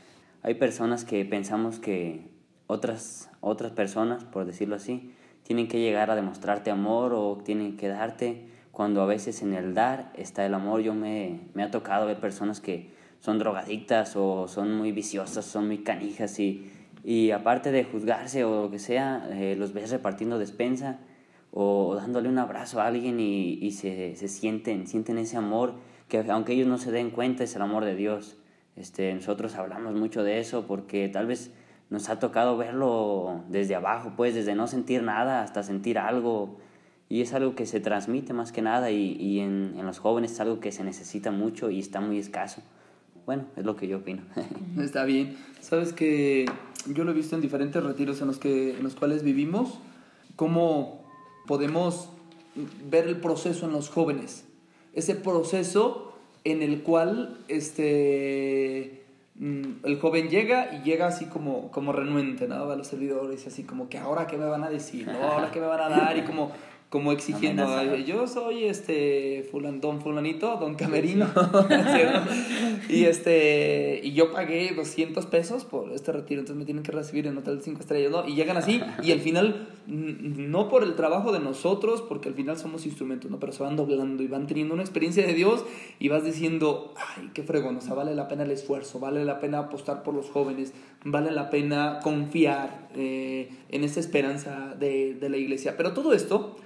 Hay 0.43 0.55
personas 0.55 1.05
que 1.05 1.25
pensamos 1.25 1.79
que 1.79 2.23
otras, 2.67 3.31
otras 3.41 3.71
personas, 3.71 4.25
por 4.25 4.45
decirlo 4.47 4.75
así, 4.75 5.13
tienen 5.45 5.69
que 5.69 5.79
llegar 5.81 6.11
a 6.11 6.17
demostrarte 6.17 6.71
amor 6.73 7.13
o 7.15 7.39
tienen 7.45 7.77
que 7.77 7.87
darte, 7.89 8.49
cuando 8.79 9.03
a 9.03 9.07
veces 9.07 9.43
en 9.43 9.55
el 9.55 9.75
dar 9.75 10.13
está 10.15 10.47
el 10.47 10.55
amor. 10.55 10.83
Yo 10.83 10.95
me, 10.95 11.41
me 11.53 11.65
ha 11.65 11.71
tocado 11.73 12.07
ver 12.07 12.21
personas 12.21 12.61
que 12.61 12.93
son 13.19 13.41
drogadictas 13.41 14.15
o 14.15 14.47
son 14.47 14.73
muy 14.73 14.93
viciosas, 14.93 15.45
son 15.45 15.67
muy 15.67 15.79
canijas 15.79 16.39
y, 16.39 16.71
y 17.03 17.33
aparte 17.33 17.73
de 17.73 17.83
juzgarse 17.83 18.45
o 18.45 18.63
lo 18.63 18.71
que 18.71 18.79
sea, 18.79 19.29
eh, 19.33 19.57
los 19.59 19.73
ves 19.73 19.91
repartiendo 19.91 20.39
despensa 20.39 21.01
o 21.51 21.97
dándole 21.97 22.29
un 22.29 22.39
abrazo 22.39 22.81
a 22.81 22.87
alguien 22.87 23.19
y, 23.19 23.55
y 23.55 23.73
se, 23.73 24.15
se 24.15 24.29
sienten, 24.29 24.87
sienten 24.87 25.19
ese 25.19 25.37
amor 25.37 25.75
que 26.07 26.25
aunque 26.31 26.53
ellos 26.53 26.69
no 26.69 26.79
se 26.79 26.93
den 26.93 27.11
cuenta 27.11 27.43
es 27.43 27.57
el 27.57 27.63
amor 27.63 27.85
de 27.85 27.97
Dios. 27.97 28.37
Este, 28.77 29.13
nosotros 29.13 29.57
hablamos 29.57 29.97
mucho 29.97 30.23
de 30.23 30.39
eso 30.39 30.69
porque 30.69 31.09
tal 31.09 31.27
vez 31.27 31.51
nos 31.91 32.09
ha 32.11 32.21
tocado 32.21 32.57
verlo 32.57 33.43
desde 33.49 33.75
abajo, 33.75 34.13
pues 34.17 34.37
desde 34.37 34.55
no 34.55 34.69
sentir 34.69 35.03
nada 35.03 35.43
hasta 35.43 35.65
sentir 35.65 35.99
algo. 35.99 36.59
Y 37.09 37.23
es 37.23 37.33
algo 37.33 37.55
que 37.55 37.65
se 37.67 37.81
transmite 37.81 38.33
más 38.33 38.53
que 38.53 38.61
nada 38.61 38.91
y, 38.91 39.13
y 39.13 39.41
en, 39.41 39.75
en, 39.79 39.87
los 39.87 39.99
jóvenes 39.99 40.33
es 40.33 40.41
algo 40.41 40.61
que 40.61 40.73
se 40.73 40.85
necesita 40.85 41.31
mucho 41.31 41.71
y 41.71 41.81
está 41.81 42.01
muy 42.01 42.19
escaso. 42.19 42.63
Bueno, 43.25 43.45
es 43.57 43.65
lo 43.65 43.77
que 43.77 43.89
yo 43.89 43.99
opino. 43.99 44.23
Está 44.79 45.05
bien. 45.05 45.37
Sabes 45.61 45.93
que 45.93 46.47
yo 46.87 47.05
lo 47.05 47.11
he 47.11 47.15
visto 47.15 47.35
en 47.35 47.43
diferentes 47.43 47.83
retiros 47.83 48.21
en 48.21 48.27
los, 48.27 48.39
que, 48.39 48.77
en 48.77 48.83
los 48.83 48.95
cuales 48.95 49.23
vivimos, 49.23 49.79
cómo 50.37 51.05
podemos 51.47 52.11
ver 52.91 53.07
el 53.07 53.17
proceso 53.21 53.67
en 53.67 53.73
los 53.73 53.89
jóvenes. 53.89 54.45
Ese 54.95 55.15
proceso 55.15 56.15
en 56.45 56.63
el 56.63 56.83
cual 56.83 57.39
este, 57.49 59.05
mm, 59.37 59.85
el 59.85 60.01
joven 60.01 60.29
llega 60.29 60.75
y 60.75 60.83
llega 60.83 61.07
así 61.07 61.27
como, 61.27 61.71
como 61.71 61.93
renuente, 61.93 62.49
¿no? 62.49 62.71
A 62.71 62.77
los 62.77 62.87
servidores, 62.87 63.47
así 63.47 63.65
como 63.65 63.89
que 63.89 63.99
ahora 63.99 64.27
qué 64.27 64.37
me 64.37 64.47
van 64.47 64.65
a 64.65 64.71
decir, 64.71 65.07
¿no? 65.07 65.23
Ahora 65.23 65.51
qué 65.51 65.61
me 65.61 65.67
van 65.67 65.81
a 65.81 65.89
dar 65.89 66.17
y 66.17 66.23
como 66.23 66.53
como 66.91 67.13
exigiendo, 67.13 67.97
yo 67.97 68.27
soy 68.27 68.65
este 68.65 69.47
fulan, 69.51 69.79
don 69.79 70.01
fulanito, 70.01 70.57
don 70.57 70.75
Camerino, 70.75 71.27
y 72.89 73.05
este, 73.05 74.01
y 74.03 74.15
yo 74.15 74.33
pagué 74.33 74.73
200 74.75 75.27
pesos 75.27 75.67
por 75.67 75.93
este 75.93 76.13
retiro, 76.13 76.41
entonces 76.41 76.59
me 76.59 76.65
tienen 76.65 76.83
que 76.83 76.93
recibir 76.93 77.27
en 77.27 77.37
hotel 77.37 77.61
5 77.63 77.81
estrellas, 77.81 78.11
¿no? 78.11 78.27
Y 78.27 78.37
llegan 78.37 78.57
así, 78.57 78.81
y 79.03 79.13
al 79.13 79.21
final, 79.21 79.69
no 79.87 80.71
por 80.71 80.83
el 80.83 80.95
trabajo 80.95 81.31
de 81.31 81.41
nosotros, 81.41 82.01
porque 82.01 82.31
al 82.31 82.35
final 82.35 82.57
somos 82.57 82.87
instrumentos, 82.87 83.31
¿no? 83.31 83.39
Pero 83.39 83.53
se 83.53 83.63
van 83.63 83.77
doblando 83.77 84.23
y 84.23 84.27
van 84.27 84.47
teniendo 84.47 84.73
una 84.73 84.83
experiencia 84.83 85.27
de 85.27 85.35
Dios 85.35 85.67
y 85.99 86.09
vas 86.09 86.25
diciendo, 86.25 86.95
ay, 86.97 87.29
qué 87.35 87.43
fregón, 87.43 87.77
o 87.77 87.81
sea, 87.83 87.93
vale 87.93 88.15
la 88.15 88.29
pena 88.29 88.45
el 88.45 88.51
esfuerzo, 88.51 88.99
vale 88.99 89.27
la 89.27 89.41
pena 89.41 89.59
apostar 89.59 90.03
por 90.03 90.15
los 90.15 90.31
jóvenes, 90.31 90.73
vale 91.05 91.33
la 91.33 91.51
pena 91.51 91.99
confiar 92.03 92.89
eh, 92.97 93.51
en 93.69 93.85
esa 93.85 94.01
esperanza 94.01 94.75
de, 94.81 95.13
de 95.17 95.29
la 95.29 95.37
iglesia. 95.37 95.77
Pero 95.77 95.93
todo 95.93 96.15
esto 96.15 96.57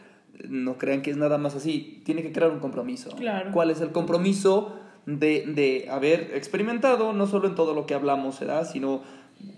no 0.49 0.79
crean 0.79 1.03
que 1.03 1.11
es 1.11 1.17
nada 1.17 1.39
más 1.39 1.55
así, 1.55 2.03
tiene 2.05 2.23
que 2.23 2.33
crear 2.33 2.51
un 2.51 2.61
compromiso. 2.61 3.11
¿Cuál 3.53 3.71
es 3.71 3.81
el 3.81 3.93
compromiso 3.93 4.77
de, 5.07 5.45
de, 5.47 5.89
haber 5.91 6.33
experimentado, 6.35 7.13
no 7.13 7.27
solo 7.27 7.49
en 7.49 7.55
todo 7.55 7.75
lo 7.75 7.87
que 7.87 7.95
hablamos, 7.95 8.41
¿verdad? 8.41 8.69
sino 8.71 9.03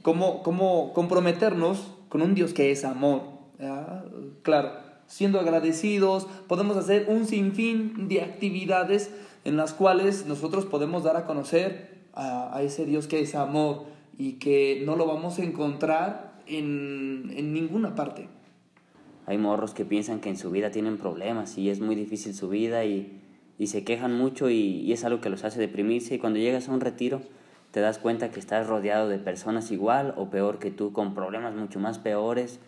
cómo, 0.03 0.43
cómo 0.43 0.93
comprometernos 0.93 1.93
con 2.09 2.23
un 2.23 2.35
Dios 2.35 2.53
que 2.53 2.71
es 2.71 2.85
amor? 2.85 3.23
Claro, 4.43 4.73
siendo 5.07 5.41
agradecidos, 5.41 6.27
podemos 6.49 6.77
hacer 6.77 7.07
un 7.09 7.27
sinfín 7.27 8.09
de 8.09 8.23
actividades 8.23 9.11
en 9.45 9.57
las 9.57 9.75
cuales 9.75 10.27
nosotros 10.27 10.65
podemos 10.67 11.05
dar 11.05 11.17
a 11.17 11.25
conocer 11.25 11.95
a, 12.15 12.57
a 12.57 12.63
ese 12.63 12.85
Dios 12.85 13.07
que 13.07 13.21
es 13.21 13.35
amor 13.35 13.85
y 14.19 14.35
que 14.35 14.83
no 14.85 14.97
lo 14.97 15.07
vamos 15.07 15.39
a 15.39 15.43
encontrar 15.43 16.35
en, 16.47 17.33
en 17.37 17.53
ninguna 17.53 17.95
parte. 17.95 18.29
Hay 19.27 19.39
morros 19.39 19.75
que 19.75 19.85
piensan 19.85 20.21
que 20.21 20.29
en 20.29 20.37
su 20.37 20.51
vida 20.51 20.71
tienen 20.71 20.99
problemas 20.99 21.57
y 21.57 21.71
es 21.71 21.81
muy 21.81 21.95
difícil 21.95 22.35
su 22.35 22.49
vida 22.49 22.85
y, 22.85 23.21
y 23.59 23.69
se 23.69 23.85
quejan 23.85 24.17
mucho 24.17 24.51
y, 24.51 24.57
y, 24.57 24.93
es 24.93 25.05
algo 25.05 25.21
que 25.21 25.31
los 25.31 25.45
hace 25.45 25.61
deprimirse. 25.61 26.15
Y 26.15 26.19
cuando 26.19 26.39
llegas 26.39 26.69
a 26.69 26.73
un 26.73 26.81
retiro 26.81 27.23
te 27.71 27.81
das 27.81 27.99
cuenta 27.99 28.31
que 28.31 28.39
estás 28.39 28.67
rodeado 28.67 29.09
de 29.09 29.19
personas 29.19 29.71
igual 29.73 30.15
o 30.17 30.31
peor 30.31 30.59
que 30.59 30.71
tú 30.71 30.93
con 30.93 31.15
problemas 31.15 31.55
mucho 31.55 31.81
más 31.81 31.99
peores 31.99 32.61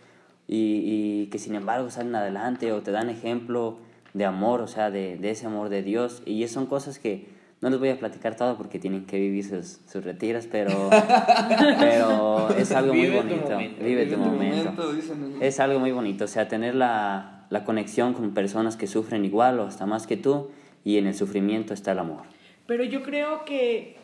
y, 0.48 0.82
y 0.84 1.26
que 1.26 1.38
sin 1.38 1.54
embargo 1.54 1.90
salen 1.90 2.14
adelante 2.14 2.72
o 2.72 2.82
te 2.82 2.90
dan 2.90 3.10
ejemplo 3.10 3.78
de 4.14 4.24
amor, 4.24 4.62
o 4.62 4.66
sea, 4.66 4.90
de, 4.90 5.16
de 5.18 5.30
ese 5.30 5.46
amor 5.46 5.68
de 5.68 5.82
Dios. 5.82 6.22
Y 6.24 6.46
son 6.48 6.66
cosas 6.66 6.98
que 6.98 7.28
no 7.60 7.70
les 7.70 7.78
voy 7.78 7.88
a 7.88 7.98
platicar 7.98 8.36
todo 8.36 8.56
porque 8.56 8.78
tienen 8.78 9.06
que 9.06 9.18
vivir 9.18 9.44
sus, 9.44 9.78
sus 9.90 10.04
retiros, 10.04 10.46
pero, 10.46 10.90
pero 11.78 12.50
es 12.56 12.70
algo 12.72 12.94
muy 12.94 13.10
bonito. 13.10 13.58
Vive, 13.82 14.06
tu 14.06 14.18
momento. 14.18 14.92
es 15.40 15.60
algo 15.60 15.80
muy 15.80 15.92
bonito, 15.92 16.24
o 16.24 16.28
sea, 16.28 16.48
tener 16.48 16.74
la, 16.74 17.46
la 17.50 17.64
conexión 17.64 18.12
con 18.12 18.34
personas 18.34 18.76
que 18.76 18.86
sufren 18.86 19.24
igual 19.24 19.58
o 19.60 19.64
hasta 19.64 19.86
más 19.86 20.06
que 20.06 20.16
tú 20.16 20.50
y 20.84 20.98
en 20.98 21.06
el 21.06 21.14
sufrimiento 21.14 21.72
está 21.74 21.92
el 21.92 21.98
amor. 21.98 22.22
Pero 22.66 22.84
yo 22.84 23.02
creo 23.02 23.44
que 23.44 23.96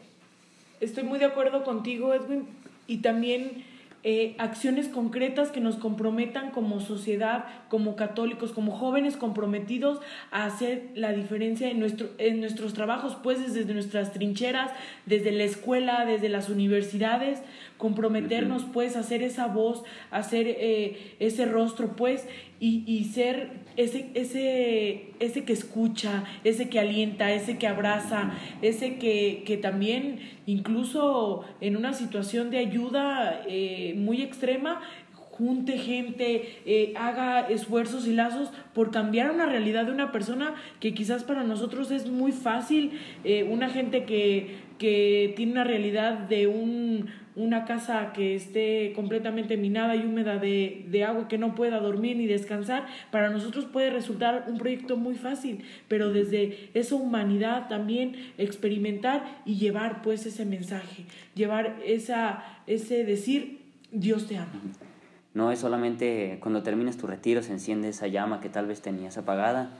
estoy 0.81 1.05
muy 1.05 1.19
de 1.19 1.27
acuerdo 1.27 1.65
contigo, 1.65 2.15
Edwin, 2.15 2.47
y 2.87 2.99
también 2.99 3.65
eh, 4.05 4.35
acciones 4.39 4.89
concretas 4.89 5.51
que 5.51 5.61
nos 5.61 5.77
comprometan 5.77 6.51
como 6.51 6.81
sociedad, 6.81 7.45
como 7.69 7.95
católicos, 7.95 8.53
como 8.53 8.73
jóvenes 8.73 9.17
comprometidos 9.17 10.01
a 10.33 10.45
hacer 10.45 10.89
la 10.95 11.13
diferencia 11.13 11.71
en, 11.71 11.79
nuestro, 11.79 12.11
en 12.19 12.41
nuestros 12.41 12.75
trabajos, 12.75 13.17
pues 13.23 13.55
desde 13.55 13.73
nuestras 13.73 14.13
trincheras, 14.13 14.73
desde 15.07 15.31
la 15.31 15.45
escuela, 15.45 16.05
desde 16.05 16.29
las 16.29 16.49
universidades, 16.49 17.43
comprometernos 17.83 18.63
pues 18.73 18.95
a 18.95 19.01
hacer 19.01 19.25
esa 19.25 19.49
voz, 19.49 19.83
a 20.13 20.19
hacer 20.19 20.47
eh, 20.47 21.17
ese 21.19 21.47
rostro 21.47 21.97
pues 21.97 22.29
y, 22.61 22.85
y 22.87 23.07
ser 23.07 23.51
ese, 23.77 24.09
ese, 24.15 25.11
ese 25.19 25.43
que 25.43 25.53
escucha, 25.53 26.23
ese 26.45 26.69
que 26.69 26.79
alienta, 26.79 27.33
ese 27.33 27.59
que 27.59 27.67
abraza, 27.67 28.35
ese 28.63 28.99
que, 28.99 29.43
que 29.45 29.57
también 29.57 30.21
incluso 30.47 31.45
en 31.61 31.77
una 31.77 31.93
situación 31.93 32.53
de 32.53 32.59
ayuda 32.59 33.43
eh, 33.49 33.95
muy 33.97 34.23
extrema, 34.23 34.81
junte 35.13 35.77
gente, 35.79 36.61
eh, 36.67 36.95
haga 36.97 37.49
esfuerzos 37.49 38.07
y 38.07 38.13
lazos 38.13 38.53
por 38.75 38.93
cambiar 38.93 39.33
una 39.33 39.47
realidad 39.47 39.87
de 39.87 39.91
una 39.93 40.13
persona 40.13 40.55
que 40.79 40.95
quizás 40.95 41.25
para 41.25 41.43
nosotros 41.43 41.91
es 41.91 42.07
muy 42.09 42.31
fácil, 42.31 42.93
eh, 43.25 43.43
una 43.43 43.71
gente 43.71 44.05
que, 44.05 44.59
que 44.79 45.33
tiene 45.35 45.53
una 45.53 45.65
realidad 45.65 46.13
de 46.29 46.47
un 46.47 47.11
una 47.35 47.65
casa 47.65 48.13
que 48.13 48.35
esté 48.35 48.93
completamente 48.95 49.57
minada 49.57 49.97
y 49.97 50.05
húmeda 50.05 50.39
de, 50.39 50.85
de, 50.89 51.05
agua, 51.05 51.29
que 51.29 51.39
no 51.39 51.55
pueda 51.55 51.81
dormir 51.81 52.17
ni 52.17 52.27
descansar, 52.27 52.87
para 53.11 53.31
nosotros 53.31 53.65
puede 53.65 53.91
resultar 53.91 54.47
un 54.49 54.59
proyecto 54.59 54.97
muy 54.97 55.15
fácil, 55.15 55.65
pero 55.89 56.13
desde 56.13 56.71
esa 56.75 56.95
humanidad 56.95 57.69
también 57.69 58.17
experimentar 58.39 59.43
y 59.45 59.57
llevar 59.57 60.03
pues 60.03 60.27
ese 60.27 60.45
mensaje, 60.45 61.05
llevar 61.35 61.79
esa, 61.87 62.45
ese 62.67 63.05
decir, 63.05 63.61
Dios 63.91 64.27
te 64.27 64.37
ama. 64.37 64.61
No 65.35 65.51
es 65.51 65.61
solamente 65.61 66.39
cuando 66.41 66.63
terminas 66.63 66.99
tu 66.99 67.07
retiro 67.07 67.43
se 67.43 67.53
enciende 67.53 67.89
esa 67.89 68.07
llama 68.07 68.41
que 68.41 68.51
tal 68.51 68.67
vez 68.67 68.83
tenías 68.83 69.17
apagada, 69.17 69.71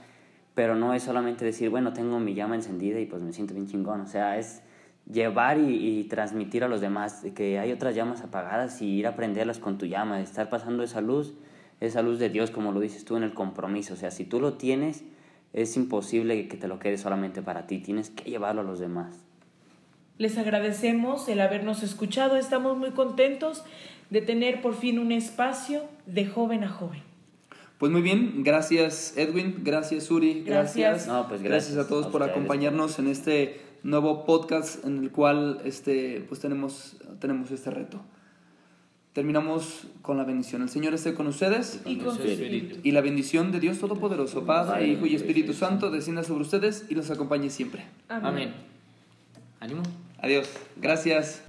pero 0.55 0.75
no 0.75 0.93
es 0.93 1.03
solamente 1.03 1.45
decir, 1.45 1.69
bueno, 1.69 1.93
tengo 1.93 2.19
mi 2.19 2.33
llama 2.33 2.55
encendida 2.55 2.99
y 2.99 3.05
pues 3.05 3.21
me 3.21 3.33
siento 3.33 3.53
bien 3.53 3.67
chingón, 3.67 4.01
o 4.01 4.07
sea, 4.07 4.39
es 4.39 4.63
llevar 5.11 5.57
y, 5.57 5.99
y, 5.99 6.03
transmitir 6.05 6.63
a 6.63 6.67
los 6.67 6.81
demás 6.81 7.25
que 7.35 7.59
hay 7.59 7.71
otras 7.71 7.95
llamas 7.95 8.21
apagadas 8.21 8.81
y 8.81 8.87
ir 8.87 9.07
a 9.07 9.15
prenderlas 9.15 9.59
con 9.59 9.77
tu 9.77 9.85
llama, 9.85 10.21
estar 10.21 10.49
pasando 10.49 10.83
esa 10.83 11.01
luz, 11.01 11.33
esa 11.81 12.01
luz 12.01 12.19
de 12.19 12.29
Dios, 12.29 12.51
como 12.51 12.71
lo 12.71 12.79
dices 12.79 13.03
tú 13.03 13.17
en 13.17 13.23
el 13.23 13.33
compromiso. 13.33 13.93
O 13.95 13.97
sea, 13.97 14.11
si 14.11 14.23
tú 14.23 14.39
lo 14.39 14.53
tienes, 14.53 15.03
es 15.53 15.75
imposible 15.77 16.47
que 16.47 16.57
te 16.57 16.67
lo 16.67 16.79
quede 16.79 16.97
solamente 16.97 17.41
para 17.41 17.67
ti, 17.67 17.79
tienes 17.79 18.09
que 18.09 18.29
llevarlo 18.29 18.61
a 18.61 18.63
los 18.63 18.79
demás. 18.79 19.15
Les 20.17 20.37
agradecemos 20.37 21.27
el 21.27 21.41
habernos 21.41 21.83
escuchado, 21.83 22.37
estamos 22.37 22.77
muy 22.77 22.91
contentos 22.91 23.63
de 24.09 24.21
tener 24.21 24.61
por 24.61 24.75
fin 24.75 24.99
un 24.99 25.11
espacio 25.11 25.81
de 26.05 26.25
joven 26.25 26.63
a 26.63 26.69
joven. 26.69 27.01
Pues 27.77 27.91
muy 27.91 28.01
bien, 28.01 28.43
gracias 28.43 29.15
Edwin, 29.17 29.61
gracias 29.63 30.09
Uri, 30.09 30.43
gracias. 30.45 30.77
Gracias, 30.77 31.07
no, 31.07 31.27
pues 31.27 31.41
gracias, 31.41 31.73
gracias 31.73 31.85
a 31.85 31.89
todos 31.89 32.05
a 32.05 32.11
por 32.11 32.23
acompañarnos 32.23 32.99
en 32.99 33.07
este 33.07 33.59
nuevo 33.83 34.25
podcast 34.25 34.83
en 34.85 35.03
el 35.03 35.11
cual 35.11 35.61
este, 35.65 36.25
pues 36.27 36.41
tenemos, 36.41 36.97
tenemos 37.19 37.51
este 37.51 37.69
reto. 37.69 38.01
Terminamos 39.13 39.87
con 40.01 40.17
la 40.17 40.23
bendición. 40.23 40.63
El 40.63 40.69
Señor 40.69 40.95
esté 40.95 41.13
con 41.13 41.27
ustedes 41.27 41.81
y, 41.85 41.97
con 41.97 42.15
su 42.15 42.23
espíritu. 42.23 42.79
y 42.81 42.91
la 42.91 43.01
bendición 43.01 43.51
de 43.51 43.59
Dios 43.59 43.77
Todopoderoso, 43.77 44.43
Padre, 44.43 44.87
Hijo 44.87 45.05
y 45.05 45.13
Espíritu 45.13 45.53
Santo, 45.53 45.91
descienda 45.91 46.23
sobre 46.23 46.41
ustedes 46.41 46.87
y 46.89 46.95
los 46.95 47.11
acompañe 47.11 47.51
siempre. 47.51 47.85
Amén. 48.09 48.25
Amén. 48.25 48.53
Ánimo. 49.59 49.83
Adiós. 50.19 50.49
Gracias. 50.77 51.43